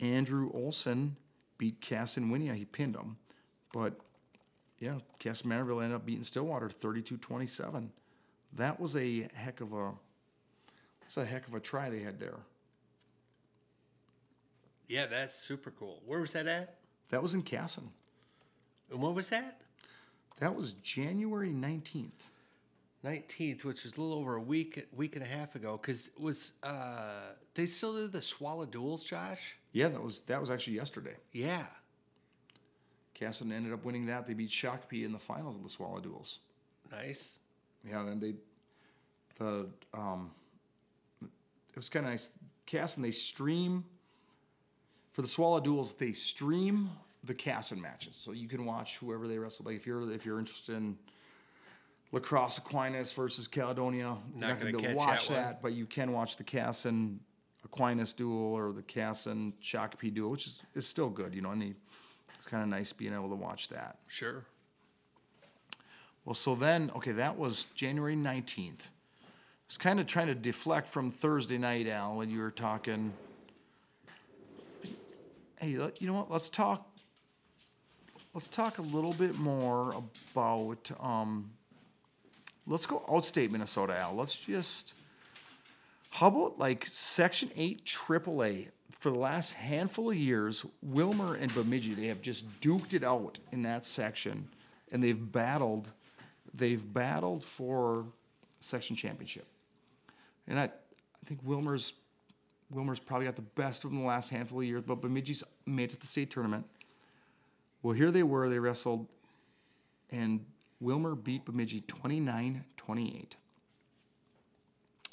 [0.00, 1.16] Andrew Olson
[1.56, 2.56] beat Casson Winia.
[2.56, 3.16] He pinned him.
[3.72, 3.94] But
[4.80, 7.92] yeah, Kasson Mantorville ended up beating Stillwater 32 27.
[8.54, 9.92] That was a heck of a
[11.00, 12.40] that's a heck of a try they had there.
[14.88, 16.02] Yeah, that's super cool.
[16.04, 16.74] Where was that at?
[17.10, 17.88] That was in Kasson.
[18.90, 19.60] And what was that?
[20.40, 22.10] That was January 19th.
[23.04, 25.78] 19th, which was a little over a week, week and a half ago.
[25.80, 29.56] Because it was uh, they still do the Swallow duels, Josh?
[29.72, 31.16] Yeah, that was that was actually yesterday.
[31.32, 31.66] Yeah.
[33.18, 34.26] Kasson ended up winning that.
[34.26, 36.38] They beat Shakopee in the finals of the Swallow Duels.
[36.90, 37.40] Nice.
[37.84, 38.34] Yeah, then they
[39.38, 40.30] the um
[41.20, 42.30] it was kind of nice.
[42.66, 43.84] Kasson they stream
[45.12, 45.94] for the Swallow Duels.
[45.94, 46.90] They stream
[47.24, 49.66] the Kasson matches, so you can watch whoever they wrestle.
[49.66, 50.96] Like if you're if you're interested in
[52.12, 55.28] La Crosse Aquinas versus Caledonia, you're Not not going to be able to catch watch
[55.28, 57.18] that that, but you can watch the Kasson
[57.64, 61.50] Aquinas duel or the Kasson Shakopee duel, which is, is still good, you know.
[61.50, 61.74] And he,
[62.34, 63.98] it's kind of nice being able to watch that.
[64.06, 64.44] Sure.
[66.24, 68.80] Well, so then, okay, that was January 19th.
[68.80, 73.12] I was kind of trying to deflect from Thursday night, Al, when you were talking.
[75.56, 76.30] Hey, you know what?
[76.30, 76.86] Let's talk.
[78.32, 79.94] Let's talk a little bit more
[80.32, 80.90] about.
[81.00, 81.50] Um,
[82.68, 84.14] let's go outstate Minnesota, Al.
[84.14, 84.94] Let's just.
[86.10, 88.68] How about like Section 8 AAA?
[88.90, 93.38] For the last handful of years, Willmar and Bemidji, they have just duked it out
[93.52, 94.48] in that section.
[94.90, 95.90] And they've battled,
[96.52, 98.06] they've battled for
[98.58, 99.46] section championship.
[100.48, 101.92] And I, I think Willmar's
[102.70, 105.90] Willmar's probably got the best of them the last handful of years, but Bemidji's made
[105.90, 106.66] it to the state tournament.
[107.82, 108.48] Well, here they were.
[108.48, 109.06] They wrestled,
[110.10, 110.44] and
[110.82, 113.36] Willmar beat Bemidji 29 28.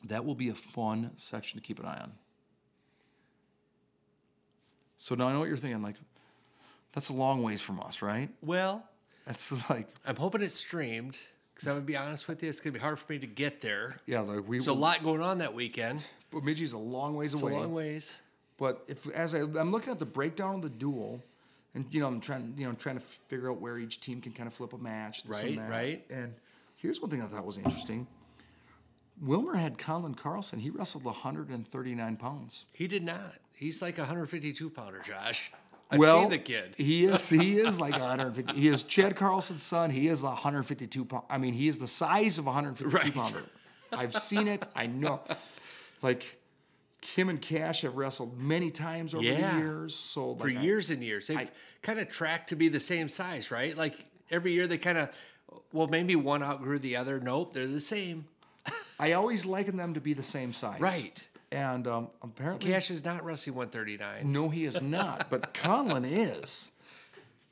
[0.06, 2.12] That will be a fun section to keep an eye on.
[4.98, 5.82] So now I know what you're thinking.
[5.82, 5.96] Like,
[6.94, 8.30] that's a long ways from us, right?
[8.42, 8.84] Well,
[9.26, 11.18] That's like, I'm hoping it's streamed
[11.54, 13.62] because I'm gonna be honest with you, it's gonna be hard for me to get
[13.62, 13.98] there.
[14.06, 14.58] yeah, like we.
[14.58, 16.02] There's a lot going on that weekend.
[16.32, 17.54] Bemidji's a long ways It's away.
[17.54, 18.18] a long ways.
[18.58, 21.22] But if as I, I'm looking at the breakdown of the duel,
[21.76, 24.32] and you know I'm trying you know trying to figure out where each team can
[24.32, 26.06] kind of flip a match, this and Right, right.
[26.10, 26.34] And
[26.78, 28.08] here's one thing I thought was interesting.
[29.24, 30.60] Willmar had Colin Carlson.
[30.60, 32.66] He wrestled 139 pounds.
[32.74, 33.36] He did not.
[33.54, 35.52] He's like a 152 pounder, Josh.
[35.90, 36.76] I've well, seen the kid.
[36.78, 37.30] He is.
[37.30, 38.60] He is like 150.
[38.60, 39.92] He is Chad Carlson's son.
[39.92, 41.24] He is a 152 pound.
[41.30, 43.14] I mean, he is the size of a 152 Right.
[43.14, 43.44] pounder.
[43.94, 44.68] I've seen it.
[44.76, 45.22] I know.
[46.02, 46.40] Like
[47.06, 49.54] Kim and Cash have wrestled many times over Yeah.
[49.54, 49.96] the years.
[49.96, 51.52] So For I- years and years, they've
[51.84, 53.78] kind of tracked to be the same size, right?
[53.78, 55.10] Like every year they kind of,
[55.72, 57.20] well, maybe one outgrew the other.
[57.20, 58.26] Nope, they're the same.
[59.00, 60.80] I always liken them to be the same size.
[60.82, 61.24] Right.
[61.52, 64.32] And um, apparently, Cash is not wrestling 139.
[64.32, 65.30] no, he is not.
[65.30, 66.72] but Conlon is.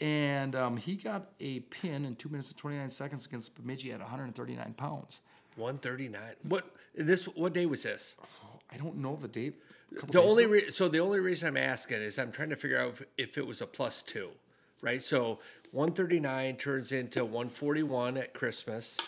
[0.02, 4.00] And um, he got a pin in two minutes and 29 seconds against Bemidji at
[4.00, 5.22] 139 pounds.
[5.56, 6.20] 139.
[6.42, 6.66] What
[6.96, 7.26] this?
[7.26, 8.16] What day was this?
[8.74, 9.56] I don't know the date.
[10.10, 12.94] The only re- so the only reason I'm asking is I'm trying to figure out
[12.94, 14.30] if, if it was a plus two,
[14.82, 15.04] right?
[15.04, 15.40] So
[15.72, 19.00] 139 turns into 141 at Christmas,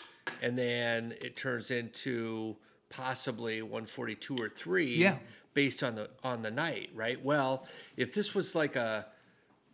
[0.42, 2.56] and then it turns into
[2.88, 5.18] possibly 142 or three, Yeah.
[5.54, 7.22] based on the on the night, right?
[7.24, 7.66] Well,
[7.96, 9.06] if this was like a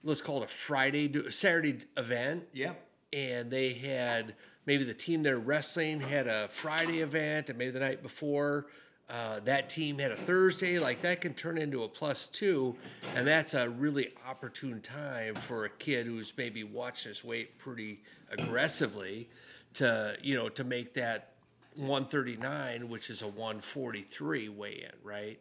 [0.04, 2.72] let's call it a Friday, Saturday event, Yeah.
[3.12, 7.80] and they had maybe the team they're wrestling had a Friday event, and maybe the
[7.80, 8.66] night before
[9.10, 10.78] uh, that team had a Thursday.
[10.78, 12.74] Like that can turn into a plus two,
[13.14, 18.00] and that's a really opportune time for a kid who's maybe watched his weight pretty
[18.30, 19.28] aggressively
[19.74, 21.32] to you know to make that
[21.76, 25.38] 139, which is a 143 weigh in, right?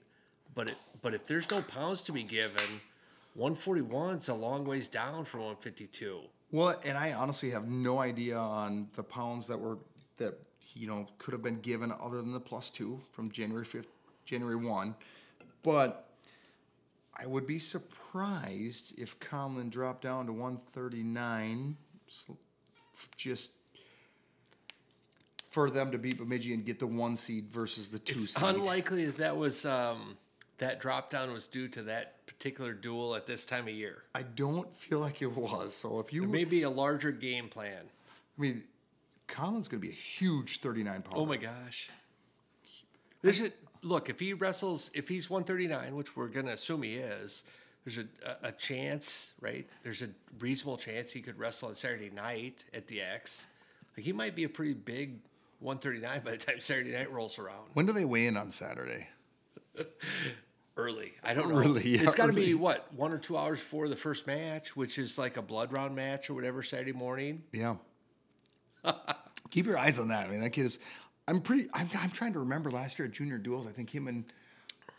[0.56, 2.82] But it, but if there's no pounds to be given,
[3.36, 6.20] 141 is a long ways down from 152.
[6.52, 9.78] Well, and I honestly have no idea on the pounds that were
[10.18, 10.38] that
[10.74, 13.88] you know could have been given other than the plus two from January fifth,
[14.26, 14.96] January one,
[15.64, 16.10] but
[17.18, 21.78] I would be surprised if Conlon dropped down to one thirty nine,
[23.18, 23.52] just
[25.50, 28.44] for them to beat Bemidji and get the one seed versus the two It's seed.
[28.44, 30.18] unlikely that that was um,
[30.60, 34.04] that drop down was due to that particular duel at this time of year.
[34.16, 35.76] I don't feel like it was.
[35.76, 37.84] So if you, Maybe a larger game plan.
[38.38, 38.64] I mean,
[39.32, 41.20] Conlon's going to be a huge thirty nine pounder.
[41.20, 41.90] Oh my gosh.
[43.22, 43.52] There's a
[43.84, 47.44] look if he wrestles if he's 139, which we're gonna assume he is.
[47.86, 49.68] There's a, a, a chance, right?
[49.84, 50.10] There's a
[50.40, 53.48] reasonable chance he could wrestle on Saturday night at the X.
[53.98, 55.20] Like he might be a pretty big
[55.60, 57.70] 139 by the time Saturday night rolls around.
[57.74, 59.08] When do they weigh in on Saturday?
[60.78, 61.14] early.
[61.24, 61.60] I don't know.
[61.60, 64.76] Early, yeah, it's got to be what one or two hours before the first match,
[64.76, 67.44] which is like a blood round match or whatever Saturday morning.
[67.52, 67.76] Yeah.
[69.52, 70.28] Keep your eyes on that.
[70.28, 70.80] I mean, that kid is.
[71.28, 71.70] I'm pretty.
[71.74, 73.68] I'm, I'm trying to remember last year at junior duels.
[73.68, 74.26] I think him and.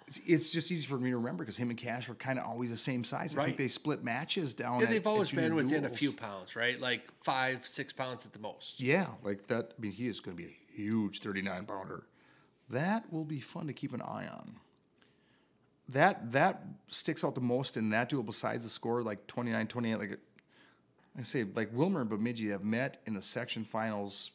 [0.08, 2.44] It's, it's just easy for me to remember because him and Cash were kind of
[2.44, 3.34] always the same size.
[3.34, 3.44] I Right.
[3.46, 4.80] think they split matches down.
[4.80, 6.78] Yeah, at- they've always been within a few pounds, right?
[6.78, 8.80] Like five, six pounds at the most.
[8.80, 9.72] Yeah, like that.
[9.78, 12.02] I mean, he is going to be a huge 39 pounder.
[12.68, 14.56] That will be fun to keep an eye on.
[15.88, 19.96] That that sticks out the most in that duel besides the score, like 29 28.
[19.98, 20.18] Like
[21.18, 24.30] I say, like Willmar and Bemidji have met in the section finals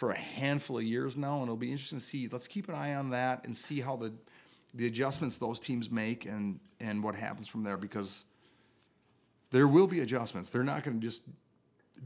[0.00, 2.26] for a handful of years now, and it'll be interesting to see.
[2.26, 4.10] Let's keep an eye on that and see how the
[4.72, 8.24] the adjustments those teams make and and what happens from there because
[9.50, 10.48] there will be adjustments.
[10.48, 11.24] They're not going to just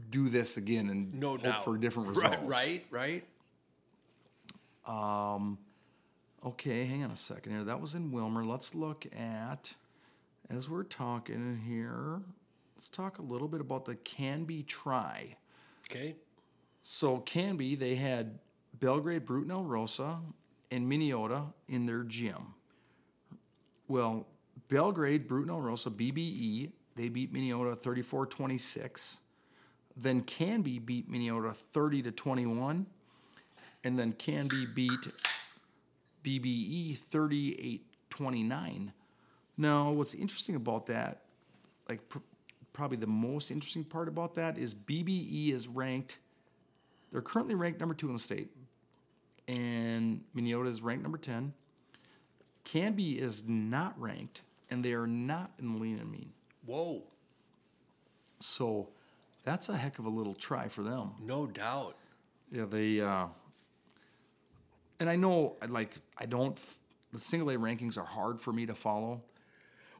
[0.09, 1.63] do this again and No hope doubt.
[1.63, 2.35] for different results.
[2.43, 3.23] Right, right,
[4.89, 5.57] right.
[6.45, 7.63] Okay, hang on a second here.
[7.63, 8.45] That was in Willmar.
[8.45, 9.73] Let's look at,
[10.49, 12.19] as we're talking in here,
[12.75, 15.37] let's talk a little bit about the Canby Try.
[15.89, 16.15] Okay.
[16.87, 18.37] So Canby, they had
[18.79, 20.19] Belgrade, Elrosa,
[20.69, 22.53] and Minneota in their gym.
[23.87, 24.27] Well,
[24.69, 29.15] Belgrade, Elrosa, BBE, they beat Minneota 34-26.
[29.97, 32.85] Then Canby beat Minneota 30 to 21.
[33.83, 35.07] And then Canby beat
[36.23, 38.91] BBE 38-29.
[39.57, 41.23] Now, what's interesting about that,
[41.89, 42.19] like pr-
[42.73, 46.19] probably the most interesting part about that is BBE is ranked
[47.15, 48.49] they're currently ranked number two in the state,
[49.47, 51.53] and Minneota is ranked number 10.
[52.65, 56.33] Canby is not ranked, and they are not in the lean and mean.
[56.65, 57.03] Whoa,
[58.41, 58.89] So
[59.45, 61.11] that's a heck of a little try for them.
[61.21, 61.95] no doubt.
[62.51, 62.99] Yeah, they.
[62.99, 63.27] Uh,
[64.99, 66.59] and I know, like, I don't.
[67.13, 69.21] The single A rankings are hard for me to follow.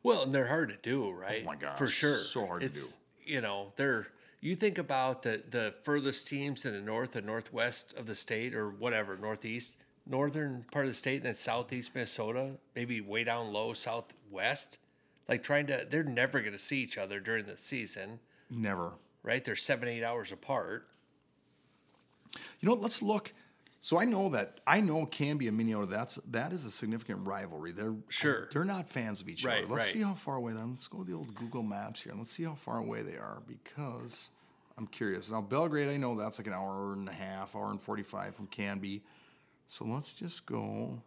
[0.04, 1.44] Well, and they're hard to do, right?
[1.44, 2.18] Oh my gosh, for sure.
[2.18, 2.82] so hard to do.
[3.26, 4.08] You know, they're.
[4.46, 8.54] You think about the the furthest teams in the north and northwest of the state,
[8.54, 13.52] or whatever, northeast, northern part of the state, and then southeast Minneota, maybe way down
[13.52, 14.78] low southwest.
[15.28, 18.20] Like trying to, they're never going to see each other during the season,
[18.52, 18.92] Never.
[19.24, 19.44] right?
[19.44, 20.90] They're seven, eight hours apart.
[22.60, 23.34] You know, let's look.
[23.82, 25.88] So I know that I know Canby and Minnesota.
[25.88, 27.72] That's that is a significant rivalry.
[27.72, 28.48] They're Sure.
[28.52, 29.74] They're not fans of each Right, other.
[29.74, 29.94] Let's right.
[29.94, 30.54] see how far away.
[30.54, 32.12] Then let's go to the old Google Maps here.
[32.12, 34.30] and Let's see how far away they are because
[34.78, 35.32] I'm curious.
[35.32, 38.48] Now Belgrade, I know that's like an hour and a half, hour and forty-five from
[38.48, 39.04] Canby.
[39.68, 41.02] So let's just go.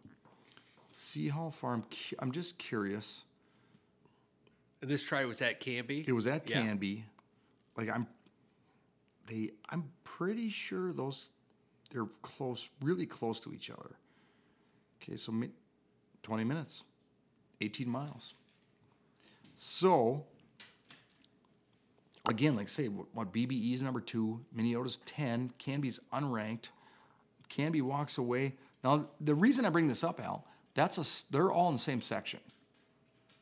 [0.91, 1.83] See how far I'm.
[1.83, 3.23] cu- I'm just curious.
[4.81, 6.03] And this try was at Canby.
[6.07, 6.61] It was at Yeah.
[6.63, 7.05] Canby.
[7.77, 8.07] Like I'm
[9.27, 11.29] they I'm pretty sure those
[11.91, 13.95] they're close, really close to each other.
[15.01, 15.49] Okay, so mi-
[16.23, 16.83] 20 minutes.
[17.61, 18.33] 18 miles.
[19.57, 20.25] So
[22.29, 26.69] again, like say what, BBE is number 2, Minneota's 10, Canby's unranked.
[27.49, 28.53] Canby walks away.
[28.83, 30.45] Now, the reason I bring this up, Al,
[30.75, 32.39] that's a they're all in the same section.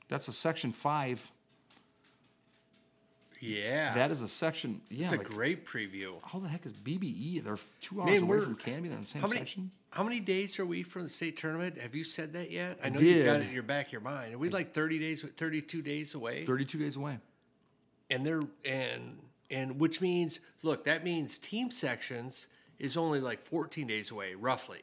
[0.08, 1.32] That's a section 5
[3.42, 3.94] Yeah.
[3.94, 4.82] That is a section.
[4.90, 6.16] Yeah, it's a like, great preview.
[6.24, 7.44] how the heck is BBE?
[7.44, 8.88] They're two hours Man, away from Canby.
[8.90, 9.72] They're in the same How many, section.
[9.92, 11.80] how many days are we from the state tournament?
[11.80, 12.80] Have you said that yet?
[12.84, 14.34] I know you got it in your back of your mind.
[14.34, 16.46] Are we like 30 days, 32 days away?
[16.46, 17.20] Thirty-two days away.
[18.10, 19.18] And they're, and,
[19.50, 22.48] and which means, look, that means team sections
[22.80, 24.82] is only like 14 days away, roughly.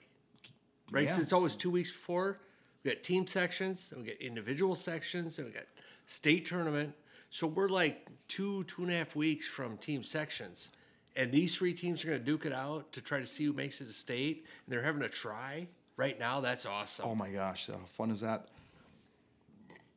[0.90, 1.08] Right?
[1.08, 1.16] Yeah.
[1.16, 2.38] So it's always two weeks before.
[2.82, 5.64] We got team sections, and we got individual sections, and we got
[6.06, 6.92] state tournament.
[7.30, 10.70] So we're like two, two and a half weeks from team sections.
[11.16, 13.52] And these three teams are going to duke it out to try to see who
[13.52, 14.44] makes it to state.
[14.66, 16.40] And they're having a try right now.
[16.40, 17.06] That's awesome.
[17.08, 18.48] Oh my gosh, how fun is that?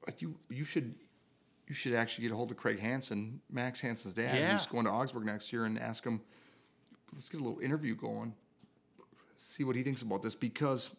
[0.05, 0.95] Like you, you should,
[1.67, 4.53] you should actually get a hold of Craig Hansen, Max Hansen's dad, Yeah.
[4.57, 6.21] who's going to Augsburg next year, and ask him.
[7.13, 8.33] Let's get a little interview going.
[9.37, 10.89] See what he thinks about this because.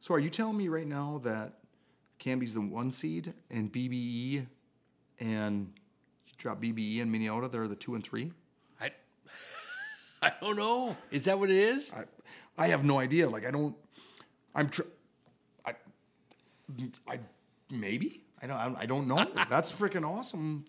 [0.00, 1.54] So are you telling me right now that
[2.18, 4.46] Canby's the one seed and BBE,
[5.20, 5.72] and
[6.26, 8.32] you drop BBE and Minneota, they're the two and three?
[8.80, 8.92] I,
[10.22, 10.96] I don't know.
[11.10, 11.92] Is that what it is?
[11.92, 12.04] I,
[12.64, 13.28] I have no idea.
[13.28, 13.74] Like I don't.
[14.54, 14.68] I'm.
[14.68, 14.82] Tr-
[15.64, 15.74] I.
[17.08, 17.18] I
[17.70, 18.23] maybe.
[18.44, 18.76] I don't.
[18.76, 19.26] I don't know.
[19.48, 20.66] That's freaking awesome.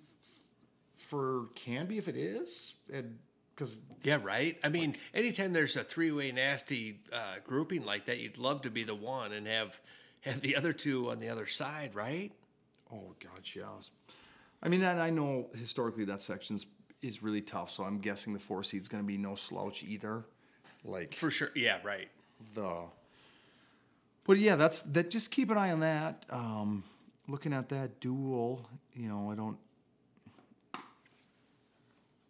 [0.96, 3.20] For Canby, if it is, And
[3.54, 4.58] because Yeah, right.
[4.64, 8.84] I mean, anytime there's a three-way nasty uh, grouping like that, you'd love to be
[8.84, 9.78] the one and have
[10.22, 12.32] have the other two on the other side, right?
[12.94, 13.92] oh God, yes.
[14.64, 16.66] I mean, and I know historically that section's
[17.02, 17.72] is really tough.
[17.72, 20.24] So I'm guessing the four seed's going to be no slouch either.
[20.84, 21.50] Like For sure.
[21.56, 22.08] Yeah, right.
[22.54, 22.84] the
[24.26, 26.84] but yeah that's that just keep an eye on that um
[27.28, 29.58] looking at that duel you know i don't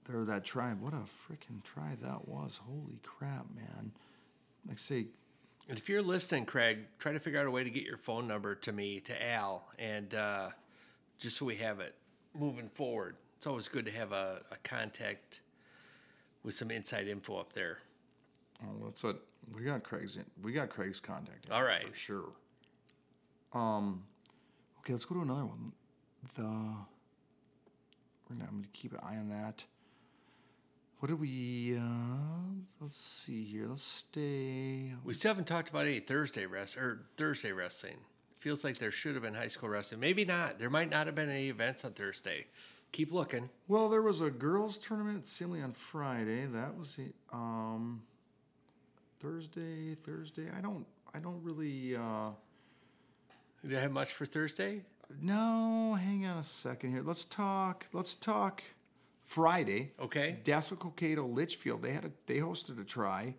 [0.05, 3.91] there that tribe what a freaking try that was holy crap man
[4.67, 5.07] like say
[5.67, 8.27] And if you're listening, Craig, try to figure out a way to get your phone
[8.27, 10.49] number to me, to Al, and uh,
[11.17, 11.95] just so we have it
[12.35, 13.15] moving forward.
[13.37, 15.39] It's always good to have a, a contact
[16.43, 17.79] with some inside info up there.
[18.63, 19.23] oh that's what
[19.55, 21.87] we got craig's in, we got craig's contact All right.
[21.89, 22.29] for sure
[23.53, 24.03] um
[24.85, 25.71] okay let's go to another one
[26.35, 29.63] the we're gonna, i'm gonna keep an eye on that
[30.99, 31.81] what did we uh
[32.81, 37.51] let's see here let's stay We still haven't talked about any Thursday rest or Thursday
[37.51, 37.97] wrestling.
[38.39, 39.99] Feels like there should have been high school wrestling.
[39.99, 40.57] Maybe not.
[40.57, 42.45] There might not have been any events on Thursday.
[42.91, 43.49] Keep looking.
[43.67, 46.45] Well, there was a girls' tournament at Simley on Friday.
[46.45, 47.13] That was it.
[47.33, 48.01] Um,
[49.19, 49.95] Thursday.
[49.95, 50.47] Thursday.
[50.57, 50.87] I don't.
[51.13, 51.95] I don't really.
[51.95, 52.29] Uh,
[53.65, 54.83] Did you have much for Thursday?
[55.19, 57.01] no, hang on a second here.
[57.03, 57.87] Let's talk.
[57.93, 58.61] Let's talk.
[59.23, 59.91] Friday.
[59.99, 60.37] Okay.
[60.43, 61.81] Dassel Cokato Litchfield.
[61.81, 62.11] They had a.
[62.27, 63.33] They hosted a try.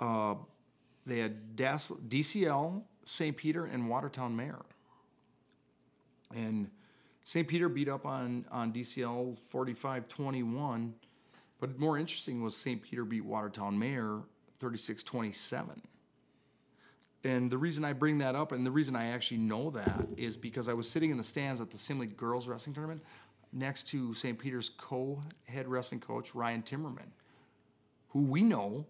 [0.00, 0.34] Uh,
[1.06, 3.36] they had Dassel, DCL, St.
[3.36, 4.64] Peter, and Watertown Mayer.
[6.34, 6.68] And
[7.24, 7.46] St.
[7.46, 10.94] Peter beat up on, on DCL 45 21.
[11.60, 12.82] But more interesting was St.
[12.82, 14.18] Peter beat Watertown Mayer
[14.58, 15.80] 36 27.
[17.24, 20.36] And the reason I bring that up and the reason I actually know that is
[20.36, 23.02] because I was sitting in the stands at the Simley Girls Wrestling Tournament
[23.52, 24.38] next to St.
[24.38, 27.08] Peter's co head wrestling coach, Ryan Timmerman,
[28.10, 28.86] who we know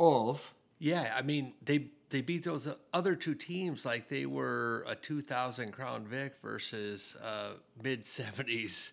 [0.00, 4.94] of Yeah, I mean they they beat those other two teams like they were a
[4.94, 7.50] 2000 Crown Vic versus uh,
[7.82, 8.92] mid 70s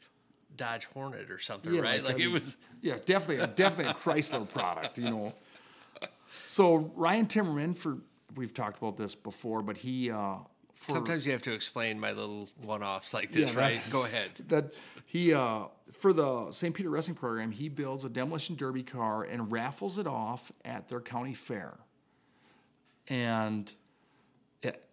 [0.57, 2.03] Dodge Hornet or something, Yeah, right?
[2.03, 5.33] like, Like, it mean, was Yeah, definitely, a- definitely a Chrysler product, you know.
[6.45, 7.99] So Ryan Timmerman, for
[8.35, 10.35] we've talked about this before, but he uh,
[10.73, 13.81] for, sometimes you have to explain my little one-offs like this, that- right?
[13.91, 14.29] Go ahead.
[14.49, 14.73] That
[15.05, 16.73] he uh, for the St.
[16.75, 20.99] Peter Wrestling Program, he builds a demolition derby car and raffles it off at their
[20.99, 21.73] county fair.
[23.07, 23.71] And
[24.63, 24.83] it,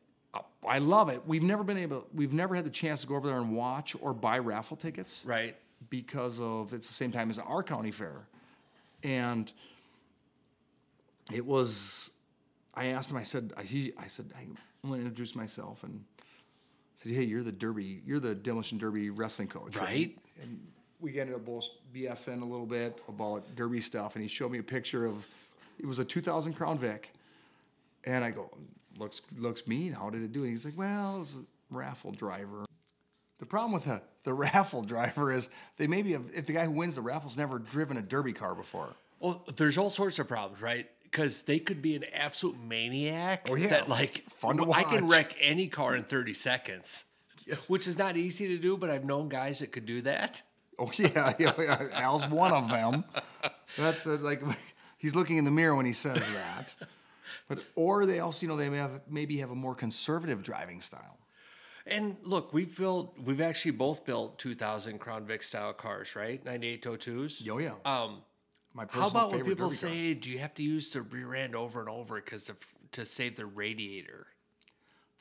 [0.66, 1.23] I love it.
[1.27, 3.97] We've never been able, we've never had the chance to go over there and watch
[4.01, 5.56] or buy raffle tickets Right.
[5.90, 8.27] because of it's the same time as our county fair.
[9.02, 9.51] And
[11.32, 12.12] it was
[12.74, 16.23] I asked him, I said I- he I said, I'm gonna introduce myself and I
[17.03, 19.77] said, Hey, you're the derby, you're the demolition derby wrestling coach.
[19.77, 20.16] Right.
[20.43, 20.61] And
[21.01, 24.59] we ended up both BSN a little bit about derby stuff and he showed me
[24.59, 25.27] a picture of
[25.78, 27.11] it was a two thousand crown Vic.
[28.05, 28.51] And I go,
[28.99, 29.93] looks looks mean.
[29.93, 30.40] How did it do?
[30.43, 32.65] And he's like, well, it was a raffle driver.
[33.39, 36.70] The problem with the, the raffle driver is they maybe have, if the guy who
[36.73, 38.94] wins the raffle's never driven a derby car before.
[39.19, 40.89] Well, there's all sorts of problems, right?
[41.13, 43.47] Because they could be an absolute maniac.
[43.49, 43.69] Oh, yeah.
[43.69, 47.05] That like Fun to I can wreck any car in 30 seconds.
[47.47, 47.69] Yes.
[47.69, 50.43] Which is not easy to do, but I've known guys that could do that.
[50.79, 51.89] Oh yeah, yeah.
[51.93, 53.05] Al's one of them.
[53.77, 54.43] That's uh like
[54.99, 56.75] he's looking in the mirror when he says that.
[57.49, 60.81] But or they also, you know, they may have maybe have a more conservative driving
[60.81, 61.19] style.
[61.87, 66.43] And look, we've built, we've actually both built 2000 Crown Vic style cars, right?
[66.45, 67.45] 9802s.
[67.45, 67.73] Yo, yeah.
[67.85, 68.23] Um,
[68.74, 71.35] My how personal about when favorite people say, do you have to use the rear
[71.35, 72.51] end over and over because
[72.93, 74.27] to save the radiator?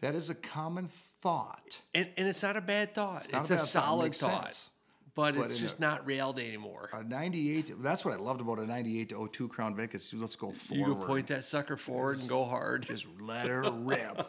[0.02, 0.88] that is a common
[1.22, 1.82] thought.
[1.94, 3.24] And, and it's not a bad thought.
[3.24, 3.68] It's, not a, a thought.
[3.68, 4.70] Solid thought.
[5.14, 6.90] But, But it's just a- not reality anymore.
[6.94, 10.36] A 98, that's what I loved about a 98 to 02 Crown Vic is let's
[10.36, 10.88] go forward.
[10.88, 12.86] you point that sucker forward and go hard.
[12.88, 14.26] Just let her rip.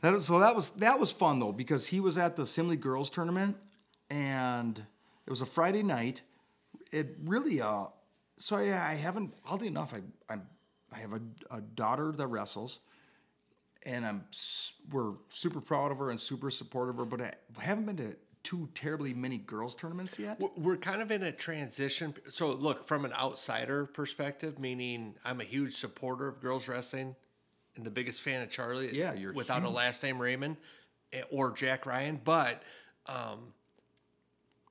[0.00, 2.78] That was, so that was that was fun though because he was at the Simley
[2.78, 3.56] girls tournament
[4.10, 6.22] and it was a Friday night.
[6.92, 7.86] It really uh
[8.38, 10.42] so yeah I haven't oddly enough I I'm
[10.92, 11.20] I have a,
[11.50, 12.80] a daughter that wrestles
[13.84, 14.24] and I'm
[14.90, 18.16] we're super proud of her and super supportive of her but I haven't been to
[18.42, 20.40] too terribly many girls tournaments yet.
[20.56, 22.14] We're- kind of in a transition.
[22.28, 27.14] So, look, from an outsider perspective, meaning I'm a huge supporter of girls wrestling
[27.76, 28.94] and the biggest fan of Charlie.
[28.96, 30.56] Yeah, you're without a last name Raymond
[31.12, 32.62] eh, or Jack Ryan, but
[33.06, 33.52] um,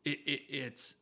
[0.06, 0.96] it, it, it's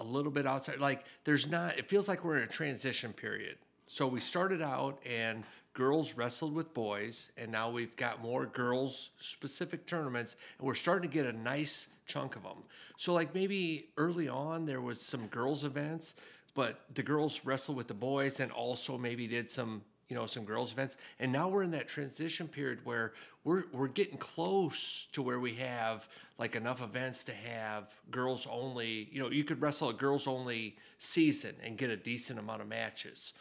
[0.00, 0.80] a little bit outside.
[0.80, 1.78] Like, there's not.
[1.78, 3.58] It feels like we're in a transition period.
[3.86, 9.10] So we started out and girls wrestled with boys, and now we've got more girls
[9.18, 12.62] specific tournaments, and we're starting to get a nice chunk of them.
[12.96, 16.14] So like maybe early on there was some girls events,
[16.54, 20.44] but the girls wrestled with the boys, and also maybe did some you know some
[20.44, 23.14] girls events, and now we're in that transition period where
[23.44, 26.06] we're we're getting close to where we have
[26.38, 29.08] like enough events to have girls only.
[29.10, 32.68] You know, you could wrestle a girls only season and get a decent amount of
[32.68, 33.32] matches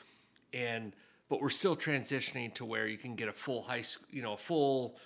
[0.54, 0.94] and
[1.30, 4.34] but we're still transitioning to where you can get a full high school you know
[4.34, 4.98] a full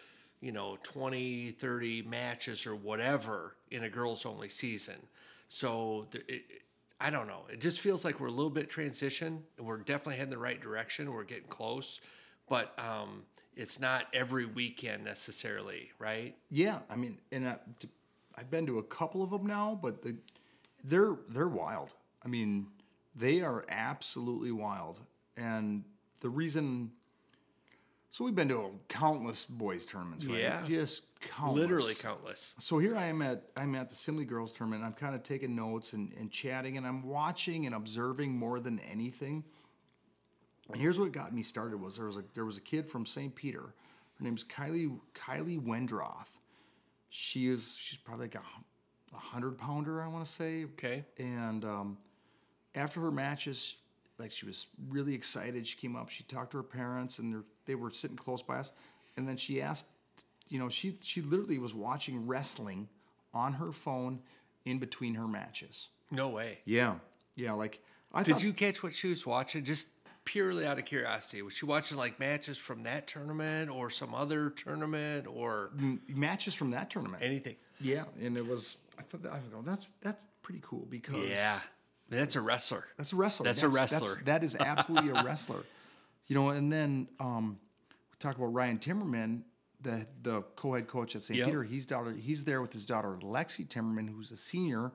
[0.41, 4.95] you know 20 30 matches or whatever in a girls only season
[5.49, 6.44] so it,
[6.99, 10.15] i don't know it just feels like we're a little bit transition and we're definitely
[10.15, 11.99] heading the right direction we're getting close
[12.49, 13.24] but um,
[13.56, 17.57] it's not every weekend necessarily right Yeah, I mean, and I,
[18.38, 20.15] have been to a couple of them now, but the,
[20.84, 21.94] they're they're wild.
[22.24, 22.68] I mean,
[23.15, 24.99] they are absolutely wild,
[25.38, 25.84] and
[26.22, 26.91] the reason.
[28.14, 30.38] So we've been to countless boys tournaments, right?
[30.38, 30.61] Yeah.
[30.68, 31.60] just countless.
[31.60, 34.84] literally countless So here I am at I'm at the Simley Girls Tournament.
[34.84, 38.77] I'm kind of taking notes and, and chatting, and I'm watching and observing more than
[38.81, 39.44] anything.
[40.72, 43.07] And here's what got me started was there was a there was a kid from
[43.07, 43.34] St.
[43.34, 43.61] Peter.
[44.19, 46.38] Her name's Kylie Kylie Wendroth.
[47.10, 50.65] She is she's probably like a, a hundred pounder, I want to say.
[50.65, 51.98] okay And um,
[52.76, 53.77] after her matches,
[54.19, 55.65] like she was really excited.
[55.65, 58.57] She came up, she talked to her parents, and they're- they were sitting close by
[58.57, 58.72] us.
[59.18, 59.85] And then she asked,
[60.48, 62.90] you know, she she literally was watching wrestling
[63.34, 64.19] on her phone
[64.65, 65.90] in between her matches.
[66.11, 66.95] no way Yeah,
[67.35, 67.53] yeah.
[67.53, 67.80] Like
[68.14, 69.64] I Did thought, you catch what she was watching?
[69.64, 69.88] Just
[70.26, 71.41] purely out of curiosity.
[71.41, 76.53] Was she watching like matches from that tournament or some other tournament or m- matches
[76.53, 77.22] from that tournament?
[77.23, 77.56] anything?
[77.81, 78.77] Yeah, and it was.
[78.98, 81.60] I thought that, I go, that's that's pretty cool because Yeah.
[82.10, 82.85] That's a wrestler.
[82.98, 83.45] That's a wrestler.
[83.45, 84.22] That's a wrestler.
[84.26, 85.64] that is absolutely a wrestler.
[86.28, 87.58] You know, and then um,
[88.12, 89.41] we talk about Ryan Timmerman,
[89.82, 91.38] the the co-head coach at St.
[91.38, 91.48] Yep.
[91.48, 91.64] Peter.
[91.64, 92.12] He's daughter.
[92.14, 94.91] He's there with his daughter Lexi Timmerman, who's a senior,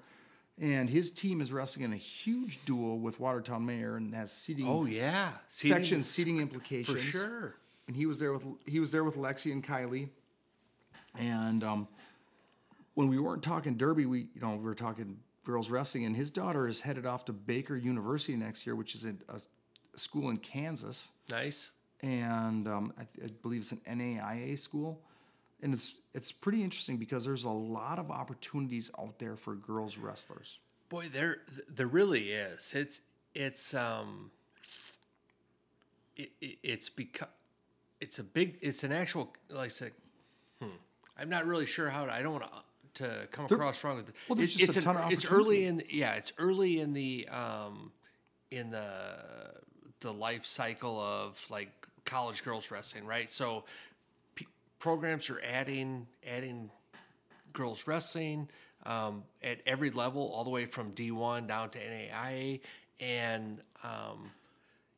[0.61, 4.67] and his team is wrestling in a huge duel with Watertown Mayer and has seating
[4.67, 7.55] Oh yeah, section seating implications for sure.
[7.87, 10.09] and he was there with he was there with Lexi and Kylie.
[11.19, 11.89] And um,
[12.95, 16.31] when we weren't talking derby, we you know we were talking girls wrestling, and his
[16.31, 19.41] daughter is headed off to Baker University next year, which is a, a
[19.99, 21.71] school in Kansas, Nice.
[22.03, 25.01] and um, I, I believe it's an NAIA school.
[25.61, 29.99] And it's it's pretty interesting because there's a lot of opportunities out there for girls
[29.99, 30.59] wrestlers.
[30.89, 31.39] Boy, there
[31.69, 32.73] there really is.
[32.75, 33.01] It's
[33.35, 34.31] it's um
[36.17, 37.29] it, it, it's become
[38.01, 39.93] it's a big it's an actual like I said
[40.63, 40.69] hmm,
[41.19, 44.09] I'm not really sure how to, I don't want to to come across wrong with
[44.11, 44.15] it.
[44.29, 46.93] well, there's It's- just a it's ton of it's early in yeah it's early in
[46.93, 47.91] the um
[48.53, 48.93] in the
[50.01, 51.71] the life cycle of like
[52.05, 53.65] college girls wrestling right so
[54.35, 54.47] p-
[54.79, 56.71] programs are adding adding
[57.53, 58.49] girls wrestling
[58.87, 62.61] um, at every level, all the way from D1 down to NAIA,
[63.01, 64.31] and um,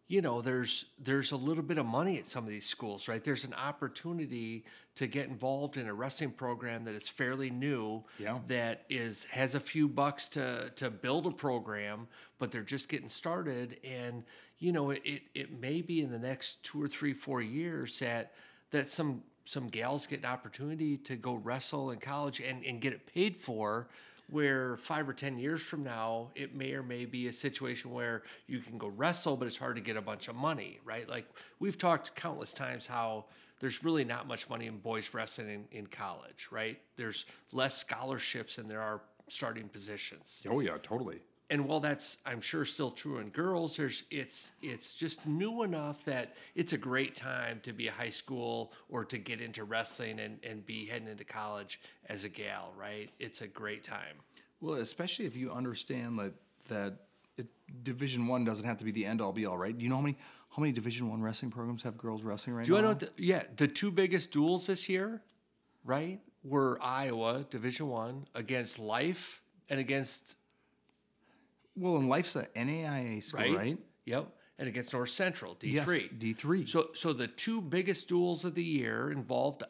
[0.06, 3.24] you know, there's there's a little bit of money at some of these schools, right?
[3.24, 4.64] There's an opportunity
[4.97, 8.39] to get involved in a wrestling program that is fairly new, Yeah.
[8.48, 12.06] that is has a few bucks to to build a program,
[12.39, 14.24] but they're just getting started, and
[14.60, 17.98] you know, it it, it may be in the next two or three, four years
[17.98, 18.32] that
[18.70, 22.92] that some some gals get an opportunity to go wrestle in college and, and get
[22.92, 23.88] it paid for
[24.28, 28.22] where five or ten years from now it may or may be a situation where
[28.46, 31.08] you can go wrestle but it's hard to get a bunch of money right?
[31.08, 31.26] Like
[31.58, 33.24] we've talked countless times how
[33.58, 36.78] there's really not much money in boys wrestling in, in college right?
[36.96, 40.42] There's less scholarships than there are starting positions.
[40.48, 41.20] Oh yeah, totally.
[41.51, 46.05] And while that's I'm sure still true in girls, there's it's it's just new enough
[46.05, 50.20] that it's a great time to be a high school or to get into wrestling
[50.20, 53.10] and, and be heading into college as a gal, right?
[53.18, 54.16] It's a great time.
[54.60, 56.32] Well, especially if you understand that
[56.68, 56.94] that
[57.36, 57.47] it,
[57.82, 59.77] Division One doesn't have to be the end all be all, right?
[59.77, 60.16] Do you know how many
[60.51, 62.89] how many Division One wrestling programs have girls wrestling right Do you now?
[62.89, 63.12] want to know?
[63.16, 65.22] The, yeah, the two biggest duels this year,
[65.85, 70.36] right, were Iowa Division One against Life and against
[71.76, 73.78] well, and Life's a NAIA school, right, right?
[74.06, 74.28] Yep,
[74.59, 76.10] and against North Central D Yes, three.
[76.18, 76.66] D three.
[76.66, 79.62] So, so the two biggest duels of the year involved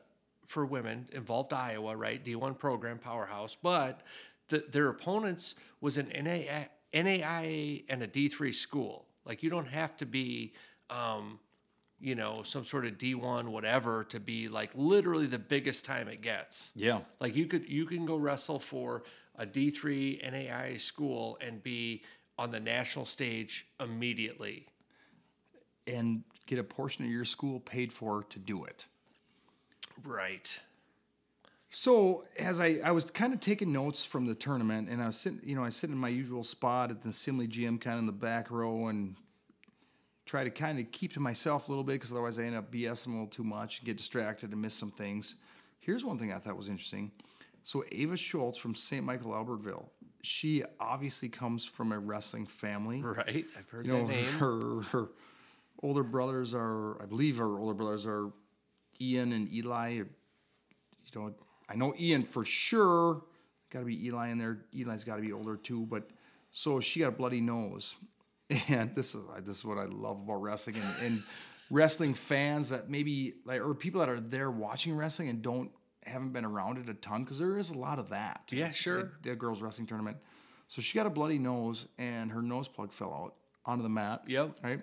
[0.46, 2.24] for women involved Iowa, right?
[2.24, 4.00] D1 program powerhouse, but
[4.48, 9.06] the, their opponents was an NAIA, NAIA and a D3 school.
[9.24, 10.54] Like you don't have to be,
[10.88, 11.38] um,
[12.00, 16.20] you know, some sort of D1 whatever to be like literally the biggest time it
[16.20, 16.72] gets.
[16.74, 19.04] yeah, Like you could you can go wrestle for
[19.36, 22.02] a D3 NAI school and be
[22.38, 24.66] on the national stage immediately.
[25.86, 28.86] and get a portion of your school paid for to do it.
[30.04, 30.60] Right.
[31.70, 35.16] So as I, I was kind of taking notes from the tournament, and I was
[35.16, 38.00] sitting, you know, I sit in my usual spot at the Simley Gym, kind of
[38.00, 39.14] in the back row, and
[40.26, 42.72] try to kind of keep to myself a little bit because otherwise I end up
[42.72, 45.36] BSing a little too much and get distracted and miss some things.
[45.80, 47.12] Here's one thing I thought was interesting.
[47.64, 49.04] So Ava Schultz from St.
[49.04, 49.86] Michael Albertville,
[50.22, 53.02] she obviously comes from a wrestling family.
[53.02, 53.46] Right.
[53.58, 54.24] I've heard You know, that name.
[54.38, 55.08] her her
[55.82, 58.30] older brothers are, I believe, her older brothers are
[59.00, 59.90] Ian and Eli.
[59.90, 60.06] You
[61.14, 61.34] know,
[61.68, 63.22] I know Ian for sure.
[63.70, 64.64] Got to be Eli in there.
[64.76, 65.86] Eli's got to be older too.
[65.86, 66.10] But
[66.52, 67.94] so she got a bloody nose,
[68.68, 71.22] and this is this is what I love about wrestling and, and
[71.70, 75.70] wrestling fans that maybe like or people that are there watching wrestling and don't
[76.06, 78.42] haven't been around it a ton because there is a lot of that.
[78.50, 79.00] Yeah, sure.
[79.00, 80.16] At the girls wrestling tournament.
[80.68, 83.34] So she got a bloody nose and her nose plug fell out
[83.66, 84.22] onto the mat.
[84.26, 84.56] Yep.
[84.62, 84.80] Right.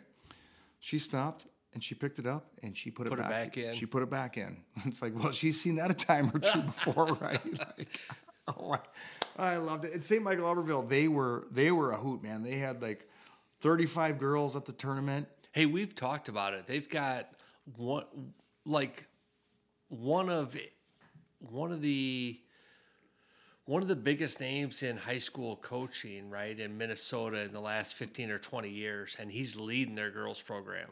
[0.80, 3.58] She stopped and she picked it up and she put, Put it, it back, back
[3.58, 3.74] in.
[3.74, 4.58] She put it back in.
[4.86, 7.40] It's like, well, she's seen that a time or two before, right?
[8.48, 8.72] Like, oh,
[9.38, 9.94] I, I loved it.
[9.94, 10.24] At St.
[10.24, 12.44] Michael Albertville, they were they were a hoot, man.
[12.44, 13.10] They had like
[13.60, 15.28] 35 girls at the tournament.
[15.52, 16.66] Hey, we've talked about it.
[16.66, 17.30] They've got
[17.76, 18.06] one
[18.66, 19.06] like
[19.90, 20.56] one of
[21.40, 22.40] one of the
[23.66, 27.96] one of the biggest names in high school coaching, right, in Minnesota in the last
[27.96, 30.88] 15 or 20 years, and he's leading their girls program.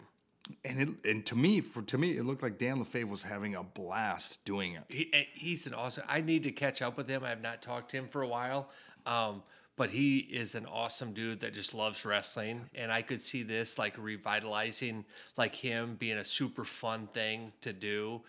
[0.65, 3.55] And it, and to me, for to me, it looked like Dan Lefebvre was having
[3.55, 4.83] a blast doing it.
[4.89, 6.03] He, he's an awesome.
[6.07, 7.23] I need to catch up with him.
[7.23, 8.69] I have not talked to him for a while,
[9.05, 9.41] um,
[9.75, 12.69] but he is an awesome dude that just loves wrestling.
[12.75, 15.05] And I could see this like revitalizing,
[15.35, 18.21] like him being a super fun thing to do.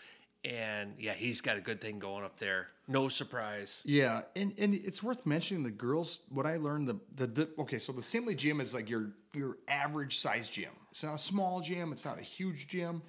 [0.44, 2.68] And yeah, he's got a good thing going up there.
[2.86, 3.82] No surprise.
[3.84, 6.20] Yeah, and, and it's worth mentioning the girls.
[6.28, 9.58] What I learned the, the the okay, so the Simley Gym is like your your
[9.66, 10.70] average size gym.
[10.92, 11.92] It's not a small gym.
[11.92, 13.02] It's not a huge gym.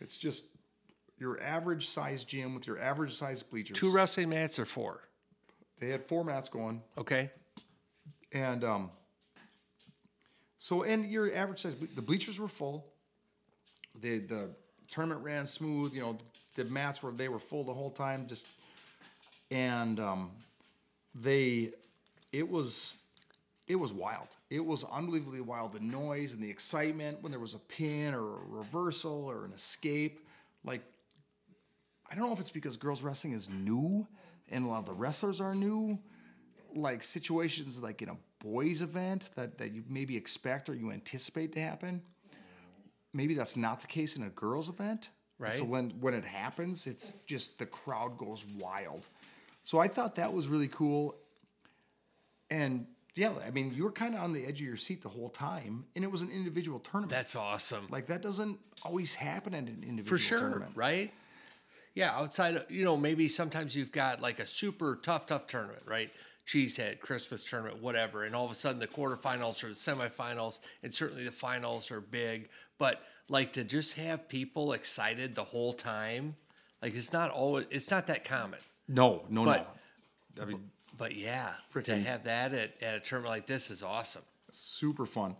[0.00, 0.44] It's just
[1.18, 3.76] your average size gym with your average size bleachers.
[3.76, 5.00] Two wrestling mats or four?
[5.80, 6.82] They had four mats going.
[6.96, 7.30] Okay.
[8.32, 8.90] And um,
[10.58, 12.86] so, and your average size, the bleachers were full.
[14.00, 14.50] The the
[14.90, 15.92] tournament ran smooth.
[15.92, 16.18] You know,
[16.58, 18.26] the mats were they were full the whole time.
[18.26, 18.46] Just
[19.50, 20.30] and um,
[21.14, 21.70] they,
[22.32, 22.96] it was,
[23.66, 24.28] it was wild.
[24.50, 25.72] It was unbelievably wild.
[25.72, 29.52] The noise and the excitement when there was a pin or a reversal or an
[29.52, 30.20] escape,
[30.64, 30.82] like.
[32.10, 34.06] I don't know if it's because girls wrestling is new
[34.50, 35.98] and a lot of the wrestlers are new
[36.74, 41.52] like situations like in a boys event that, that you maybe expect or you anticipate
[41.52, 42.00] to happen
[43.12, 45.52] maybe that's not the case in a girls event Right.
[45.52, 49.06] so when when it happens it's just the crowd goes wild
[49.62, 51.14] so i thought that was really cool
[52.50, 55.08] and yeah i mean you were kind of on the edge of your seat the
[55.08, 57.86] whole time and it was an individual tournament That's awesome.
[57.90, 61.12] like that doesn't always happen at an individual for sure, tournament right?
[61.94, 65.82] Yeah, outside of you know maybe sometimes you've got like a super tough, tough tournament,
[65.84, 66.10] right?
[66.46, 70.94] Cheesehead, Christmas tournament, whatever, and all of a sudden the quarterfinals or the semifinals, and
[70.94, 72.50] certainly the finals are big.
[72.78, 76.36] But like to just have people excited the whole time,
[76.82, 78.58] like it's not always it's not that common.
[78.88, 79.74] no no But-
[80.36, 81.52] no i mean But yeah,
[81.84, 84.22] to have that at, at a tournament like this is awesome.
[84.50, 85.36] super fun.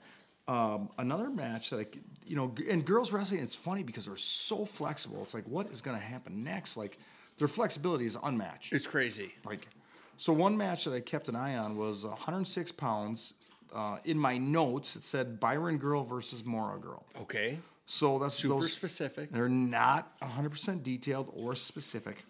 [0.47, 1.87] Um, another match that I,
[2.27, 5.23] you know, in girls wrestling, it's funny because they're so flexible.
[5.23, 6.77] It's like, what is going to happen next?
[6.79, 6.97] Like,
[7.37, 8.73] their flexibility is unmatched.
[8.73, 9.35] It's crazy.
[9.45, 9.67] Like,
[10.17, 13.35] so one match that I kept an eye on was 106 pounds.
[13.75, 17.05] Uh, in my notes, it said Byron girl versus Mora girl.
[17.21, 18.73] Okay, So that's super those.
[18.73, 19.31] specific.
[19.31, 22.25] They're not 100% detailed or specific.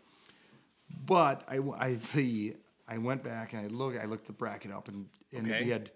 [1.07, 2.57] But I, w- I, the,
[2.89, 5.65] I went back and I look I looked the bracket up and, and Okay.
[5.65, 5.91] we had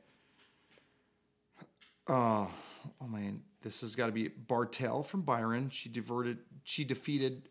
[2.08, 2.46] uh,
[3.00, 5.70] oh man, this has got to be Bartel from Byron.
[5.70, 7.48] She diverted she defeated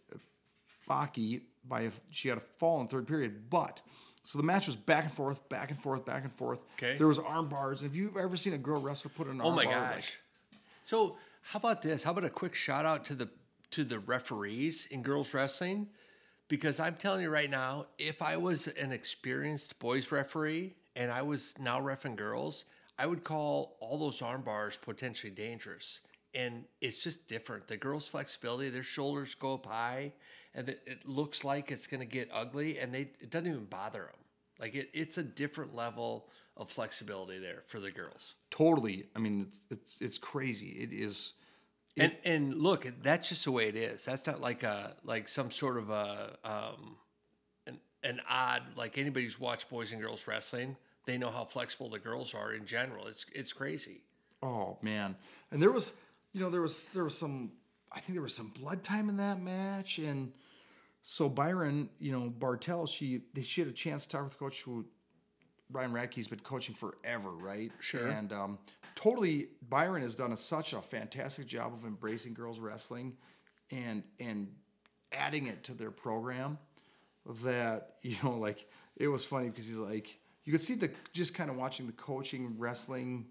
[0.89, 3.81] Baki by a, she had a fall in third period, but
[4.23, 6.59] so the match was back and forth, back and forth, back and forth.
[6.77, 6.97] Okay.
[6.97, 7.81] There was arm bars.
[7.81, 9.73] Have you ever seen a girl wrestler put an Oh arm my bar?
[9.73, 9.93] gosh.
[9.95, 12.03] like- So how about this?
[12.03, 13.29] How about a quick shout out to the
[13.71, 15.87] to the referees in girls wrestling?
[16.49, 21.21] Because I'm telling you right now, if I was an experienced boys referee and I
[21.21, 22.65] was now refing girls,
[22.99, 26.01] I would call all those arm bars potentially dangerous.
[26.33, 27.67] And it's just different.
[27.67, 30.13] The girls' flexibility, their shoulders go up high,
[30.55, 33.65] and it, it looks like it's going to get ugly, and they it doesn't even
[33.65, 34.21] bother them.
[34.59, 38.35] Like it, it's a different level of flexibility there for the girls.
[38.49, 39.07] Totally.
[39.15, 40.69] I mean, it's it's it's crazy.
[40.69, 41.33] It is.
[41.97, 44.05] And and look, that's just the way it is.
[44.05, 46.95] That's not like a like some sort of a um,
[47.67, 50.77] an an odd like anybody who's watched boys and girls wrestling.
[51.05, 53.07] They know how flexible the girls are in general.
[53.07, 54.03] It's it's crazy.
[54.43, 55.15] Oh man,
[55.51, 55.93] and there was,
[56.33, 57.51] you know, there was there was some.
[57.91, 60.31] I think there was some blood time in that match, and
[61.03, 64.85] so Byron, you know, Bartel, she she had a chance to talk with coach who
[65.71, 67.71] Ryan Radke's been coaching forever, right?
[67.79, 68.07] Sure.
[68.07, 68.59] And um,
[68.95, 73.17] totally, Byron has done a, such a fantastic job of embracing girls wrestling,
[73.71, 74.47] and and
[75.11, 76.57] adding it to their program
[77.43, 81.33] that you know like it was funny because he's like you could see the just
[81.33, 83.27] kind of watching the coaching wrestling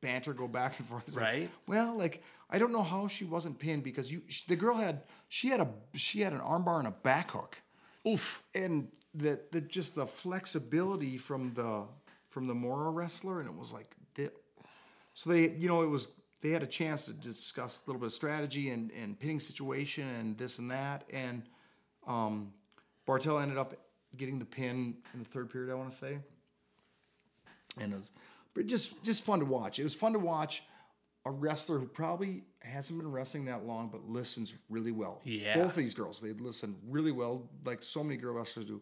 [0.00, 1.50] banter go back and forth It's like, Right.
[1.66, 5.48] well like i don't know how she wasn't pinned because you the girl had she
[5.48, 7.56] had a she had an armbar and a back hook
[8.06, 8.42] Oof.
[8.54, 11.82] and the, the just the flexibility from the
[12.28, 14.30] from the Mora wrestler, and it was like, the,
[15.14, 16.08] so they you know it was
[16.42, 20.06] they had a chance to discuss a little bit of strategy and and pinning situation
[20.06, 21.42] and this and that, and
[22.06, 22.52] um,
[23.06, 23.74] Bartel ended up
[24.16, 26.18] getting the pin in the third period, I want to say,
[27.80, 28.10] and it was
[28.58, 29.78] but just just fun to watch.
[29.78, 30.62] It was fun to watch
[31.24, 35.20] a wrestler who probably hasn't been wrestling that long, but listens really well.
[35.24, 35.56] Yeah.
[35.56, 38.80] both of these girls they listen really well, like so many girl wrestlers do.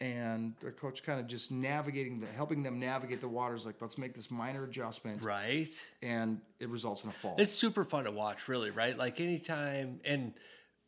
[0.00, 3.64] And their coach kind of just navigating the, helping them navigate the waters.
[3.64, 5.70] Like, let's make this minor adjustment, Right.
[6.02, 7.36] and it results in a fall.
[7.38, 8.96] It's super fun to watch, really, right?
[8.98, 10.32] Like anytime, and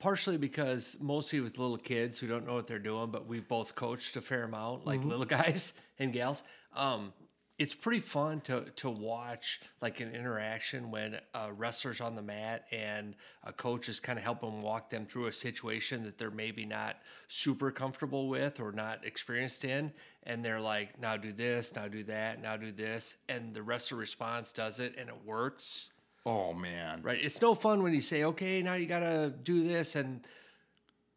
[0.01, 3.77] partially because mostly with little kids who don't know what they're doing, but we've both
[3.77, 6.43] coached a fair amount, like little guys and gals.
[6.75, 7.13] Um,
[7.59, 12.65] it's pretty fun to to watch like an interaction when a wrestler's on the mat
[12.73, 13.15] and
[13.45, 16.97] a coach is kind of helping walk them through a situation that they're maybe not
[17.29, 19.93] super comfortable with or not experienced in
[20.25, 23.99] and they're like now do this now do that now do this and the wrestler
[23.99, 25.91] response does it and it works
[26.27, 27.19] oh man, Right.
[27.23, 30.27] It's no fun when you say, okay, now you got to do this, and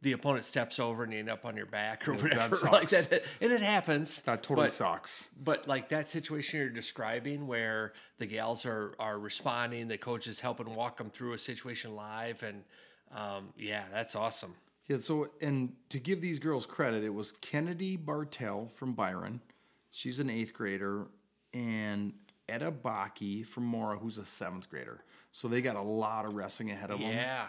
[0.01, 2.55] the opponent steps over and you end up on your back or that whatever.
[2.55, 2.71] sucks.
[2.71, 3.23] like that.
[3.41, 4.21] And it happens.
[4.21, 5.29] that totally but, sucks.
[5.43, 10.39] But like that situation you're describing where the gals are, are responding, the coach is
[10.39, 12.43] helping walk them through a situation live.
[12.43, 12.63] And
[13.11, 14.55] um, yeah, that's awesome.
[14.87, 19.41] Yeah, so and to give these girls credit, it was Kennedy bartell from Byron.
[19.89, 21.07] She's an eighth grader,
[21.53, 22.13] and
[22.47, 25.03] Etta Baki from Mora, who's a seventh grader.
[25.31, 27.11] So they got a lot of wrestling ahead of them.
[27.11, 27.47] Yeah.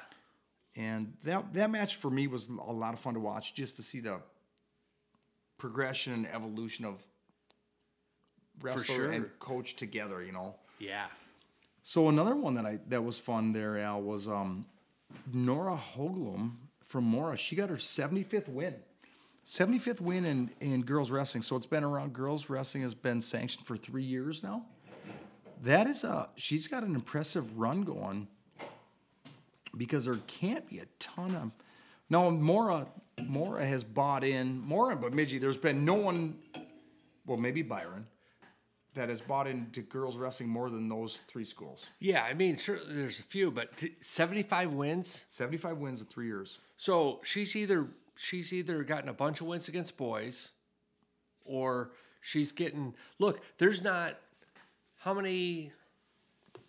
[0.79, 3.83] And that that match for me was a lot of fun to watch, just to
[3.83, 4.21] see the
[5.59, 7.03] progression and evolution of
[8.63, 9.11] wrestler sure.
[9.11, 10.23] and coach together.
[10.23, 10.55] You know.
[10.79, 11.07] Yeah.
[11.83, 14.67] So another one that I that was fun there, Al, was um,
[15.33, 16.53] Nora Hoglum
[16.87, 17.37] from Mora.
[17.37, 18.77] She got her 75th win.
[19.45, 21.43] 75th win in, in girls wrestling.
[21.43, 24.67] So it's been around girls wrestling has been sanctioned for three years now.
[25.63, 28.29] That is a she's got an impressive run going
[29.77, 31.51] because there can't be a ton of
[32.11, 32.87] no Mora
[33.23, 36.39] Mora has bought in Mora but Midgie, there's been no one
[37.27, 38.07] well maybe Byron
[38.95, 41.87] that has bought into girls wrestling more than those three schools.
[42.01, 42.25] Yeah.
[42.25, 45.25] I mean, sure, there's a few, but t- 75 wins.
[45.29, 46.59] 75 wins in three years.
[46.77, 47.87] So she's either
[48.17, 50.51] she's either gotten a bunch of wins against boys,
[51.45, 52.95] or she's getting.
[53.19, 54.19] Look, there's not
[54.97, 55.73] how many.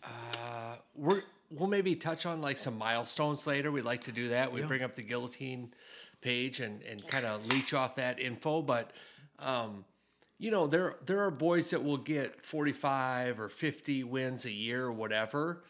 [0.03, 3.71] Uh, we're we'll maybe touch on like some milestones later.
[3.71, 4.51] We like to do that.
[4.51, 5.73] We bring up the guillotine
[6.21, 8.91] page and and kind of leech off that info, but.
[9.39, 9.85] Um,
[10.39, 14.85] you know, there there are boys that will get 45 or 50 wins a year
[14.85, 15.63] or whatever.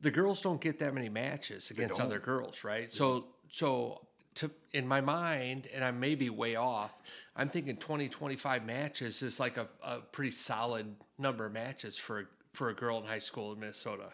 [0.00, 2.90] The girls don't get that many matches against other girls, right?
[2.90, 6.92] So so to in my mind, and I may be way off,
[7.36, 12.28] I'm thinking 20, 25 matches is like a, a pretty solid number of matches for
[12.52, 14.12] for a girl in high school in Minnesota.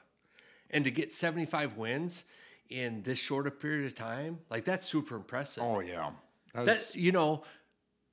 [0.75, 2.25] And to get 75 wins
[2.69, 5.63] in this short a period of time, like that's super impressive.
[5.63, 6.11] Oh yeah.
[6.55, 7.45] That you know,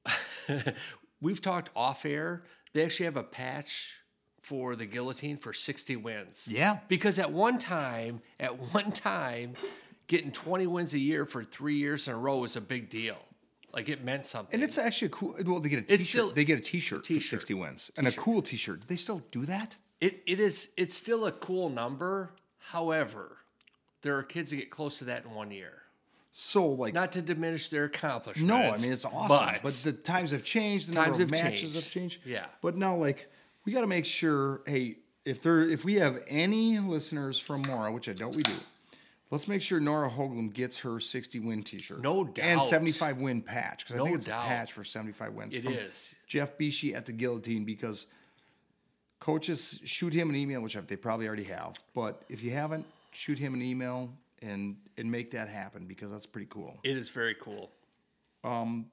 [1.21, 2.43] we've talked off air.
[2.73, 3.97] They actually have a patch
[4.41, 6.47] for the guillotine for 60 wins.
[6.49, 6.79] Yeah.
[6.87, 9.53] Because at one time, at one time,
[10.07, 13.17] getting 20 wins a year for three years in a row was a big deal.
[13.73, 14.53] Like it meant something.
[14.53, 16.05] and it's actually a cool well they get a t-shirt.
[16.05, 17.39] Still- they get a t-shirt, T-shirt.
[17.39, 17.91] for 60 wins.
[17.95, 18.81] And a cool t-shirt.
[18.81, 19.75] Do they still do that?
[20.01, 22.31] it, it is it's still a cool number.
[22.71, 23.37] However,
[24.01, 25.81] there are kids that get close to that in one year.
[26.33, 28.47] So like Not to diminish their accomplishments.
[28.47, 29.55] No, I mean it's awesome.
[29.61, 30.87] But, the times have changed.
[30.89, 31.75] The Times number of have matches changed.
[31.75, 32.19] have changed.
[32.25, 32.45] Yeah.
[32.61, 33.29] But now, like,
[33.65, 34.61] we got to make sure.
[34.65, 38.53] Hey, if there, if we have any listeners from Mora, which I doubt we do,
[39.29, 42.01] let's make sure Nora Hoglund gets her 60 win T-shirt.
[42.01, 42.45] No doubt.
[42.45, 44.45] And 75 win patch because I No think it's doubt.
[44.45, 45.53] a patch for 75 wins.
[45.53, 46.15] It is.
[46.27, 48.05] Jeff Beshey at the Guillotine because
[49.21, 51.79] coaches shoot him an email, which they probably already have.
[51.95, 54.09] But if you haven't, shoot him an email
[54.41, 57.69] and and make that happen because that's pretty cool it is very cool.
[58.43, 58.87] Um,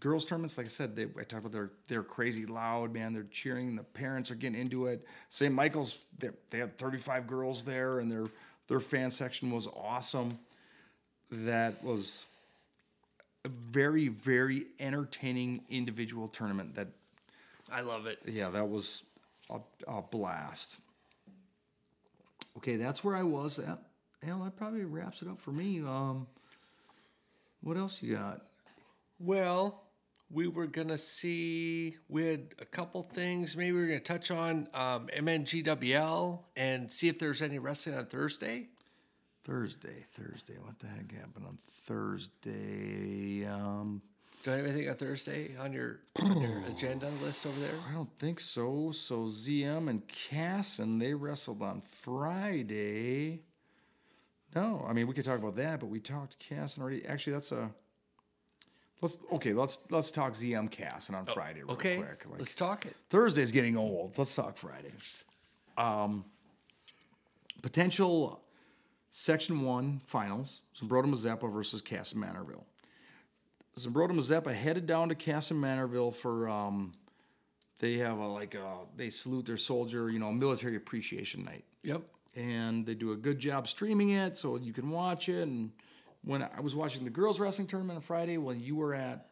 [0.00, 3.12] girls tournaments, like I said, they, I talked about they're they're crazy loud, man.
[3.12, 3.76] They're cheering.
[3.76, 5.06] The parents are getting into it.
[5.30, 5.54] St.
[5.54, 8.26] Michael's, they, they had 35 girls there, and their
[8.68, 10.38] their fan section was awesome.
[11.30, 12.24] That was
[13.44, 16.74] a very very entertaining individual tournament.
[16.74, 16.88] That
[17.70, 18.18] I love it.
[18.26, 19.04] yeah, that was
[19.52, 19.60] a,
[19.90, 20.76] a blast.
[22.56, 23.78] Okay, that's where I was at.
[24.22, 25.80] Hell, that probably wraps it up for me.
[25.80, 26.26] Um,
[27.62, 28.42] what else you got?
[29.18, 29.82] Well,
[30.30, 31.96] we were gonna see.
[32.08, 33.56] We had a couple things.
[33.56, 38.06] Maybe we were gonna touch on um, MNGWL and see if there's any wrestling on
[38.06, 38.68] Thursday.
[39.44, 40.54] Thursday, Thursday.
[40.62, 43.44] What the heck happened on Thursday?
[43.44, 44.02] Um,
[44.42, 47.74] Do you have anything on Thursday on your on your agenda list over there?
[47.88, 48.90] I don't think so.
[48.90, 53.42] So ZM and Kasson they wrestled on Friday.
[54.54, 57.06] No, I mean we could talk about that, but we talked Kasson already.
[57.06, 57.70] Actually, that's a.
[59.00, 59.52] Let's okay.
[59.52, 62.26] Let's let's talk ZM Kasson on Friday real Okay, quick.
[62.28, 62.96] Like, let's talk it.
[63.10, 64.18] Thursday's getting old.
[64.18, 64.92] Let's talk Friday.
[65.76, 66.24] Um,
[67.62, 68.42] potential
[69.12, 72.64] Section 1 finals Zumbrota Mazeppa versus Kasson Mantorville.
[73.76, 76.92] Zumbrota Mazeppa headed down to Kasson Mantorville for, um,
[77.78, 81.64] they have a, like, a, they salute their soldier, you know, military appreciation night.
[81.82, 82.02] Yep.
[82.36, 85.42] And they do a good job streaming it so you can watch it.
[85.42, 85.70] And
[86.22, 89.28] when I was watching the girls wrestling tournament on Friday, when you were at,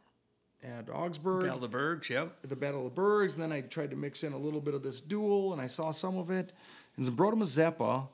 [0.62, 2.08] at Augsburg, Battle of the Burgs.
[2.08, 2.36] Yep.
[2.42, 4.74] the Battle of the Burgs, and then I tried to mix in a little bit
[4.74, 6.52] of this duel, and I saw some of it.
[6.96, 8.08] And Zumbrota Mazeppa,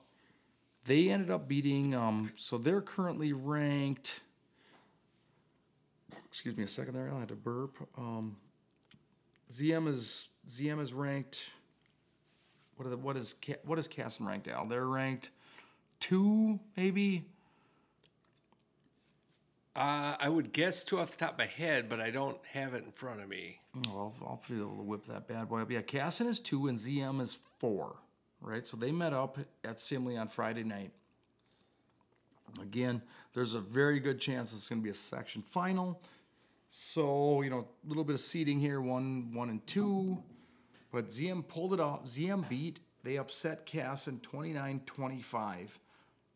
[0.84, 4.20] they ended up beating, um, so they're currently ranked.
[6.26, 7.76] Excuse me a second there, I had to burp.
[7.96, 8.36] Um,
[9.52, 11.50] ZM is ZM is ranked.
[12.76, 13.34] What are the, what is
[13.64, 14.48] what is Kasson ranked?
[14.48, 15.30] Al, they're ranked
[16.00, 17.24] two, maybe.
[19.74, 22.72] Uh, I would guess two off the top of my head, but I don't have
[22.72, 23.60] it in front of me.
[23.88, 25.70] Oh, I'll, I'll be able to whip that bad boy up.
[25.70, 27.96] Yeah, Kasson is two and ZM is four,
[28.40, 28.66] right?
[28.66, 30.92] So they met up at Simley on Friday night.
[32.60, 33.02] Again,
[33.34, 36.00] there's a very good chance it's going to be a section final.
[36.70, 40.22] So, you know, a little bit of seeding here, one, one and two.
[40.92, 42.04] But ZM pulled it off.
[42.04, 42.80] ZM beat.
[43.02, 45.68] They upset Kasson 29-25.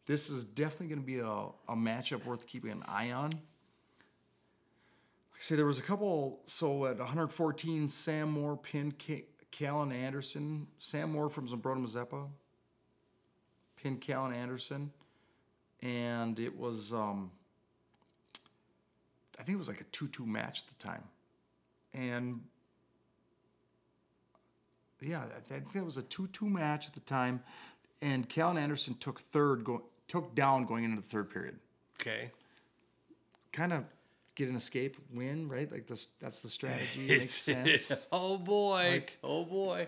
[0.07, 3.31] This is definitely going to be a, a matchup worth keeping an eye on.
[3.31, 3.41] Like
[5.39, 6.41] I say, there was a couple.
[6.47, 10.67] So at 114, Sam Moore pinned K- Callan Anderson.
[10.79, 12.29] Sam Moore from Zumbrota Mazeppa
[13.83, 14.93] pinned Callan Anderson.
[15.83, 17.31] And it was, um,
[19.39, 21.05] I think it was like a 2 2 match at the time.
[21.95, 22.41] And
[25.01, 27.43] yeah, I think it was a 2 2 match at the time.
[28.03, 31.59] And Callan Anderson took third, go, took down going into the third period.
[32.01, 32.31] Okay.
[33.53, 33.85] Kind of
[34.35, 35.71] get an escape, win, right?
[35.71, 37.07] Like this, that's the strategy.
[37.09, 37.93] It makes sense.
[38.13, 38.91] oh boy.
[38.91, 39.87] Like- oh boy.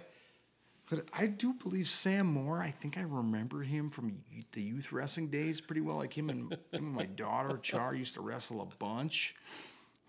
[0.90, 2.60] But I do believe Sam Moore.
[2.60, 4.18] I think I remember him from
[4.52, 5.96] the youth wrestling days pretty well.
[5.96, 9.34] Like him and, him and my daughter Char used to wrestle a bunch,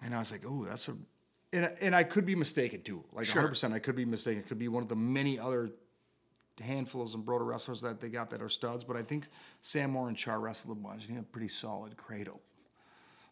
[0.02, 0.96] and I was like, oh, that's a,
[1.54, 3.04] and and I could be mistaken too.
[3.14, 3.44] Like Sure.
[3.44, 4.42] 100, percent I could be mistaken.
[4.42, 5.72] It could be one of the many other
[6.62, 8.84] handfuls of Broder wrestlers that they got that are studs.
[8.84, 9.28] But I think
[9.62, 12.42] Sam Moore and Char wrestled a bunch, and he had a pretty solid cradle.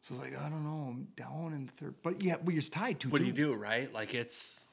[0.03, 2.53] So I was like, I don't know, I'm down in the third, but yeah, but
[2.53, 3.09] you're tied to.
[3.09, 3.91] What do you do, right?
[3.93, 4.65] Like it's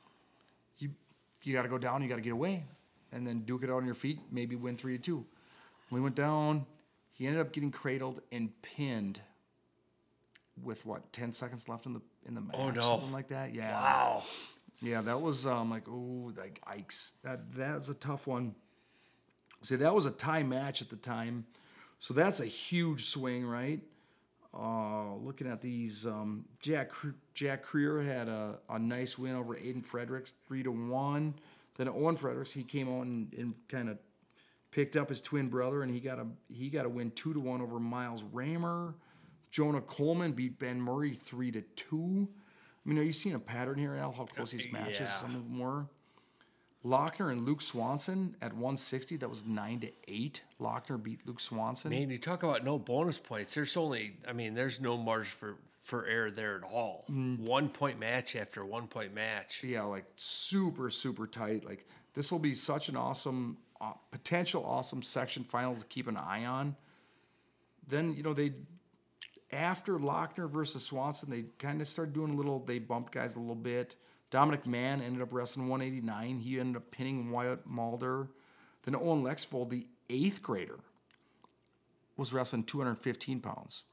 [1.48, 2.64] you got to go down, you got to get away,
[3.12, 4.20] and then duke it out on your feet.
[4.30, 5.24] Maybe win three to two.
[5.90, 6.66] We went down.
[7.14, 9.20] He ended up getting cradled and pinned
[10.62, 12.80] with what ten seconds left in the in the match, Oh, no.
[12.80, 13.54] something like that.
[13.54, 14.22] Yeah, wow.
[14.82, 18.54] yeah, that was um like oh like Ike's that that's a tough one.
[19.62, 21.46] See, that was a tie match at the time,
[21.98, 23.80] so that's a huge swing, right?
[24.60, 26.90] Uh, looking at these, um, Jack
[27.32, 31.35] Jack Creer had a, a nice win over Aiden Fredericks, three to one.
[31.76, 33.98] Then Owen Fredericks, he came out and, and kind of
[34.72, 37.40] picked up his twin brother, and he got a he got a win two to
[37.40, 38.94] one over Miles Raymer.
[39.52, 42.28] Jonah Coleman beat Ben Murray three to two.
[42.85, 44.10] I mean, are you seeing a pattern here, Al?
[44.12, 45.06] How close these matches Yeah.
[45.14, 45.86] some of them were.
[46.84, 49.16] Lochner and Luke Swanson at 160.
[49.16, 50.42] That was nine to eight.
[50.60, 51.90] Lochner beat Luke Swanson.
[51.90, 53.55] Man, you talk about no bonus points.
[53.55, 55.56] There's only, I mean, there's no margin for
[55.88, 57.06] for error there at all.
[57.10, 57.38] Mm.
[57.40, 59.64] One point match after one point match.
[59.64, 61.64] yeah, like super, super tight.
[61.64, 66.18] Like this will be such an awesome, uh, potential awesome section final to keep an
[66.18, 66.76] eye on.
[67.86, 68.52] Then you know they,
[69.50, 72.59] after Lochner versus Swanson, they kind of started doing a little.
[72.59, 73.96] They bumped guys a little bit.
[74.30, 76.40] Dominic Mann ended up wrestling 189.
[76.40, 78.28] He ended up pinning Wyatt Mulder.
[78.82, 80.78] Then Owen Lexfold, the eighth grader,
[82.16, 83.84] was wrestling 215 pounds.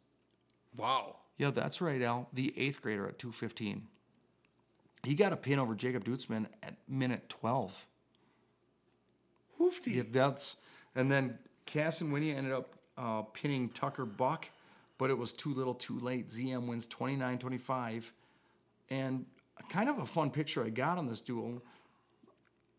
[0.76, 1.18] Wow.
[1.38, 2.30] Yeah, that's right, Al.
[2.34, 3.88] The eighth grader at 215.
[5.04, 7.86] He got a pin over Jacob Dutzman at minute 12.
[9.58, 9.92] Hoofty.
[9.92, 10.58] Yeah, that's
[10.96, 14.48] and then Cass and Winnie ended up uh, pinning Tucker Buck,
[14.98, 16.30] but it was too little, too late.
[16.30, 18.06] ZM wins 29-25,
[18.90, 19.26] and
[19.64, 21.62] kind of a fun picture I got on this duel.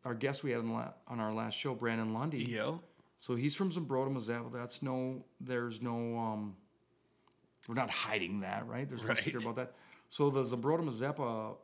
[0.05, 2.45] Our guest we had on, la- on our last show, Brandon Lundy.
[2.45, 2.81] Yo.
[3.19, 4.53] So he's from Zumbrota, Mazeppa.
[4.53, 6.57] That's no, there's no, um,
[7.67, 8.89] we're not hiding that, right?
[8.89, 9.19] There's no Right.
[9.19, 9.75] secret about that.
[10.09, 11.57] So the Zumbrota Mazeppa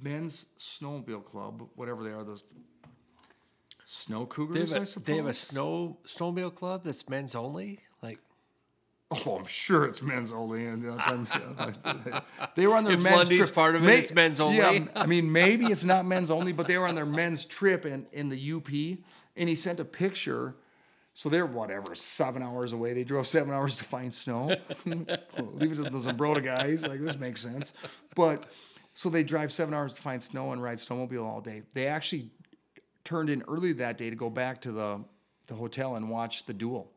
[0.00, 2.44] men's snowmobile club, whatever they are, those
[3.84, 5.06] snow They cougars, have, I a, suppose.
[5.06, 7.80] they have a snow snowmobile club that's men's only.
[9.26, 13.54] Oh, I'm sure it's men's only, and they were on their If men's Lundy's trip.
[13.54, 14.58] part of it, it's men's only.
[14.58, 17.86] Yeah, I mean maybe it's not men's only, but they were on their men's trip
[17.86, 18.68] in in the UP,
[19.36, 20.54] and he sent a picture.
[21.16, 22.92] So they're whatever seven hours away.
[22.92, 24.56] They drove seven hours to find snow.
[24.84, 25.06] Leave
[25.72, 26.84] it to the Zumbrota guys.
[26.84, 27.72] Like this makes sense,
[28.16, 28.50] but
[28.94, 31.62] so they drive seven hours to find snow and ride snowmobile all day.
[31.72, 32.30] They actually
[33.04, 35.04] turned in early that day to go back to the
[35.46, 36.90] the hotel and watch the duel.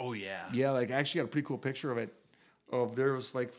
[0.00, 0.44] Oh yeah.
[0.52, 2.12] Yeah, like I actually got a pretty cool picture of it.
[2.72, 3.52] Of there was like,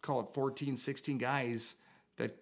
[0.00, 1.74] call it 14, 16 guys
[2.16, 2.36] that,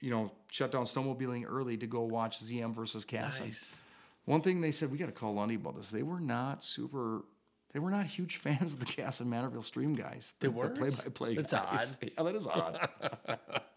[0.00, 3.46] you know, shut down snowmobiling early to go watch ZM versus Kasson.
[3.46, 3.76] Nice.
[4.24, 5.90] One thing they said we got to call Lundy about this.
[5.90, 7.24] They were not super.
[7.72, 10.32] They were not huge fans of the Kasson Mantorville stream guys.
[10.40, 10.78] The, the weren't?
[10.78, 11.96] play-by-play That's guys.
[12.02, 12.10] odd.
[12.16, 12.88] Yeah, that is odd.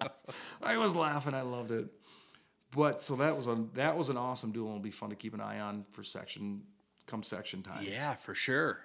[0.62, 1.34] I was laughing.
[1.34, 1.88] I loved it.
[2.76, 4.68] But so that was a that was an awesome duel.
[4.68, 6.62] It'll be fun to keep an eye on for section
[7.08, 7.84] come section time.
[7.88, 8.82] Yeah, for sure.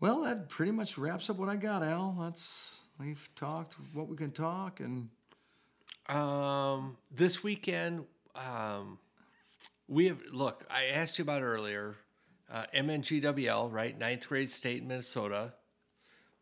[0.00, 2.16] Well, that pretty much wraps up what I got, Al.
[2.20, 5.08] That's we've talked what we can talk, and
[6.08, 8.04] Um, this weekend,
[8.34, 8.98] um,
[9.88, 10.64] we have look.
[10.70, 11.96] I asked you about earlier,
[12.50, 13.98] uh, MNGWL, right?
[13.98, 15.54] Ninth grade state in Minnesota.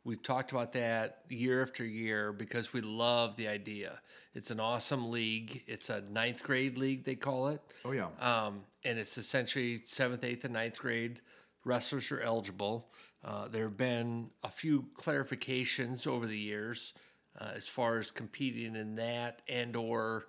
[0.04, 4.00] We've talked about that year after year because we love the idea.
[4.34, 5.62] It's an awesome league.
[5.66, 7.60] It's a ninth grade league, they call it.
[7.84, 11.20] oh yeah, Um, and it's essentially seventh, eighth, and ninth grade
[11.64, 12.88] wrestlers are eligible.
[13.24, 16.94] Uh, there have been a few clarifications over the years
[17.40, 20.26] uh, as far as competing in that and or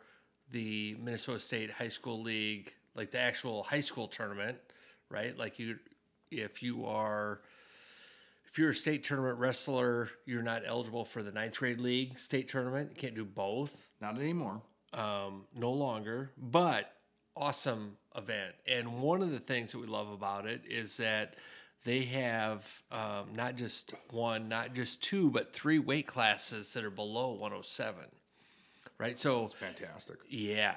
[0.51, 4.57] the Minnesota State High School League, like the actual high school tournament,
[5.09, 5.35] right?
[5.35, 5.79] Like you,
[6.29, 7.41] if you are,
[8.53, 12.47] if you're a state tournament wrestler, you're not eligible for the ninth grade league state
[12.47, 12.91] tournament.
[12.93, 14.61] You can't do both Not anymore.
[14.93, 16.93] um, no longer, but
[17.35, 18.53] awesome event.
[18.67, 21.35] And one of the things that we love about it is that
[21.84, 26.91] they have um, not just one, not just two, but three weight classes that are
[26.91, 28.03] below 107.
[28.99, 29.17] Right.
[29.17, 30.17] So, it's Fantastic.
[30.30, 30.75] yeah.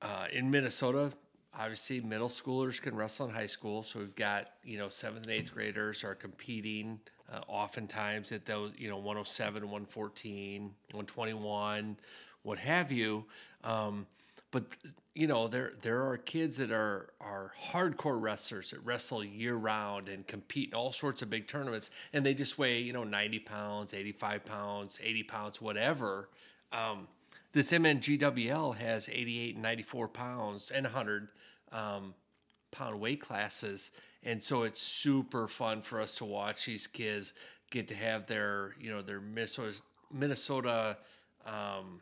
[0.00, 1.12] Uh, in Minnesota,
[1.58, 3.82] obviously, middle schoolers can wrestle in high school.
[3.82, 7.00] So we've got, you know, seventh and eighth graders are competing
[7.32, 11.96] uh, oftentimes at those, you know, 107, 114, 121,
[12.42, 13.24] what have you.
[13.64, 14.06] Um,
[14.52, 14.64] but
[15.14, 20.08] you know there there are kids that are are hardcore wrestlers that wrestle year round
[20.08, 23.40] and compete in all sorts of big tournaments and they just weigh you know 90
[23.40, 26.28] pounds 85 pounds 80 pounds whatever
[26.72, 27.08] um,
[27.52, 31.28] this mngwl has 88 and 94 pounds and 100
[31.72, 32.14] um,
[32.70, 33.90] pound weight classes
[34.22, 37.32] and so it's super fun for us to watch these kids
[37.70, 39.80] get to have their you know their minnesota
[40.12, 40.96] minnesota
[41.46, 42.00] um,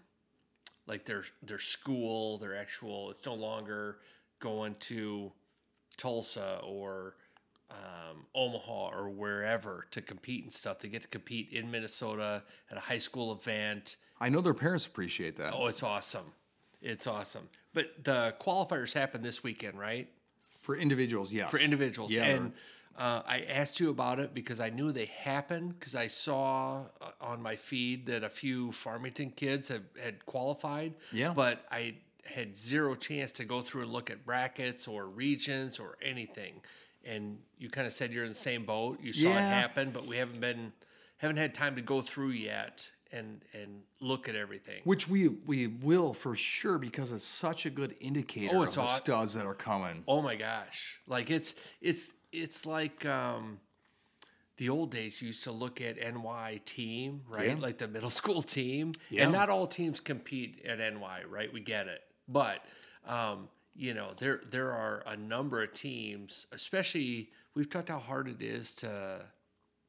[0.86, 3.10] like their their school, their actual.
[3.10, 3.98] It's no longer
[4.40, 5.32] going to
[5.96, 7.14] Tulsa or
[7.70, 10.80] um, Omaha or wherever to compete and stuff.
[10.80, 13.96] They get to compete in Minnesota at a high school event.
[14.20, 15.54] I know their parents appreciate that.
[15.54, 16.32] Oh, it's awesome!
[16.82, 17.48] It's awesome.
[17.72, 20.08] But the qualifiers happen this weekend, right?
[20.60, 21.50] For individuals, yes.
[21.50, 22.10] for individuals.
[22.10, 22.52] Yeah, and
[22.98, 27.10] uh, I asked you about it because I knew they happened because I saw uh,
[27.20, 30.94] on my feed that a few Farmington kids have, had qualified.
[31.12, 31.32] Yeah.
[31.34, 31.94] But I
[32.24, 36.60] had zero chance to go through and look at brackets or regions or anything.
[37.04, 38.98] And you kind of said you're in the same boat.
[39.00, 40.72] You saw it happen, but we haven't been
[41.16, 44.80] haven't had time to go through yet and and look at everything.
[44.84, 48.76] Which we we will for sure because it's such a good indicator Oh, of it's
[48.76, 50.04] the studs that are coming.
[50.06, 50.98] Oh my gosh.
[51.06, 53.58] Like it's it's it's like um
[54.56, 57.48] the old days you used to look at NY team, right?
[57.48, 57.54] Yeah.
[57.58, 58.92] Like the middle school team.
[59.08, 59.24] Yeah.
[59.24, 61.52] And not all teams compete at NY, right?
[61.52, 62.02] We get it.
[62.28, 62.64] But
[63.06, 68.28] um, you know, there there are a number of teams, especially we've talked how hard
[68.28, 69.24] it is to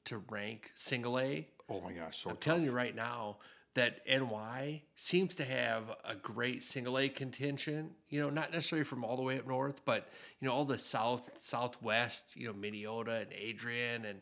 [0.05, 1.47] to rank single A.
[1.71, 3.37] Oh my gosh, so I'm telling you right now
[3.73, 7.91] that NY seems to have a great single A contention.
[8.09, 10.77] You know, not necessarily from all the way up north, but you know, all the
[10.77, 12.35] south, southwest.
[12.35, 14.19] You know, Minneota and Adrian, and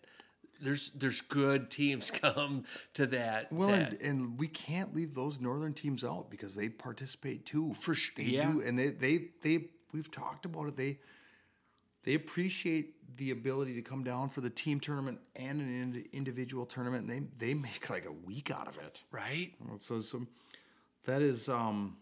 [0.62, 3.52] there's there's good teams come to that.
[3.52, 7.74] Well, that- and, and we can't leave those northern teams out because they participate too.
[7.74, 8.52] For su- they yeah.
[8.52, 10.78] do, and they they they we've talked about it.
[10.78, 11.00] They
[12.10, 16.66] they appreciate the ability to come down for the team tournament and an ind- individual
[16.66, 17.08] tournament.
[17.08, 19.04] And they they make like a week out of it.
[19.12, 19.54] right?
[19.78, 20.28] So some
[21.06, 21.98] that is um,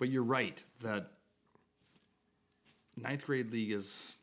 [0.00, 1.12] but you're right that
[2.96, 4.16] ninth grade league is.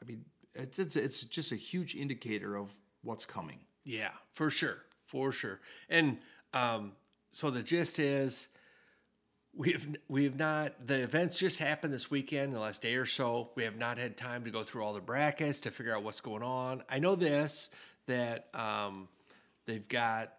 [0.00, 0.24] I mean,
[0.54, 2.72] it's it's it's just a huge indicator of
[3.02, 3.58] what's coming.
[3.82, 5.58] Yeah, for sure, for sure.
[5.88, 6.18] And
[6.54, 6.92] um,
[7.32, 8.46] so the gist is,
[9.54, 13.50] we've we've not the events just happened this weekend, the last day or so.
[13.54, 16.20] We have not had time to go through all the brackets to figure out what's
[16.20, 16.82] going on.
[16.88, 17.70] I know this
[18.06, 19.08] that um,
[19.66, 20.34] they've got.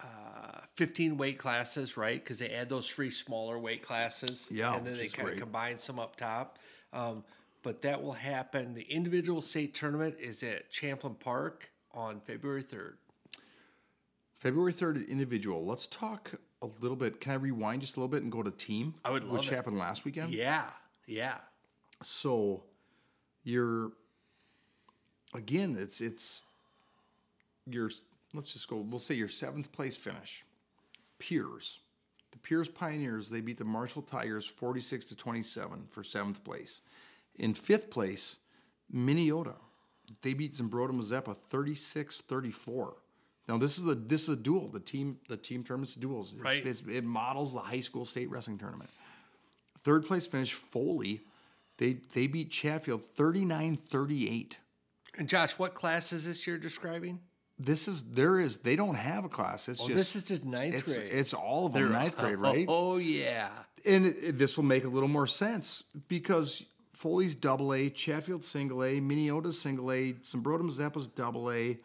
[0.00, 2.22] Uh, 15 weight classes, right?
[2.22, 4.46] Because they add those three smaller weight classes.
[4.48, 6.60] Yeah, And then they kind of combine some up top.
[6.92, 7.24] Um,
[7.64, 8.74] but that will happen.
[8.74, 12.94] The individual state tournament is at Champlin Park on February 3rd.
[14.36, 15.66] February 3rd, individual.
[15.66, 17.20] Let's talk a little bit.
[17.20, 18.94] Can I rewind just a little bit and go to team?
[19.04, 19.54] I would love Which it.
[19.54, 20.32] happened last weekend?
[20.32, 20.64] Yeah,
[21.06, 21.36] yeah,
[22.02, 22.64] So
[23.44, 23.92] you're
[25.34, 26.44] again, it's it's
[27.66, 27.90] your
[28.34, 30.44] let's just go, we'll say your seventh place finish.
[31.20, 31.78] Pierz.
[32.30, 36.82] The Pierz Pioneers, they beat the Marshall Tigers 46 to 27 for seventh place.
[37.36, 38.36] In fifth place,
[38.94, 39.54] Minneota.
[40.22, 42.94] They beat Zumbrota Mazeppa 36-34.
[43.48, 44.68] Now this is a this is a duel.
[44.68, 46.32] The team the team tournament's duels.
[46.34, 46.66] It's, Right.
[46.66, 48.90] it's, it models the high school state wrestling tournament.
[49.84, 51.22] Third place finish Foley.
[51.78, 54.56] They they beat Chatfield 39-38.
[55.16, 57.20] And Josh, what class is this you're describing?
[57.58, 59.68] This is there is they don't have a class.
[59.68, 61.10] It's Oh, just this is just ninth it's grade.
[61.12, 62.66] it's all of them ninth grade, right?
[62.68, 63.48] Oh, yeah.
[63.84, 66.62] And it, it- this will make a little more sense because
[66.92, 71.78] Foley's double A, Chatfield single A, Minneota's single A, Zumbrota Zappa's double A.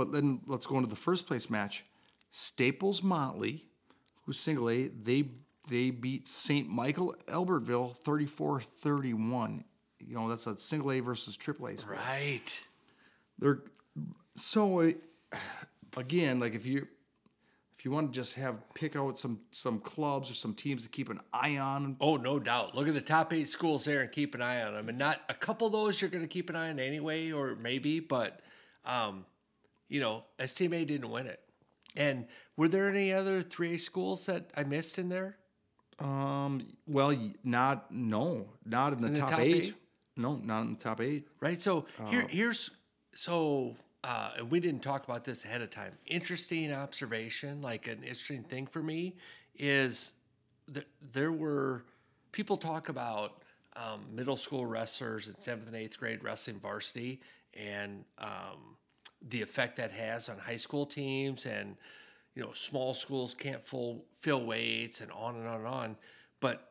[0.00, 1.84] But then let's go into the first place match.
[2.30, 3.66] Staples Motley,
[4.24, 5.28] who's single A, they
[5.68, 6.66] they beat St.
[6.66, 9.62] Michael Albertville 34-31.
[9.98, 11.72] You know, that's a single A versus triple A.
[11.86, 12.62] Right.
[13.38, 13.60] They're
[14.36, 14.92] so uh,
[15.98, 16.88] again, like if you
[17.76, 20.88] if you want to just have pick out some some clubs or some teams to
[20.88, 21.96] keep an eye on.
[22.00, 22.74] Oh, no doubt.
[22.74, 24.88] Look at the top eight schools there and keep an eye on them.
[24.88, 27.54] And not a couple of those you're going to keep an eye on anyway, or
[27.54, 28.40] maybe, but,
[28.86, 29.26] um,
[29.90, 31.40] you know, STMA didn't win it.
[31.96, 32.26] And
[32.56, 35.36] were there any other 3A schools that I missed in there?
[35.98, 37.14] Um, well,
[37.44, 39.64] not no, not in the, In the top, top eight.
[39.66, 39.74] eight?
[40.16, 41.28] No, not in the top eight.
[41.40, 41.60] right?
[41.60, 42.70] So here, here's
[43.14, 45.92] so uh, we didn't talk about this ahead of time.
[46.06, 49.16] Interesting observation, like an interesting thing for me,
[49.58, 50.12] is
[50.68, 51.82] that there were
[52.32, 53.42] people talk about
[53.76, 57.20] um, middle school wrestlers in seventh and eighth grade wrestling varsity
[57.54, 58.76] and um,
[59.28, 61.76] the effect that has on high school teams and
[62.34, 65.96] you know small schools can't full fill weights and on and on and on
[66.40, 66.70] but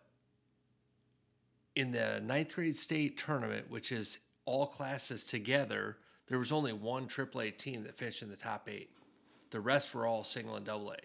[1.75, 5.97] in the ninth grade state tournament, which is all classes together,
[6.27, 8.89] there was only one AAA team that finished in the top eight.
[9.51, 10.97] The rest were all single and double A.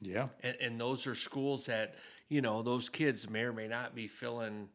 [0.00, 1.96] Yeah, And, and those are schools that,
[2.30, 4.68] you know, those kids may or may not be filling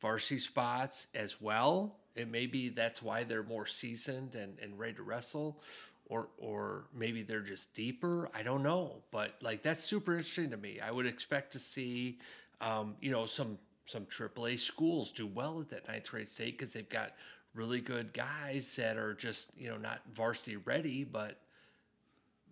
[0.00, 2.00] varsity spots as well.
[2.14, 5.60] It may be that's why they're more seasoned and, and ready to wrestle,
[6.06, 8.28] or or maybe they're just deeper.
[8.34, 10.80] I don't know, but like that's super interesting to me.
[10.80, 12.18] I would expect to see,
[12.60, 16.72] um, you know, some some AAA schools do well at that ninth grade state because
[16.72, 17.12] they've got
[17.54, 21.38] really good guys that are just you know not varsity ready, but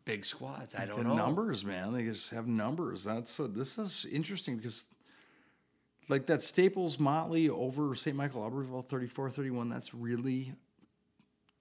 [0.05, 0.74] big squads.
[0.74, 1.93] I don't the know numbers, man.
[1.93, 3.05] They just have numbers.
[3.05, 4.87] That's uh, this is interesting because
[6.11, 8.16] like that Staples Motley over St.
[8.16, 10.53] Michael Albertville 34-31, that's really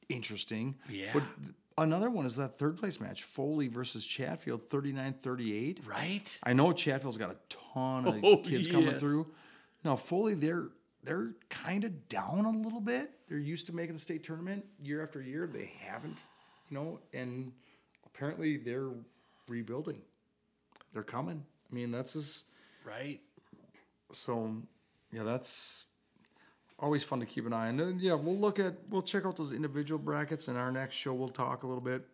[0.09, 0.75] interesting.
[0.89, 1.11] Yeah.
[1.13, 1.23] But
[1.77, 5.87] another one is that third place match, Foley versus Chatfield 39-38.
[5.87, 6.39] right?
[6.43, 7.37] I know Chatfield's got a
[7.73, 8.99] ton of Oh, kids coming yes.
[8.99, 9.27] through.
[9.83, 10.69] Now Foley, they're
[11.01, 13.11] they're kind of down a little bit.
[13.29, 15.47] They're used to making the state tournament year after year.
[15.47, 16.17] They haven't,
[16.69, 17.53] you know, and
[18.05, 18.89] apparently they're
[19.47, 20.01] rebuilding.
[20.91, 21.45] They're coming.
[21.71, 22.45] I mean, that's just
[22.85, 23.21] Right?
[24.11, 24.55] So.
[25.11, 25.85] Yeah, that's
[26.77, 27.79] always fun to keep an eye on.
[27.79, 30.47] And yeah, we'll look at we'll check out those individual brackets.
[30.47, 32.05] In our next show, we'll talk a little bit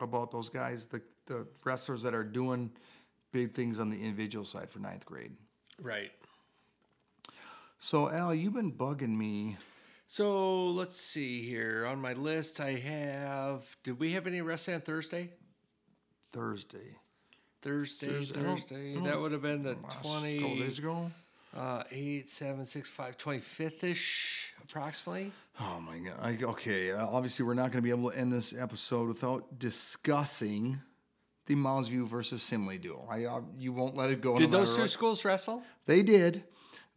[0.00, 2.70] about those guys, the the wrestlers that are doing
[3.32, 5.32] big things on the individual side for ninth grade.
[5.80, 6.10] Right.
[7.78, 9.56] So Al, you've been bugging me.
[10.06, 11.86] So let's see here.
[11.86, 13.64] On my list, I have.
[13.82, 15.30] Did we have any wrestling on Thursday?
[16.32, 16.98] Thursday.
[17.62, 18.94] Thursday, Thursday, Thursday.
[19.04, 21.10] That would have been the Last couple days ago.
[21.56, 25.32] uh, 8, 7, 6, 5, 25th ish, approximately.
[25.60, 26.14] Oh my god.
[26.20, 29.58] I, okay, uh, obviously we're not going to be able to end this episode without
[29.58, 30.80] discussing
[31.46, 33.06] the Mounds View versus Simley duel.
[33.10, 34.36] I uh, you won't let it go.
[34.36, 34.90] Did no those two what.
[34.90, 35.62] schools wrestle?
[35.86, 36.44] They did.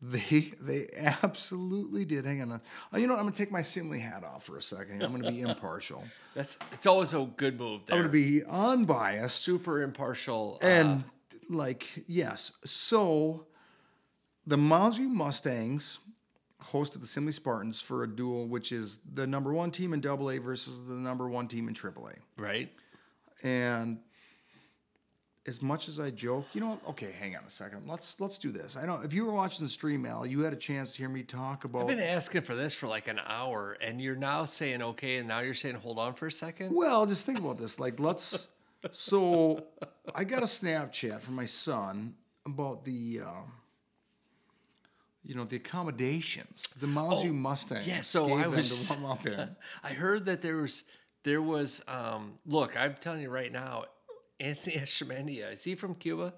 [0.02, 2.26] They they absolutely did.
[2.26, 2.52] Hang on.
[2.94, 3.20] Uh, you know what?
[3.20, 5.02] I'm gonna take my Simley hat off for a second.
[5.02, 6.04] I'm gonna be impartial.
[6.36, 7.96] That's It's always a good move there.
[7.98, 9.38] I'm gonna be unbiased.
[9.38, 10.60] super impartial.
[10.62, 11.04] uh, And
[11.50, 12.52] like, yes.
[12.66, 13.48] So
[14.46, 16.00] the Mounds View Mustangs
[16.72, 20.30] hosted the Simley Spartans for a duel, which is the number one team in Double
[20.30, 22.42] A versus the number one team in Triple A.
[22.42, 22.72] right?
[23.44, 24.00] And
[25.48, 26.80] as much as I joke, you know what?
[26.90, 27.84] Okay, hang on a second.
[27.88, 28.76] Let's let's do this.
[28.76, 31.10] I know if you were watching the stream, Al, you had a chance to hear
[31.10, 31.84] me talk about.
[31.84, 35.28] I've been asking for this for like an hour, and you're now saying okay, and
[35.28, 36.74] now you're saying hold on for a second.
[36.76, 37.80] Well, just think about this.
[37.80, 38.48] Like, let's.
[38.92, 39.64] So,
[40.14, 42.14] I got a Snapchat from my son
[42.46, 43.32] about the, uh,
[45.24, 46.68] you know, the accommodations.
[46.80, 47.82] The Moundsview Mustang.
[47.84, 48.96] yeah, so I was-.
[49.84, 50.84] I heard that there was
[51.24, 53.86] there was um look, I'm telling you right now,
[54.40, 56.34] Anthony Echemendia, is he from Cuba?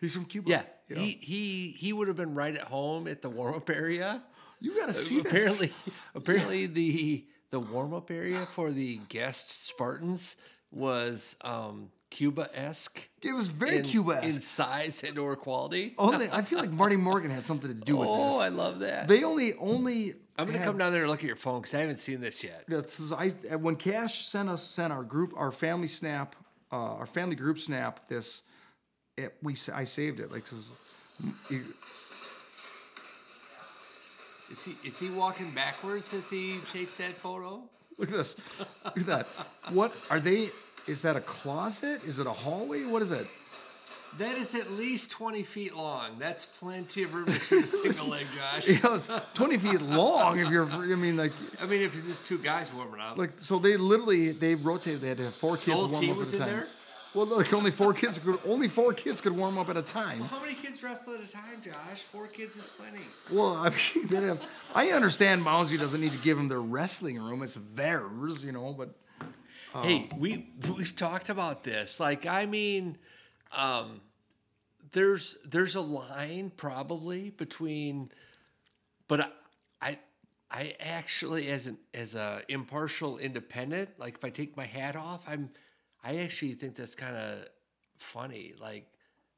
[0.00, 0.50] He's from Cuba.
[0.50, 0.62] Yeah.
[0.88, 4.22] He he he would have been right at home at the warm up area.
[4.60, 5.30] you got to see this.
[5.32, 5.72] apparently
[6.14, 10.36] apparently the the warm up area for the guest Spartans
[10.70, 13.08] was um Cuba esque.
[13.22, 14.20] It was very Cuba.
[14.24, 15.94] in size and or quality.
[15.98, 18.34] Only I feel like Marty Morgan had something to do with Oh, this.
[18.36, 19.08] Oh, I love that.
[19.08, 20.14] they only only.
[20.38, 22.20] I'm gonna had- come down there and look at your phone because I haven't seen
[22.20, 22.64] this yet.
[23.12, 26.36] I when Cash sent us sent our group our family snap
[26.72, 28.42] uh, our family group snap this
[29.16, 30.70] it, we I saved it like this is-
[31.50, 31.66] it-
[34.50, 37.62] Is he is he walking backwards as he takes that photo?
[37.98, 38.36] look at this
[38.84, 39.26] look at that.
[39.70, 40.50] What are they
[40.86, 42.00] is that a closet?
[42.04, 42.84] Is it a hallway?
[42.84, 43.26] What is it
[44.18, 46.18] That is at least 20 feet long.
[46.18, 48.82] That's plenty of room to shoot a single leg, Josh.
[48.82, 52.24] know, it's 20 feet long if you're I mean like I mean, if it's just
[52.24, 53.18] two guys warming up.
[53.18, 56.08] like so they literally they rotated they had to have four kids warm up at
[56.28, 56.66] a in time there?
[57.14, 60.20] well like only four kids could only four kids could warm up at a time
[60.22, 62.02] How many kids wrestle at a time, Josh?
[62.12, 63.04] Four kids is plenty.
[63.30, 64.42] Well, I mean, they have,
[64.74, 68.72] I understand Mousy doesn't need to give them their wrestling room; it's theirs, you know.
[68.72, 68.90] But
[69.82, 72.00] Hey, we we've talked about this.
[72.00, 72.96] Like, I mean,
[73.52, 74.00] Um,
[74.92, 78.10] there's there's a line probably between,
[79.08, 79.28] but I,
[79.80, 79.98] I
[80.50, 85.24] I actually as an as a impartial independent, like if I take my hat off,
[85.28, 85.50] I'm
[86.02, 87.46] I actually think that's kind of
[87.98, 88.54] funny.
[88.58, 88.86] Like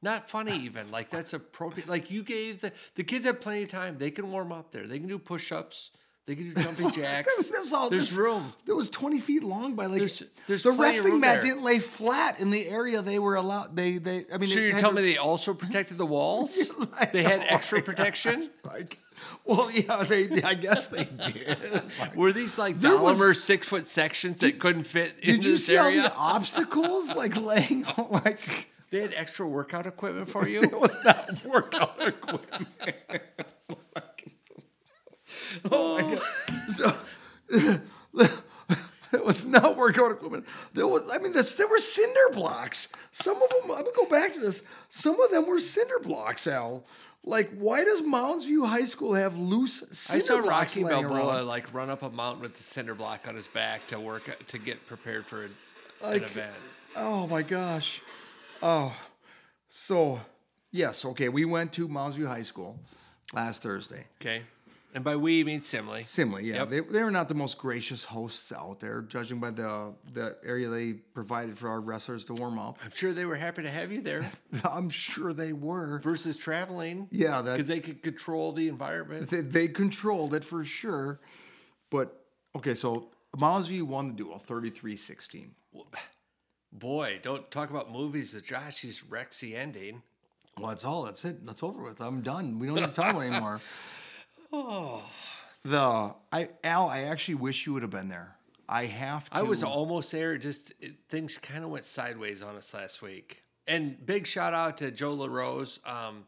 [0.01, 0.91] not funny even.
[0.91, 1.89] Like that's appropriate.
[1.89, 3.97] Like you gave the the kids have plenty of time.
[3.97, 4.87] They can warm up there.
[4.87, 5.91] They can do push ups.
[6.29, 7.47] They can do jumping jacks.
[7.47, 8.53] That was all- there's this- room.
[8.67, 11.49] That was 20 feet long by like There's- there's the wrestling mat there.
[11.53, 13.75] didn't lay flat in the area they were allowed.
[13.75, 16.59] They they I mean So you're telling to- me they also protected the walls?
[16.99, 18.47] I they had know, extra protection?
[18.63, 18.99] like
[19.43, 21.81] well yeah they I guess they did.
[22.15, 25.87] Were these like was- six foot sections that couldn't fit Did you this see all
[25.87, 26.03] area?
[26.03, 30.61] the obstacles like laying out like They had extra workout equipment for you.
[30.61, 32.67] it was not workout equipment.
[35.71, 36.23] oh my god!
[36.69, 36.93] So
[39.11, 40.45] it was not workout equipment.
[40.73, 42.89] There was, I mean, this, there were cinder blocks.
[43.11, 43.71] Some of them.
[43.71, 44.61] I'm gonna go back to this.
[44.89, 46.83] Some of them were cinder blocks, Al.
[47.23, 51.35] Like, why does Mounds View High School have loose cinder I saw blocks Rocky Balboa
[51.35, 51.47] around?
[51.47, 54.57] like run up a mountain with the cinder block on his back to work to
[54.57, 55.55] get prepared for an,
[56.01, 56.55] Like- an event.
[56.95, 58.01] Oh my gosh.
[58.61, 58.95] Oh,
[59.69, 60.19] so
[60.71, 61.29] yes, okay.
[61.29, 62.79] We went to Mounds View High School
[63.33, 64.05] last Thursday.
[64.21, 64.43] Okay,
[64.93, 66.01] and by we you mean Simley.
[66.01, 66.55] Simley, yeah.
[66.55, 66.69] Yep.
[66.69, 70.67] They, they were not the most gracious hosts out there, judging by the the area
[70.69, 72.77] they provided for our wrestlers to warm up.
[72.83, 74.29] I'm sure they were happy to have you there
[74.63, 75.99] I'm sure they were.
[75.99, 77.07] versus traveling.
[77.11, 79.29] Yeah, because they could control the environment.
[79.29, 81.19] they, they controlled it for sure.
[81.91, 82.25] But
[82.55, 85.49] okay, so View won the duel 33-16.
[86.71, 88.81] Boy, don't talk about movies with Josh.
[88.81, 90.03] He's wrecks the ending.
[90.57, 91.03] Well, that's all.
[91.03, 91.45] That's it.
[91.45, 92.01] That's over with.
[92.01, 92.59] I'm done.
[92.59, 93.61] We don't need to talk about it anymore.
[94.51, 95.03] oh,
[95.63, 96.87] the I Al.
[96.89, 98.35] I actually wish you would have been there.
[98.67, 99.37] I have to.
[99.37, 100.37] I was almost there.
[100.37, 103.43] Just it, things kind of went sideways on us last week.
[103.67, 105.79] And big shout out to Joe LaRose.
[105.85, 106.25] Um,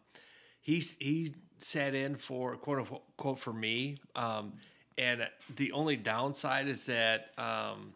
[0.61, 3.97] he's he sat in for quote unquote for me.
[4.15, 4.53] Um,
[4.97, 7.93] and the only downside is that um,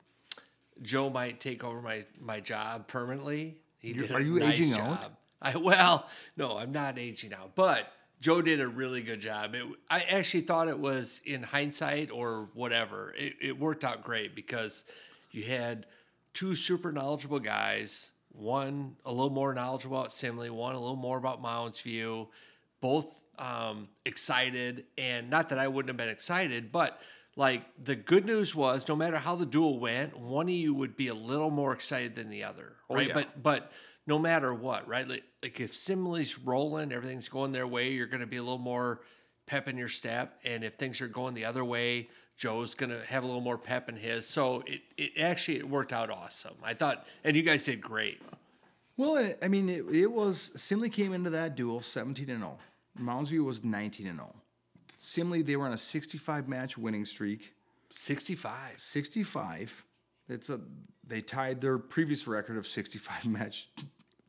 [0.81, 3.57] Joe might take over my my job permanently.
[3.79, 5.03] He You're- did a are you nice aging job.
[5.03, 5.11] out?
[5.41, 6.07] I well,
[6.37, 7.91] no, I'm not aging out, but
[8.21, 9.55] Joe did a really good job.
[9.55, 13.13] It, I actually thought it was in hindsight or whatever.
[13.17, 14.83] It, it worked out great because
[15.31, 15.85] you had
[16.33, 18.11] two super knowledgeable guys.
[18.31, 22.27] One a little more knowledgeable about Simley, one a little more about Mounds View.
[22.81, 26.99] Both um, excited, and not that I wouldn't have been excited, but
[27.35, 30.95] like the good news was, no matter how the duel went, one of you would
[30.95, 33.07] be a little more excited than the other, right?
[33.07, 33.13] yeah.
[33.13, 33.71] But but
[34.07, 35.07] no matter what, right?
[35.07, 38.57] Like, like if Simley's rolling, everything's going their way, you're going to be a little
[38.57, 39.01] more
[39.45, 40.39] pep in your step.
[40.43, 43.57] And if things are going the other way, Joe's going to have a little more
[43.57, 44.27] pep in his.
[44.27, 46.55] So it, it actually it worked out awesome.
[46.63, 48.21] I thought, and you guys did great.
[48.97, 52.57] Well, I- mean, it, it was Simley came into that duel 17 and 0.
[52.97, 54.35] Mounds View was 19 and 0.
[54.99, 57.53] Simley, they were on a 65 match winning streak.
[57.91, 58.79] 65.
[58.79, 59.85] 65.
[60.27, 60.59] It's a
[61.07, 63.69] they tied their previous record of 65 match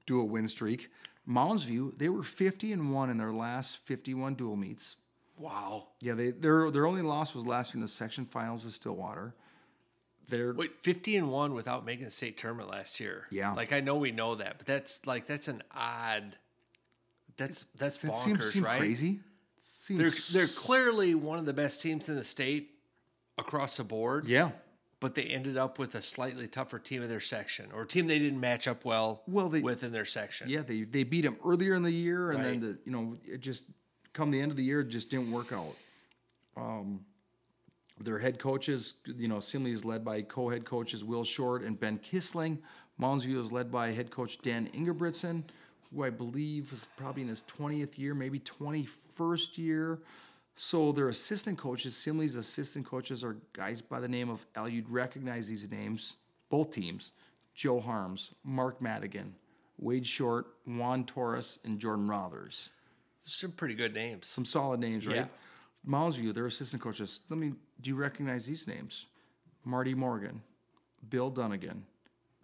[0.07, 0.91] dual win streak.
[1.27, 4.97] Mounds View, they were 50 and 1 in their last 51 dual meets.
[5.39, 5.89] Wow.
[6.01, 9.35] Yeah, they their their only loss was last year in the section finals of Stillwater.
[10.29, 13.27] They're Wait, 50 and 1 without making the state tournament last year.
[13.31, 13.53] Yeah.
[13.53, 16.37] Like I know we know that, but that's like that's an odd
[17.37, 18.79] that's that's that bonkers, seems seem right?
[18.79, 19.21] crazy.
[19.91, 22.71] They're Seems they're clearly one of the best teams in the state
[23.37, 24.27] across the board.
[24.27, 24.51] yeah.
[25.01, 28.07] But they ended up with a slightly tougher team in their section or a team
[28.07, 30.49] they didn't match up well, Well, they- with in their section.
[30.49, 32.61] Yeah, they they beat them earlier in the year, and Right.
[32.61, 33.65] then the you know it just
[34.13, 35.77] come the end of the year, it just didn't work out.
[36.57, 37.05] Um,
[38.01, 41.99] their head coaches, you know, Simley is led by co-head coaches Will Short and Ben
[41.99, 42.59] Kissling.
[43.01, 45.43] Moundsview is led by head coach Dan Ingebrigtsen,
[45.95, 49.99] who I believe is probably in his twentieth year, maybe twenty-first year.
[50.57, 54.69] So their assistant coaches, Simley's assistant coaches, are guys by the name of Al.
[54.69, 56.15] You'd recognize these names,
[56.49, 57.13] both teams:
[57.55, 59.35] Joe Harms, Mark Madigan,
[59.79, 62.71] Wade Short, Juan Torres, and Jordan Rothers.
[63.25, 64.27] Some pretty good names.
[64.27, 65.17] Some solid names, right?
[65.17, 65.27] Yeah.
[65.87, 67.21] Moundsview, their assistant coaches.
[67.29, 67.53] Let me.
[67.81, 69.07] Do you recognize these names?
[69.63, 70.43] Marty Morgan,
[71.07, 71.85] Bill Dunnigan,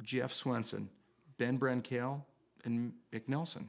[0.03, 0.91] Jeff Swenson,
[1.39, 2.23] Ben Brenkale,
[2.65, 3.69] and Mick Nelson.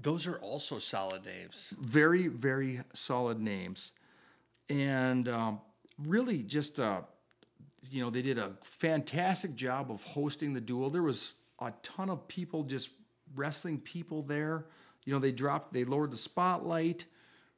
[0.00, 1.74] Those are also solid names.
[1.80, 3.92] very very solid names.
[4.68, 5.60] And um,
[5.98, 7.00] really just uh,
[7.90, 10.90] you know they did a fantastic job of hosting the duel.
[10.90, 12.90] There was a ton of people just
[13.34, 14.66] wrestling people there.
[15.04, 17.04] You know they dropped they lowered the spotlight.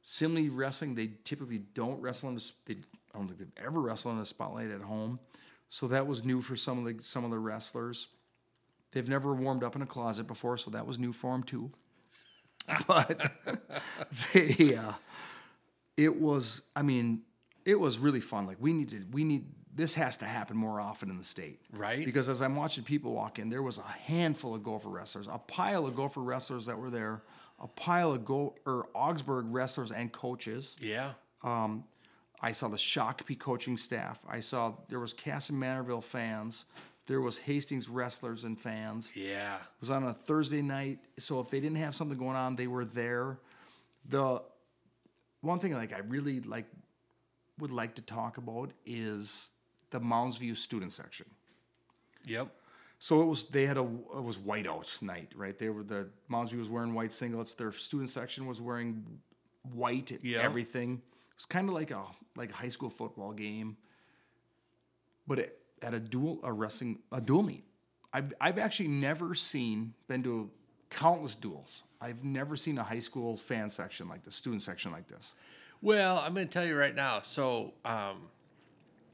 [0.05, 2.77] Simley wrestling they typically don't wrestle in the they
[3.13, 5.19] I don't think they've ever wrestled in the spotlight at home.
[5.69, 8.07] So that was new for some of the some of the wrestlers.
[8.91, 11.71] They've never warmed up in a closet before, so that was new for them too.
[12.87, 13.31] But
[14.33, 14.93] they, uh,
[15.97, 16.63] it was.
[16.75, 17.21] I mean,
[17.65, 18.45] it was really fun.
[18.47, 19.45] Like we needed, we need.
[19.73, 22.03] This has to happen more often in the state, Right.
[22.03, 25.37] Because as I'm watching people walk in, there was a handful of Gopher wrestlers, a
[25.37, 27.23] pile of Gopher wrestlers that were there,
[27.57, 30.75] a pile of Go or Augsburg wrestlers and coaches.
[30.81, 31.13] Yeah.
[32.43, 34.19] I saw the Shakopee coaching staff.
[34.27, 36.65] I saw there was Kasson Mantorville fans.
[37.07, 39.11] There was Hastings wrestlers and fans.
[39.15, 39.55] Yeah.
[39.55, 42.67] It was on a Thursday night, so if they didn't have something going on, they
[42.67, 43.39] were there.
[44.07, 44.41] The
[45.41, 46.65] one thing like I really like
[47.59, 49.49] would like to talk about is
[49.89, 51.25] the Mounds View student section.
[52.27, 52.49] Yep.
[52.99, 55.57] So it was they had a it was whiteout night, right?
[55.57, 57.55] They were the Mounds View was wearing white singlets.
[57.57, 59.03] Their student section was wearing
[59.73, 60.39] white Yeah.
[60.41, 60.93] everything.
[60.93, 62.03] It was kind of like a
[62.35, 63.75] like a high school football game,
[65.27, 67.63] but it, at a dual a wrestling a dual meet.
[68.13, 70.49] I've I've actually never seen been to
[70.89, 71.83] countless duels.
[71.99, 75.33] I've never seen a high school fan section like this, student section like this.
[75.81, 77.21] Well, I'm going to tell you right now.
[77.21, 78.27] So, um,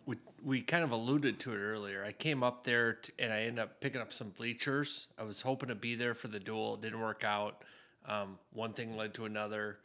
[0.06, 2.04] we we kind of alluded to it earlier.
[2.04, 5.08] I came up there t and I ended up picking up some bleachers.
[5.18, 6.76] I was hoping to be there for the duel.
[6.76, 7.64] It didn't work out.
[8.06, 9.80] Um, one thing led to another.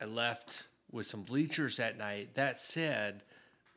[0.00, 2.34] I left with some bleachers that night.
[2.34, 3.24] That said,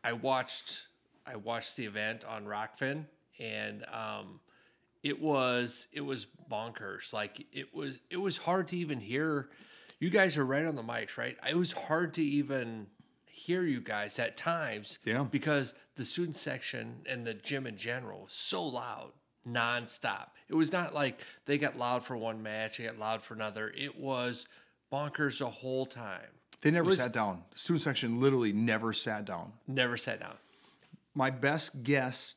[0.04, 0.86] I watched
[1.26, 3.06] I watched the event on Rokfin,
[3.40, 4.40] and um,
[5.04, 7.14] it was it was bonkers.
[7.14, 9.50] Like it was it was hard to even hear.
[10.00, 11.38] You guys are right on the mics, right?
[11.48, 12.88] It was hard to even
[13.28, 14.98] hear you guys at times.
[15.06, 15.26] Yeah.
[15.30, 19.12] Because the student section and the gym in general was so loud,
[19.48, 20.30] nonstop.
[20.50, 23.72] It was not like they got loud for one match, they got loud for another.
[23.78, 24.48] It was
[24.92, 26.28] bonkers the whole time.
[26.62, 27.44] They never sat down.
[27.52, 29.54] The student section literally never sat down.
[29.68, 30.36] Never sat down.
[31.14, 32.36] My best guess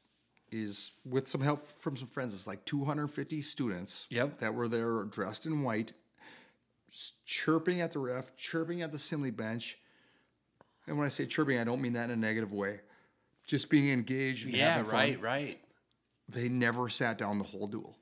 [0.51, 4.39] is with some help from some friends it's like 250 students Yep.
[4.39, 5.93] that were there dressed in white
[7.25, 9.79] chirping at the ref chirping at the assembly bench
[10.87, 12.81] and when i say chirping i don't mean that in a negative way
[13.47, 14.95] just being engaged and Yeah, having fun.
[14.95, 15.59] right, right.
[16.29, 17.97] they never sat down the whole duel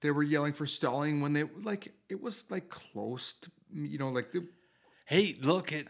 [0.00, 4.08] they were yelling for stalling when they like it was like close to you know
[4.10, 4.46] like the
[5.08, 5.84] Hey, look at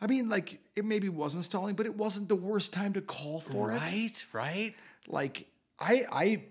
[0.00, 3.40] i mean like it maybe wasn't stalling but it wasn't the worst time to call
[3.40, 4.74] for it right, right.
[5.08, 5.46] like
[5.78, 6.42] I I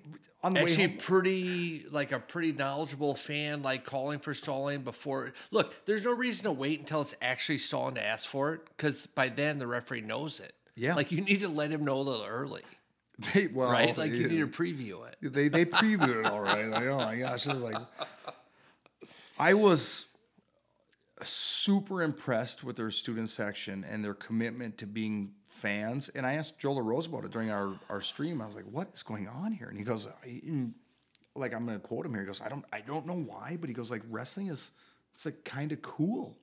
[0.43, 4.83] on the Actually, way home, pretty like a pretty knowledgeable fan, like calling for stalling
[4.83, 5.33] before.
[5.49, 9.07] Look, there's no reason to wait until it's actually stalling to ask for it, because
[9.07, 10.53] by then the referee knows it.
[10.75, 10.93] Yeah.
[10.95, 12.61] like you need to let him know a little early,
[13.33, 13.97] they, well, right?
[13.97, 15.33] Like you need to preview it.
[15.33, 16.67] they they previewed it all right.
[16.67, 17.77] Like oh my gosh, it was like
[19.39, 20.05] I was
[21.25, 26.09] super impressed with their student section and their commitment to being fans.
[26.09, 28.41] And I asked Joe LaRose about it during our our stream.
[28.41, 30.07] I was like, "What is going on here?" And he goes,
[31.35, 33.57] "Like I'm going to quote him here." He goes, "I don't I don't know why,
[33.59, 34.71] but he goes like wrestling is
[35.13, 36.37] it's like kind of cool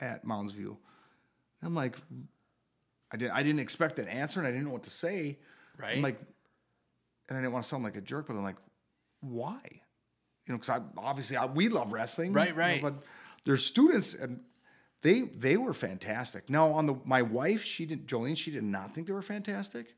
[0.00, 0.76] at Mounds View."
[1.62, 1.96] I'm like,
[3.10, 5.38] I didn't I didn't expect that answer, and I didn't know what to say.
[5.78, 5.96] Right.
[5.96, 6.18] I'm like,
[7.28, 8.56] and I didn't want to sound like a jerk, but I'm like,
[9.20, 9.60] why?
[10.46, 12.82] You know, because I obviously I, we love wrestling, Right, you know, right.
[12.82, 12.94] but
[13.44, 14.40] there's students, and
[15.02, 16.48] they they were fantastic.
[16.50, 19.94] Now on the my wife, she didn't Jolene, she did not think they were fantastic.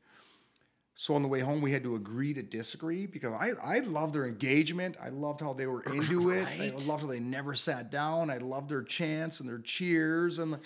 [0.99, 4.13] So on the way home, we had to agree to disagree because I I loved
[4.15, 4.97] their engagement.
[5.01, 6.47] I loved how they were into it.
[6.47, 8.29] I loved how they never sat down.
[8.29, 10.57] I loved their chants and their cheers and.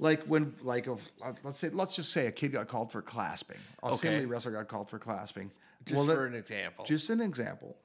[0.00, 3.02] Like when, like, if, uh, let's say, let's just say a kid got called for
[3.02, 3.56] clasping.
[3.82, 4.10] A Okay.
[4.22, 5.50] Simley wrestler got called for clasping.
[5.86, 6.84] Just Well, that- for an example.
[6.84, 7.76] just an example.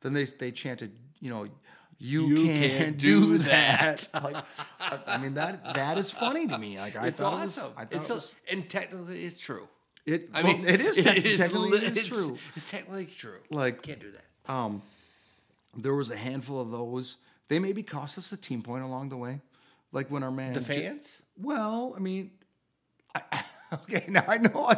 [0.00, 1.46] Then they they chanted, you know,
[2.04, 4.08] you, You can't, can't do that.
[4.14, 4.36] like,
[5.06, 6.78] I, mean that that is funny to me.
[6.78, 7.64] Like I it's thought awesome.
[7.64, 7.74] it was.
[7.76, 8.34] I thought it's it was.
[8.50, 9.68] and technically it's true.
[10.04, 12.38] It, I well, mean, it is tec- technically li- it is it's- true.
[12.56, 13.38] It's technically true.
[13.50, 14.52] Like- can't do that.
[14.52, 14.82] Um,
[15.76, 17.18] there was a handful of those.
[17.48, 19.40] They maybe cost us a team point along the way.
[19.92, 21.22] Like when our man The fans.
[21.40, 22.32] well, I mean,
[23.14, 24.74] I, okay, now I know I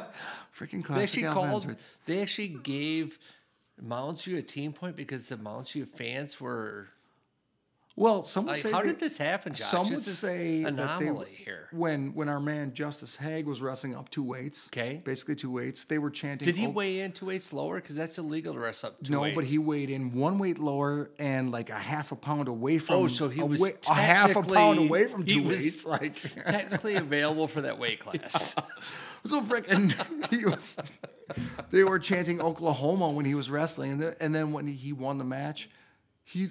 [0.58, 1.66] freaking They classic actually Al fans called.
[1.68, 3.18] right They actually gave
[3.80, 6.88] Mounds View a team point because the Mounds View fans were
[7.96, 9.66] Well, some would like, say "How they- did this happen, Josh?
[9.68, 13.94] Some would say that they- anomaly here." when when our man Justice Haig was wrestling
[13.94, 14.68] up two weights.
[14.68, 15.00] Okay.
[15.04, 15.84] basically two weights.
[15.84, 16.44] They were chanting.
[16.46, 17.80] Did he "Oh, weigh in two weights lower?
[17.80, 19.34] Because that's illegal to wrestle up two No, weights.
[19.36, 22.96] but he weighed in one weight lower and like a half a pound away from.
[22.96, 25.84] Oh, so he was wai- a half a pound away from two weights.
[25.94, 26.16] Like
[26.46, 28.54] technically available for that weight class.
[29.24, 29.92] so freaking
[30.30, 30.76] he was.
[31.70, 35.18] They were chanting Oklahoma when he was wrestling, and, then and then when he won
[35.18, 35.70] the match,
[36.24, 36.48] he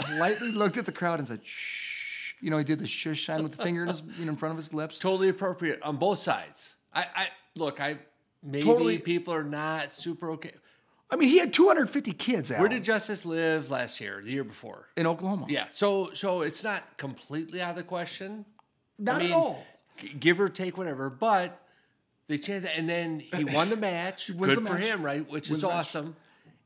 [0.00, 3.42] politely looked at the crowd and said, "Shh." You know, he did the shush sign
[3.42, 4.98] with the finger in his you know, in front of his lips.
[4.98, 6.74] totally appropriate on both sides.
[6.94, 7.80] I, I look.
[7.80, 7.98] I
[8.42, 10.52] maybe Totally- people are not super okay.
[11.12, 12.50] I mean, he had 250 kids.
[12.52, 14.22] Where did Justice live last year?
[14.24, 14.86] The year before?
[14.96, 15.46] in Oklahoma?
[15.48, 15.66] Yeah.
[15.68, 18.44] So so it's not completely out of the question.
[18.98, 19.64] not at all.
[19.98, 21.10] g- Give or take, whatever.
[21.10, 21.60] But
[22.28, 24.30] they changed that, and then he won the match.
[24.34, 24.86] wins Good the for match.
[24.86, 25.28] him, right?
[25.28, 25.76] Which Wins is the match.
[25.78, 26.16] awesome.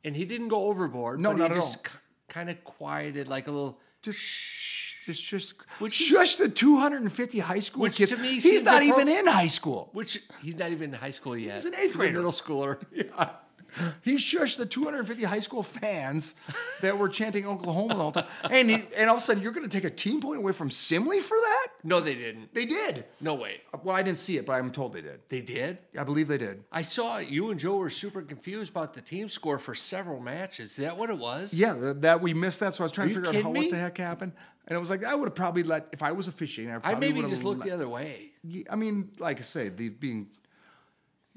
[0.05, 1.21] And he didn't go overboard.
[1.21, 1.93] No, but not he at just all.
[2.29, 3.79] Kind of quieted, like a little.
[4.03, 8.11] Just shh, just just Which shush the 250 high school Which kids.
[8.11, 9.89] to me He's not appro- even in high school.
[9.93, 11.55] Which he's not even in high school yet.
[11.55, 12.11] He's an eighth grader.
[12.13, 12.79] a middle schooler.
[12.93, 13.31] Yeah.
[14.03, 16.35] He shushed the 250 high school fans
[16.81, 18.31] that were chanting Oklahoma all the time.
[18.51, 20.53] And, he, and all of a sudden, you're going to take a team point away
[20.53, 21.69] from Simley for that?
[21.83, 22.55] No, they didn't.
[22.55, 23.05] They did.
[23.21, 23.61] No way.
[23.73, 25.21] Uh, well, I didn't see it, but I'm told they did.
[25.29, 25.79] They did.
[25.99, 26.65] I believe they did.
[26.71, 30.71] I saw you and Joe were super confused about the team score for several matches.
[30.71, 31.53] Is that what it was?
[31.55, 33.71] Yeah, th- that we missed that, so I was trying to figure out how, what
[33.71, 34.33] the heck happened.
[34.67, 36.73] And it was like I would have probably let if I was officiating.
[36.73, 38.31] I, I probably maybe just looked let- the other way.
[38.71, 40.29] I mean, like I say, the being.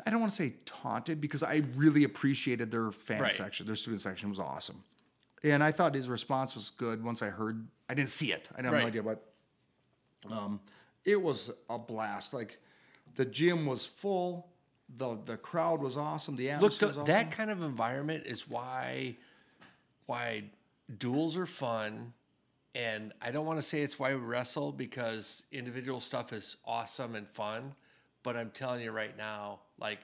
[0.06, 3.32] I don't want to say taunted because I really appreciated their fan Right.
[3.32, 3.66] section.
[3.66, 4.84] Their student section was awesome,
[5.44, 7.04] and I thought his response was good.
[7.04, 8.50] Once I heard, I didn't see it.
[8.58, 8.82] I have Right.
[8.82, 9.34] no idea, but
[10.30, 10.60] um,
[11.06, 12.34] it was a blast.
[12.34, 12.60] Like
[13.16, 14.50] the gym was full.
[14.98, 16.36] the The crowd was awesome.
[16.38, 17.08] The Look, atmosphere th- was awesome.
[17.08, 19.18] that kind of environment is why
[20.06, 20.44] why
[21.00, 22.14] duels are fun.
[22.76, 27.16] And I don't want to say it's why we wrestle because individual stuff is awesome
[27.16, 27.74] and fun.
[28.28, 30.00] But I'm telling you right now, like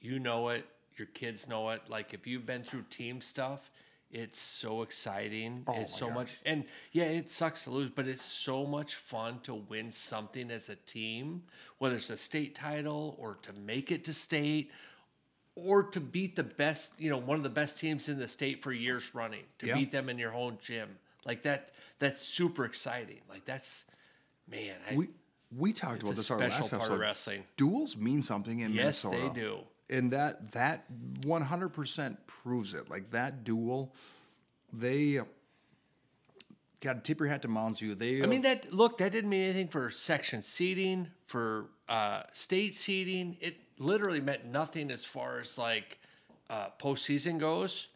[0.00, 0.64] you know it,
[0.96, 1.82] your kids know it.
[1.88, 3.68] Like if you've been through team stuff,
[4.12, 5.64] it's so exciting.
[5.66, 6.14] Oh it's so gosh.
[6.14, 10.52] much and yeah, it sucks to lose, but it's so much fun to win something
[10.52, 11.42] as a team,
[11.78, 14.70] whether it's a state title or to make it to state
[15.56, 18.62] or to beat the best, you know, one of the best teams in the state
[18.62, 19.74] for years running, to Yeah.
[19.74, 20.90] beat them in your home gym.
[21.24, 23.22] Like that that's super exciting.
[23.28, 23.84] Like that's
[24.48, 25.08] man, I, we
[25.56, 26.92] we talked it's about this our last part episode.
[26.94, 27.44] of wrestling.
[27.56, 29.28] Duels mean something in Yes, Minnesota.
[29.34, 29.58] they do.
[29.90, 30.84] and that that
[31.20, 33.94] 100% proves it like that duel
[34.72, 35.20] they
[36.80, 39.30] got to tip your hat to Mounds View they I mean that look, that didn't
[39.30, 43.36] mean anything for section seating, for uh, state seating.
[43.40, 45.98] It literally meant nothing as far as like
[46.50, 47.88] uh, postseason goes.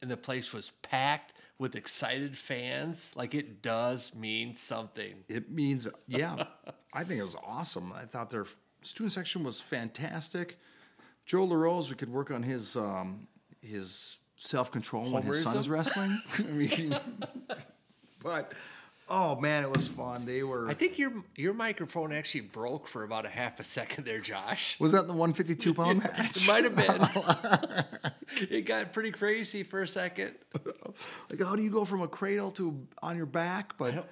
[0.00, 3.10] And the place was packed with excited fans.
[3.14, 5.14] Like it does mean something.
[5.28, 6.44] it means yeah
[6.94, 8.46] i think it was awesome i thought their
[8.82, 10.58] student section was fantastic
[11.26, 13.26] joe larose we could work on his um
[13.60, 15.58] his self-control when his son Homerism?
[15.60, 16.96] is wrestling i mean
[18.22, 18.52] but
[19.10, 23.04] oh man it was fun they were I think your your microphone actually broke for
[23.04, 24.78] about a half a second there, Josh.
[24.78, 28.46] was that the 152 pound match It might have been.
[28.50, 30.34] it got pretty crazy for a second.
[31.30, 34.08] like how do you go from a cradle to on your back but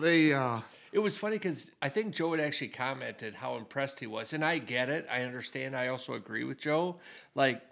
[0.00, 0.60] they uh
[0.92, 4.44] It was funny because I think Joe had actually commented how impressed he was, and
[4.44, 5.06] I get it.
[5.10, 5.76] I understand.
[5.76, 6.96] I also agree with Joe.
[7.34, 7.62] Like,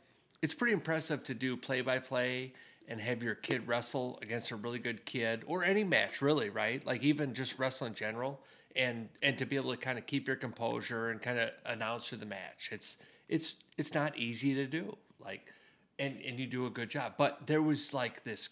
[0.43, 2.53] it's pretty impressive to do play by play
[2.89, 6.85] and have your kid wrestle against a really good kid, or any match, really, right?
[6.87, 8.41] Like even just wrestle in general,
[8.77, 12.09] and and to be able to kind of keep your composure and kind of announce
[12.09, 12.71] through the match.
[12.73, 12.97] It's
[13.29, 14.97] it's it's not easy to do.
[15.19, 15.53] Like,
[15.99, 17.15] and and you do a good job.
[17.17, 18.51] But there was like this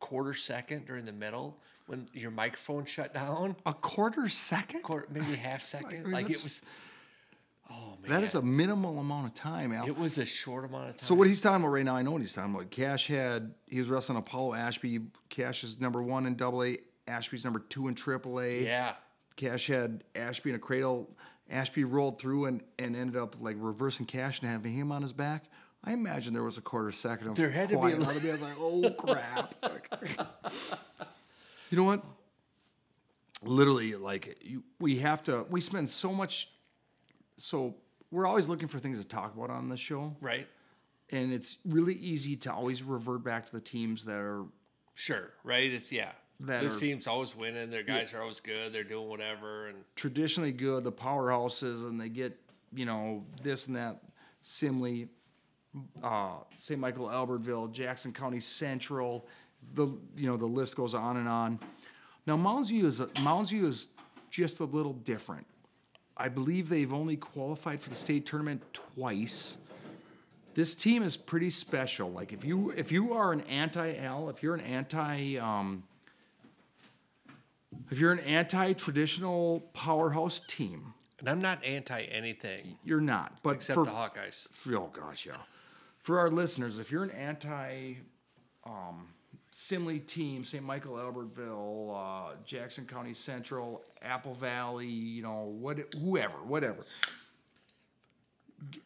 [0.00, 5.36] quarter second during the middle when your microphone shut down a quarter second quarter, maybe
[5.36, 6.04] half second.
[6.04, 6.60] mean, like it was.
[7.70, 9.86] Oh man, that is a minimal amount of time Al.
[9.86, 11.04] It was a short amount of time.
[11.06, 12.70] So what he's talking about right now, I know what he's talking about.
[12.70, 15.00] Cash had he was wrestling Apollo Ashby.
[15.28, 16.78] Cash is number one in Double A.
[17.08, 18.64] Ashby's number two in Triple A.
[18.64, 18.94] Yeah,
[19.36, 21.10] Cash had Ashby in a cradle.
[21.50, 25.12] Ashby rolled through and, and ended up like reversing Cash and having him on his
[25.12, 25.44] back.
[25.84, 27.98] I imagine there was a quarter second of There had to be a quiet.
[28.00, 28.28] li- Out of me.
[28.28, 29.54] I was like, oh crap.
[29.62, 29.88] Like,
[31.70, 32.04] you know what?
[33.42, 35.44] Literally, like you, we have to.
[35.50, 36.48] We spend so much.
[37.36, 37.74] So
[38.10, 40.46] we're always looking for things to talk about on this show right.
[41.10, 44.44] and it's really easy to always revert back to the teams that are
[44.94, 45.30] Sure.
[45.42, 45.72] Right.
[45.72, 46.12] It's yeah.
[46.40, 47.70] That this are- team's always winning.
[47.70, 48.72] Their guys are always good.
[48.72, 49.68] They're doing whatever.
[49.68, 52.38] And traditionally good, the powerhouses, and they get
[52.74, 54.02] you know this and that.
[54.44, 55.08] Simley,
[56.02, 56.78] uh, St.
[56.80, 59.26] Michael, Albertville, Jackson County Central,
[59.74, 59.86] the
[60.16, 61.60] you know the list goes on and on.
[62.26, 63.88] Now Mounds View is Mounds View is
[64.30, 65.46] just a little different.
[66.16, 69.56] I believe they've only qualified for the state tournament twice.
[70.54, 72.10] This team is pretty special.
[72.10, 75.84] Like if you if you are an anti L, if you're an anti um,
[77.90, 83.38] if you're an anti traditional powerhouse team, and I'm not anti anything you're not.
[83.42, 84.48] But except for the Hawkeyes.
[84.50, 85.36] for- oh gosh, yeah.
[85.98, 87.94] For our listeners, if you're an anti
[88.64, 89.06] um,
[89.52, 90.64] Simley team, St.
[90.64, 96.82] Michael, Albertville, uh, Jackson County Central, Apple Valley, you know, what, whoever, whatever,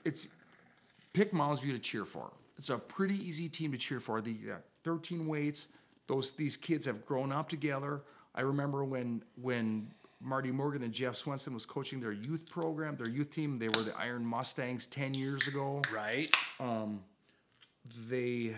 [0.05, 0.29] it's
[1.13, 2.33] pick Mounds View to cheer for.
[2.59, 4.21] it's a pretty easy team to cheer for.
[4.21, 5.69] The uh, 13 weights,
[6.09, 8.03] those these kids have grown up together.
[8.35, 13.09] I remember when when Marty Morgan and Jeff Swenson was coaching their youth program, their
[13.09, 13.59] youth team.
[13.59, 15.81] They were the Iron Mustangs 10 years ago.
[15.95, 16.35] Right.
[18.09, 18.57] They it,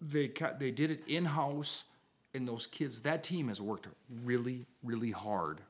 [0.00, 1.84] they cut they did it in house,
[2.34, 3.88] and those kids that team has worked
[4.24, 5.60] really really hard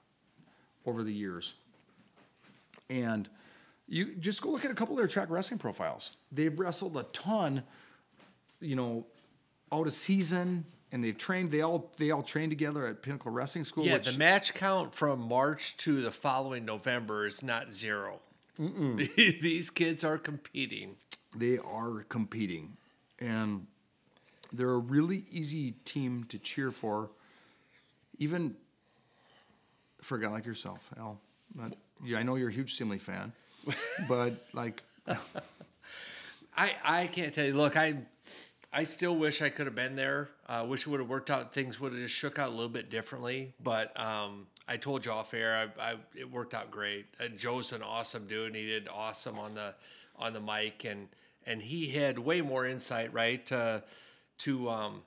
[0.86, 1.54] over the years.
[2.90, 3.28] And
[3.86, 6.12] you just go look at a couple of their track wrestling profiles.
[6.32, 7.62] They've wrestled a ton,
[8.60, 9.06] you know,
[9.72, 11.50] out of season, and they've trained.
[11.50, 13.84] They all they all trained together at Pinnacle Wrestling School.
[13.84, 18.20] Yeah, which, the match count from March to the following November is not 0
[18.58, 20.96] These kids are competing.
[21.36, 22.76] they are competing,
[23.20, 23.66] and
[24.52, 27.10] they're a really easy team to cheer for.
[28.18, 28.56] Even
[30.00, 31.20] for a guy like yourself, Al.
[31.54, 33.32] Not, yeah, I know you're a huge Simley fan,
[34.08, 34.82] but like,
[36.56, 37.54] I I can't tell you.
[37.54, 37.96] Look, I
[38.72, 40.28] I still wish I could have been there.
[40.46, 41.54] I uh, wish it would have worked out.
[41.54, 43.54] Things would have just shook out a little bit differently.
[43.62, 45.70] But um, I told you off air.
[45.78, 47.06] I, I it worked out great.
[47.18, 48.48] Uh, Joe's an awesome dude.
[48.48, 49.74] And he did awesome on the
[50.16, 51.08] on the mic, and
[51.46, 53.82] and he had way more insight, right, to
[54.38, 55.02] to um,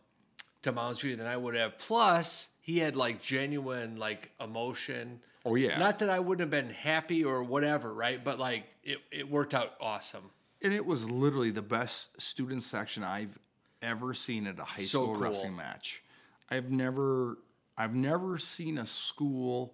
[0.61, 1.77] to Mounds View than I would have.
[1.77, 5.21] Plus, he had like genuine like emotion.
[5.43, 5.79] Oh, yeah.
[5.79, 8.23] Not that I wouldn't have been happy or whatever, right?
[8.23, 10.29] But like it, it worked out awesome.
[10.61, 13.37] and it was literally the best student section I've
[13.81, 15.23] ever seen at a high So school cool.
[15.23, 16.03] wrestling match.
[16.49, 17.39] I've never,
[17.77, 19.73] I've never seen a school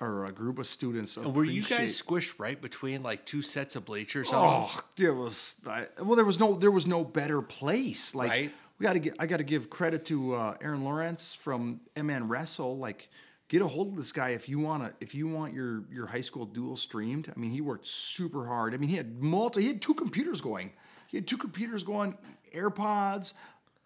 [0.00, 1.16] or a group of students.
[1.16, 4.28] Were you guys squished right between like two sets of bleachers?
[4.32, 6.16] Oh, it was I, well.
[6.16, 8.14] There was no there was no better place.
[8.14, 8.52] Like Right.
[8.78, 9.14] we got to get.
[9.18, 12.78] I got to give credit to uh, Aaron Lawrence from MN Wrestle.
[12.78, 13.08] Like
[13.48, 14.94] get a hold of this guy if you want to.
[15.00, 17.30] If you want your your high school duel streamed.
[17.34, 18.74] I mean, he worked super hard.
[18.74, 19.62] I mean, he had multi.
[19.62, 20.72] He had two computers going.
[21.08, 22.16] He had two computers going.
[22.54, 23.34] AirPods,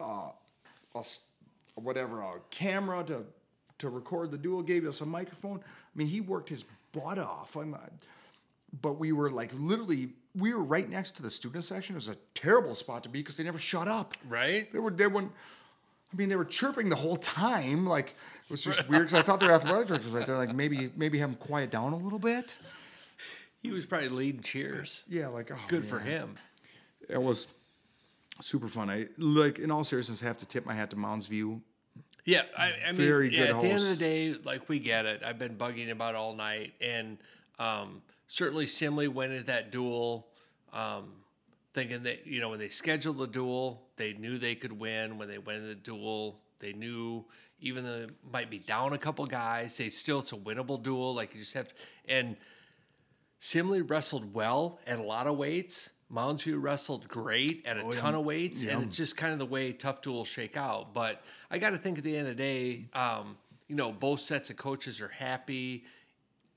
[0.01, 0.29] uh,
[0.95, 1.03] a
[1.75, 3.25] whatever, a camera to
[3.79, 4.63] to record the duel.
[4.63, 5.61] Gave us a microphone.
[5.95, 7.57] I mean, he worked his butt off.
[7.57, 7.77] I'm.
[8.81, 11.95] but we were like literally we were right next to the student section.
[11.95, 14.15] It was a terrible spot to be because they never shut up.
[14.29, 14.73] Right?
[14.73, 17.87] They were they were I mean they were chirping the whole time.
[17.87, 18.15] Like
[18.45, 20.37] it was just weird because I thought their athletic director was right there.
[20.37, 22.55] Like maybe maybe have them quiet down a little bit.
[23.63, 25.05] He was probably leading cheers.
[25.09, 26.37] Yeah, like oh, Good for him.
[27.09, 27.49] It was
[28.41, 28.91] super fun.
[28.91, 31.63] I like in all seriousness I have to tip my hat to Mounds View.
[32.25, 34.79] Yeah, I, I mean, Very yeah, good at the end of the day, like we
[34.79, 35.23] get it.
[35.23, 37.19] I've been bugging about all night, and
[37.59, 40.27] um, certainly Simley went into that duel
[40.73, 41.13] um,
[41.75, 45.19] thinking that you know when they scheduled the duel, they knew they could win.
[45.19, 47.25] When they went in the duel, they knew
[47.61, 51.15] even though they might be down a couple guys, they still it's a winnable duel.
[51.15, 51.75] Like you just have to,
[52.09, 52.37] and
[53.41, 55.91] Simley wrestled well at a lot of weights.
[56.09, 59.47] Mounds View wrestled great at a ton of weights, and it's just kind of the
[59.47, 60.95] way tough duels shake out.
[60.95, 63.37] But I got to think at the end of the day, um,
[63.69, 65.85] you know, both sets of coaches are happy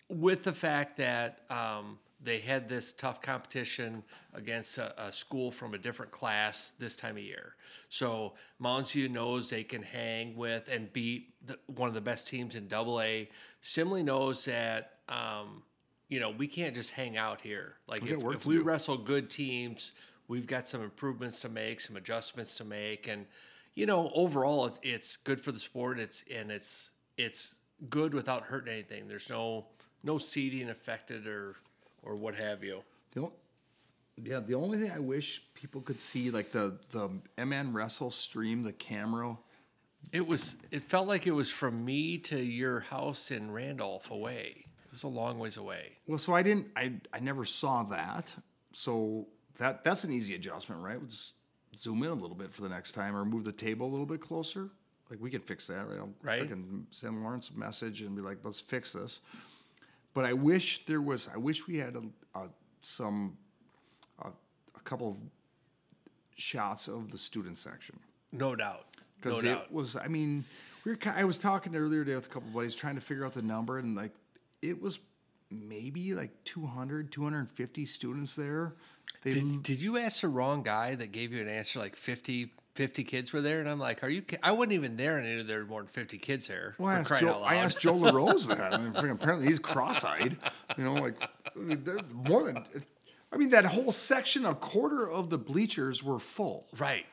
[0.10, 4.04] with the fact that um, they had this tough competition
[4.34, 7.56] against a, a school from a different class this time of year.
[7.90, 12.28] So Mounds View knows they can hang with and beat the, one of the best
[12.28, 13.30] teams in Double A.
[13.64, 15.64] Simley knows that um,
[16.10, 17.76] you know we can't just hang out here.
[17.88, 18.64] Like We if, if we do.
[18.64, 19.92] wrestle good teams,
[20.28, 23.26] we've got some improvements to make, some adjustments to make, and
[23.76, 26.00] you know overall it's, it's good for the sport.
[26.00, 27.56] It's and it's it's
[27.90, 29.08] good without hurting anything.
[29.08, 29.68] There's no
[30.04, 31.56] no seeding affected or
[32.04, 32.82] or what have you.
[33.12, 33.32] The
[34.24, 37.10] yeah, the only thing I wish people could see, like the the
[37.44, 39.38] MN Wrestle stream, the camera.
[40.12, 44.67] It was it felt like it was from me to your house in Randolph away.
[44.98, 45.92] It was a long ways away.
[46.08, 48.34] Well, so I didn't, I I never saw that.
[48.74, 49.28] So
[49.60, 50.98] that that's an easy adjustment, right?
[51.00, 51.34] We'll just
[51.76, 54.08] zoom in a little bit for the next time, or move the table a little
[54.08, 54.72] bit closer.
[55.12, 56.00] Like we can fix that, right?
[56.00, 56.42] I'll Right.
[56.50, 59.20] frickin' send Lawrence a message and be like, let's fix this.
[60.16, 61.30] But I wish there was.
[61.32, 62.48] I wish we had a, a
[62.82, 63.38] some
[64.24, 65.18] a, a couple of
[66.38, 68.00] shots of the student section
[68.32, 68.86] No doubt.
[68.96, 69.66] No because doubt.
[69.68, 69.96] it was.
[69.96, 70.44] I mean,
[70.86, 70.98] we were.
[71.06, 73.44] I was talking earlier today with a couple of buddies trying to figure out the
[73.44, 74.12] number, and like
[74.62, 75.00] it was
[75.50, 78.76] maybe like 200, 250 students there.
[79.24, 82.52] They Did, did you ask the wrong guy that gave you an answer like 50,
[82.76, 83.60] 50 kids were there?
[83.62, 84.22] And I'm like, are you?
[84.22, 86.76] ki- I wasn't even there and I knew there were more than 50 kids there.
[86.78, 88.74] Well, I asked, Joe, I asked Joe LaRose that.
[88.74, 90.38] I mean, apparently he's cross-eyed.
[90.78, 91.16] You know, like
[91.56, 92.64] there's more than.
[93.32, 97.06] I mean, that whole section, a quarter of the bleachers were full Right.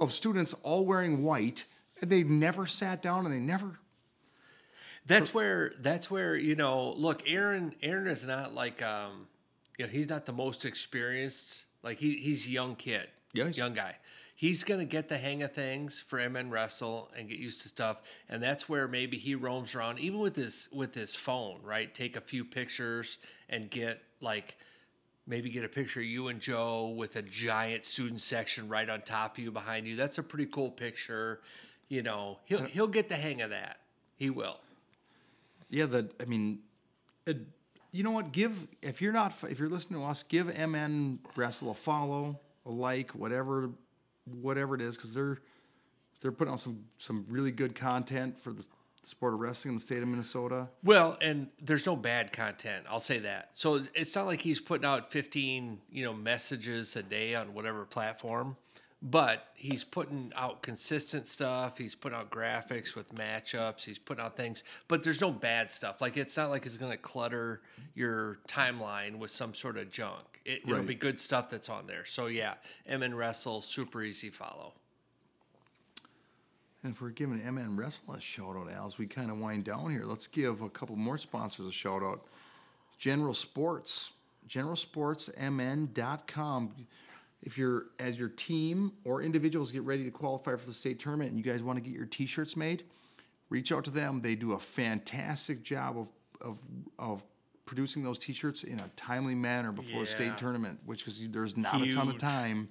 [0.00, 1.64] of students all wearing white,
[2.00, 3.78] and they never sat down and they never.
[5.08, 6.92] That's where that's where you know.
[6.92, 7.74] Look, Aaron.
[7.82, 9.26] Aaron is not like um,
[9.78, 11.64] you know, he's not the most experienced.
[11.82, 13.08] Like he, he's a young kid.
[13.32, 13.96] He's- young guy.
[14.34, 17.96] He's gonna get the hang of things for MN Wrestle and get used to stuff,
[18.28, 21.92] and that's where maybe he roams around, even with his with his phone, right?
[21.92, 24.54] Take a few pictures and get like
[25.26, 29.02] maybe get a picture of you and Joe with a giant student section right on
[29.02, 29.96] top of you behind you.
[29.96, 31.40] That's a pretty cool picture.
[31.88, 33.78] You know, he'll he'll get the hang of that.
[34.16, 34.58] He will.
[35.70, 36.60] Yeah, that I mean,
[37.26, 37.38] it,
[37.92, 38.32] you know what?
[38.32, 42.70] Give if you're not if you're listening to us, give MN Wrestle a follow, a
[42.70, 43.70] like, whatever,
[44.24, 45.38] whatever it is, because they're
[46.20, 48.64] they're putting out some some really good content for the
[49.08, 50.68] sport of wrestling in the state of Minnesota.
[50.84, 52.84] Well, and there's no bad content.
[52.88, 53.50] I'll say that.
[53.54, 57.84] So it's not like he's putting out 15, you know, messages a day on whatever
[57.84, 58.56] platform,
[59.00, 61.78] but he's putting out consistent stuff.
[61.78, 63.84] He's putting out graphics with matchups.
[63.84, 66.00] He's putting out things, but there's no bad stuff.
[66.00, 67.60] Like it's not like it's going to clutter
[67.94, 70.40] your timeline with some sort of junk.
[70.44, 70.86] It, It'll Right.
[70.86, 72.04] be good stuff that's on there.
[72.04, 72.54] So yeah,
[72.88, 74.72] MN Wrestle, super easy follow.
[76.82, 79.62] And if we're giving MN Wrestle a shout out, Al, as we kind of wind
[79.64, 82.24] down here, let's give a couple more sponsors a shout out.
[82.98, 84.12] General Sports,
[84.48, 86.72] generalsportsmn.com.
[87.42, 91.30] If you're, as your team or individuals get ready to qualify for the state tournament
[91.30, 92.84] and you guys want to get your t shirts made,
[93.48, 94.20] reach out to them.
[94.20, 96.08] They do a fantastic job of,
[96.40, 96.58] of,
[96.98, 97.24] of
[97.64, 101.56] producing those t shirts in a timely manner before the state tournament, which is there's
[101.56, 102.68] not a ton of time.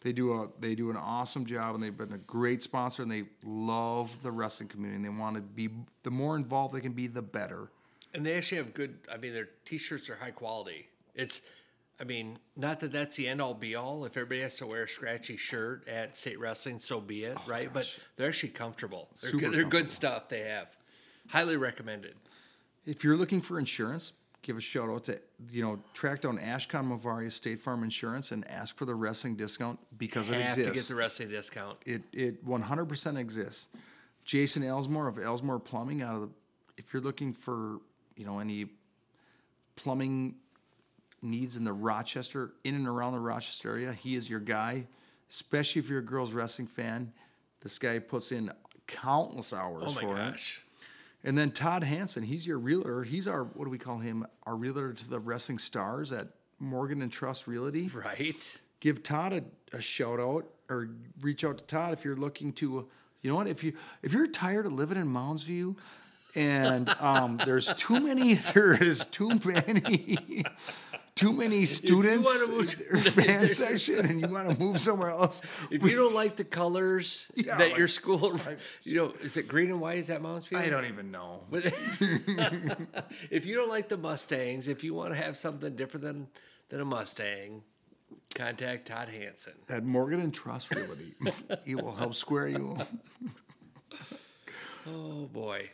[0.00, 3.10] They do a they do an awesome job and they've been a great sponsor and
[3.10, 5.68] they love the wrestling community and they want to be
[6.02, 7.70] the more involved they can be the better.
[8.14, 8.98] And they actually have good.
[9.12, 10.88] I mean, their t-shirts are high quality.
[11.14, 11.42] It's,
[11.98, 14.04] I mean, not that that's the end all be all.
[14.04, 17.50] If everybody has to wear a scratchy shirt at state wrestling, so be it, oh,
[17.50, 17.72] right?
[17.72, 19.08] But they're actually comfortable.
[19.20, 20.28] They're, Super good, they're good stuff.
[20.28, 20.68] They have,
[21.28, 22.14] highly recommended.
[22.84, 26.86] If you're looking for insurance, give a shout out to you know track down Ashcon
[26.86, 30.68] Mavaria State Farm Insurance and ask for the wrestling discount because it have exists.
[30.68, 31.78] to get the wrestling discount.
[31.86, 33.68] It it 100% exists.
[34.24, 36.28] Jason Elsmore of Elsmore Plumbing out of the
[36.76, 37.78] if you're looking for,
[38.16, 38.66] you know, any
[39.76, 40.36] plumbing
[41.26, 44.86] needs in the Rochester in and around the Rochester area, he is your guy,
[45.30, 47.12] especially if you're a girls wrestling fan.
[47.60, 48.50] This guy puts in
[48.86, 50.30] countless hours Oh my for it.
[50.32, 50.62] gosh.
[51.24, 53.02] And then Todd Hansen, he's your realtor.
[53.02, 54.26] He's our what do we call him?
[54.44, 56.28] Our realtor to the wrestling stars at
[56.60, 58.58] Morgan and Trust Realty Right.
[58.80, 60.88] give Todd a, a shout out or
[61.20, 62.86] reach out to Todd if you're looking to
[63.22, 63.72] you know what if you
[64.02, 65.76] if you're tired of living in Mounds View
[66.36, 70.44] and um, there's too many there is too many
[71.16, 74.78] too many students You wanna move to- in fan section and you want to move
[74.78, 78.38] somewhere else If you don't like the colors Yeah, that like- your school,
[78.84, 79.98] you know, is it green and white?
[79.98, 80.62] Is that Moundsfield?
[80.62, 81.40] I don't even know
[83.30, 86.28] if you don't like the Mustangs, if you want to have something different than
[86.68, 87.62] than a Mustang,
[88.34, 91.14] contact Todd Hanson at Morgan and Trust Realty
[91.64, 92.76] he will help square you
[94.88, 95.70] Oh boy.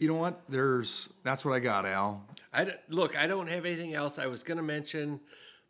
[0.00, 3.16] You know what there's that's what I got Al I look.
[3.16, 4.18] I don't have anything else.
[4.18, 5.20] I was going to mention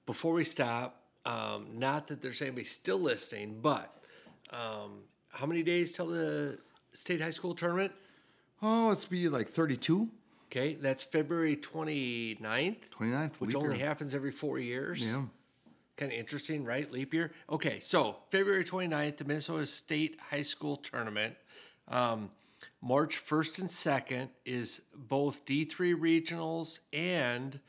[0.07, 0.97] before we stop.
[1.27, 3.95] Um, not that there's anybody still listening, but
[4.51, 6.59] um, how many days till the
[6.95, 7.93] state high school tournament?
[8.63, 10.09] oh let's be like 32
[10.47, 13.87] Okay, that's February 29th, 29th which only year.
[13.87, 15.01] happens every four years.
[15.05, 15.23] yeah
[15.97, 16.91] Kind of interesting, right?
[16.91, 17.31] Leap year.
[17.51, 21.37] Okay, so February 29th, the Minnesota State High School Tournament.
[21.89, 22.31] Um,
[22.83, 27.61] March 1st and 2nd is both D3 regionals and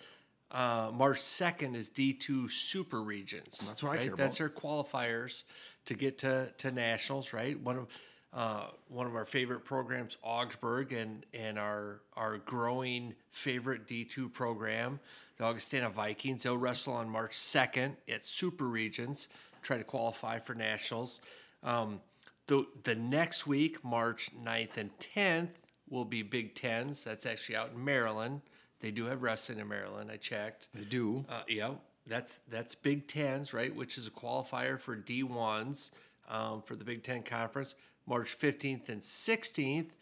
[0.52, 3.64] uh, March 2nd is D2 super regions.
[3.68, 4.08] That's what I right?
[4.08, 5.44] care That's our qualifiers
[5.86, 7.60] to get to, to nationals, right?
[7.60, 7.88] One of
[8.34, 15.02] uh, one of our favorite programs, Augsburg, and and our our growing favorite D2 program,
[15.38, 16.44] the Augustana Vikings.
[16.44, 19.28] They'll wrestle on March 2nd at Super Regions,
[19.62, 21.20] try to qualify for nationals.
[21.64, 22.00] Um,
[22.48, 25.50] the the next week, March 9th and 10th,
[25.90, 27.04] will be Big Tens.
[27.04, 28.42] That's actually out in Maryland.
[28.80, 30.10] They do have wrestling in Maryland.
[30.12, 30.68] I checked.
[30.74, 31.72] they do Uh, yeah,
[32.08, 33.74] that's that's Big Tens, right?
[33.76, 35.92] Which is a qualifier for D ones
[36.30, 37.76] um, for the Big Ten Conference,
[38.08, 39.96] March fifteenth and sixteenth,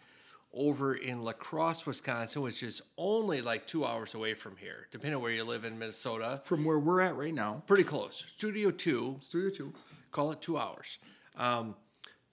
[0.54, 5.18] over in La Crosse, Wisconsin, which is only like two hours away from here, depending
[5.18, 6.42] on where you live in Minnesota.
[6.46, 8.24] from where we're at right now Pretty close.
[8.38, 9.74] Studio two, studio 2
[10.12, 10.98] call it two hours.
[11.38, 11.76] Um,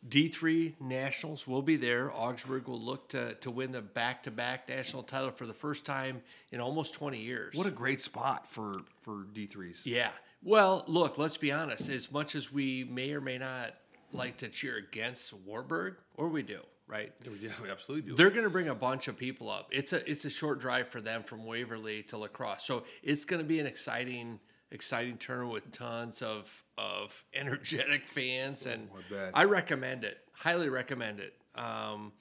[0.09, 2.13] D3 Nationals will be there.
[2.13, 5.85] Augsburg will look to, to win the back to back national title for the first
[5.85, 7.55] time in almost 20 years.
[7.55, 9.83] What a great spot for for D threes.
[9.85, 10.11] Yeah.
[10.43, 11.89] Well, look, let's be honest.
[11.89, 13.75] As much as we may or may not
[14.13, 17.13] like to cheer against Wartburg, or we do, right?
[17.25, 18.17] Yeah, we absolutely do.
[18.17, 19.69] They're going to bring a bunch of people up.
[19.73, 23.25] It's a it's a short drive for them from Waverly to La Crosse, so it's
[23.25, 24.39] going to be an exciting
[24.71, 28.89] exciting tournament with tons of of energetic fans, and
[29.35, 29.43] I.
[29.43, 30.19] I recommend it.
[30.33, 31.35] Highly recommend it.
[31.55, 32.13] Um,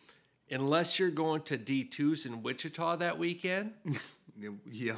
[0.49, 3.73] unless you're going to D2s in Wichita that weekend,
[4.71, 4.93] Yeah.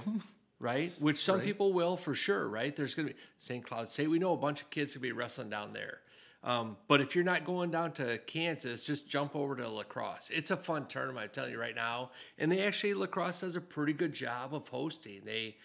[0.59, 0.91] right?
[0.99, 1.45] Which some Right.
[1.45, 2.75] people will for sure, right?
[2.75, 3.63] There's going to be St.
[3.63, 4.09] Cloud State.
[4.09, 5.99] We know a bunch of kids going to be wrestling down there.
[6.43, 10.29] Um, but if you're not going down to Kansas, just jump over to La Crosse.
[10.31, 12.11] It's a fun tournament, I'm telling you right now.
[12.37, 15.21] And they actually La Crosse does a pretty good job of hosting.
[15.25, 15.57] They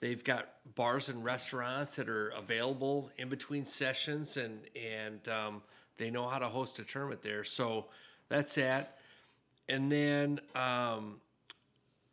[0.00, 5.62] they've got bars and restaurants that are available in between sessions, and and um,
[5.98, 7.44] they know how to host a tournament there.
[7.44, 7.86] So
[8.28, 8.98] that's that.
[9.68, 11.20] And then um,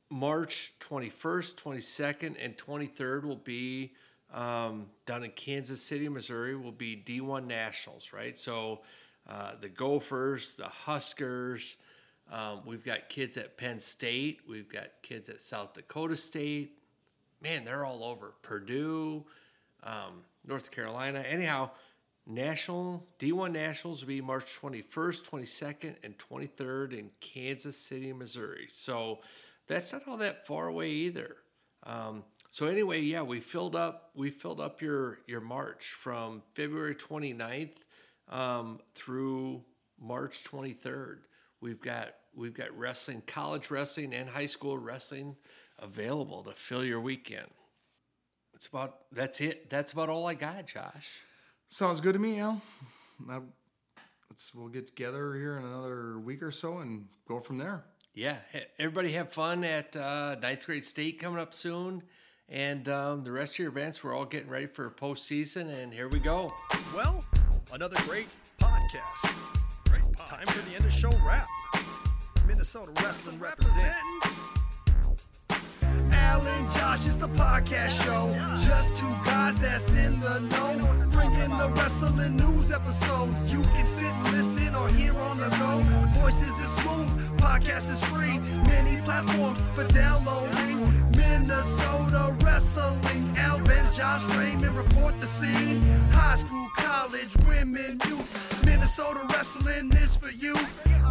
[0.10, 3.94] March 21st, 22nd, and 23rd will be
[4.34, 8.38] um, down in Kansas City, Missouri, will be D1 Nationals, right?
[8.38, 8.82] So
[9.28, 11.78] uh, the Gophers, the Huskers,
[12.32, 16.77] um, we've got kids at Penn State, we've got kids at South Dakota State.
[17.42, 18.34] Man, they're all over.
[18.42, 19.26] Purdue,
[19.84, 21.20] um, North Carolina.
[21.20, 21.72] Anyhow,
[22.26, 28.68] National D1 Nationals will be March 21st, 22nd, and 23rd in Kansas City, Missouri.
[28.70, 29.20] So
[29.68, 31.38] that's not all that far away either.
[31.84, 36.96] Um, so anyway, yeah, we filled up we filled up your your March from February
[36.96, 37.76] 29th
[38.30, 39.64] um, through
[40.00, 41.20] March 23rd.
[41.62, 45.36] We've got we've got wrestling, college wrestling, and high school wrestling
[45.80, 47.48] available to fill your weekend.
[48.54, 49.70] It's about that's it.
[49.70, 51.10] That's about all I got, Josh.
[51.70, 52.62] Sounds good to me, Al.
[53.26, 53.44] Now,
[54.30, 57.84] let's we'll get together here in another week or so and go from there.
[58.14, 62.02] Yeah, he- everybody have fun at uh, ninth grade state coming up soon,
[62.50, 64.04] and um, the rest of your events.
[64.04, 66.52] We're all getting ready for postseason, and here we go.
[66.96, 67.24] Well,
[67.72, 69.36] another great podcast.
[69.90, 70.26] Great podcast.
[70.28, 71.46] Time for the end of show wrap.
[72.48, 74.57] Minnesota Wrestling representing.
[76.28, 78.24] Al and Josh is the podcast show.
[78.68, 80.72] Just two guys that's in the know.
[81.12, 83.36] Bringing the wrestling news episodes.
[83.52, 85.74] You can sit and listen or hear on the go.
[86.20, 88.40] Voices is smooth, podcast is free.
[88.74, 90.78] Many platforms for downloading.
[91.16, 93.24] Minnesota Wrestling.
[93.38, 95.82] Al and Josh Raymond report the scene.
[96.12, 98.66] High school, college, women, youth.
[98.66, 100.56] Minnesota Wrestling is for you.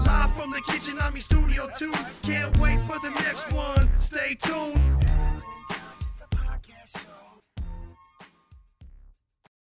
[0.05, 1.93] Live from the kitchen, I'm in Studio 2.
[2.23, 3.89] Can't wait for the next one.
[3.99, 5.06] Stay tuned.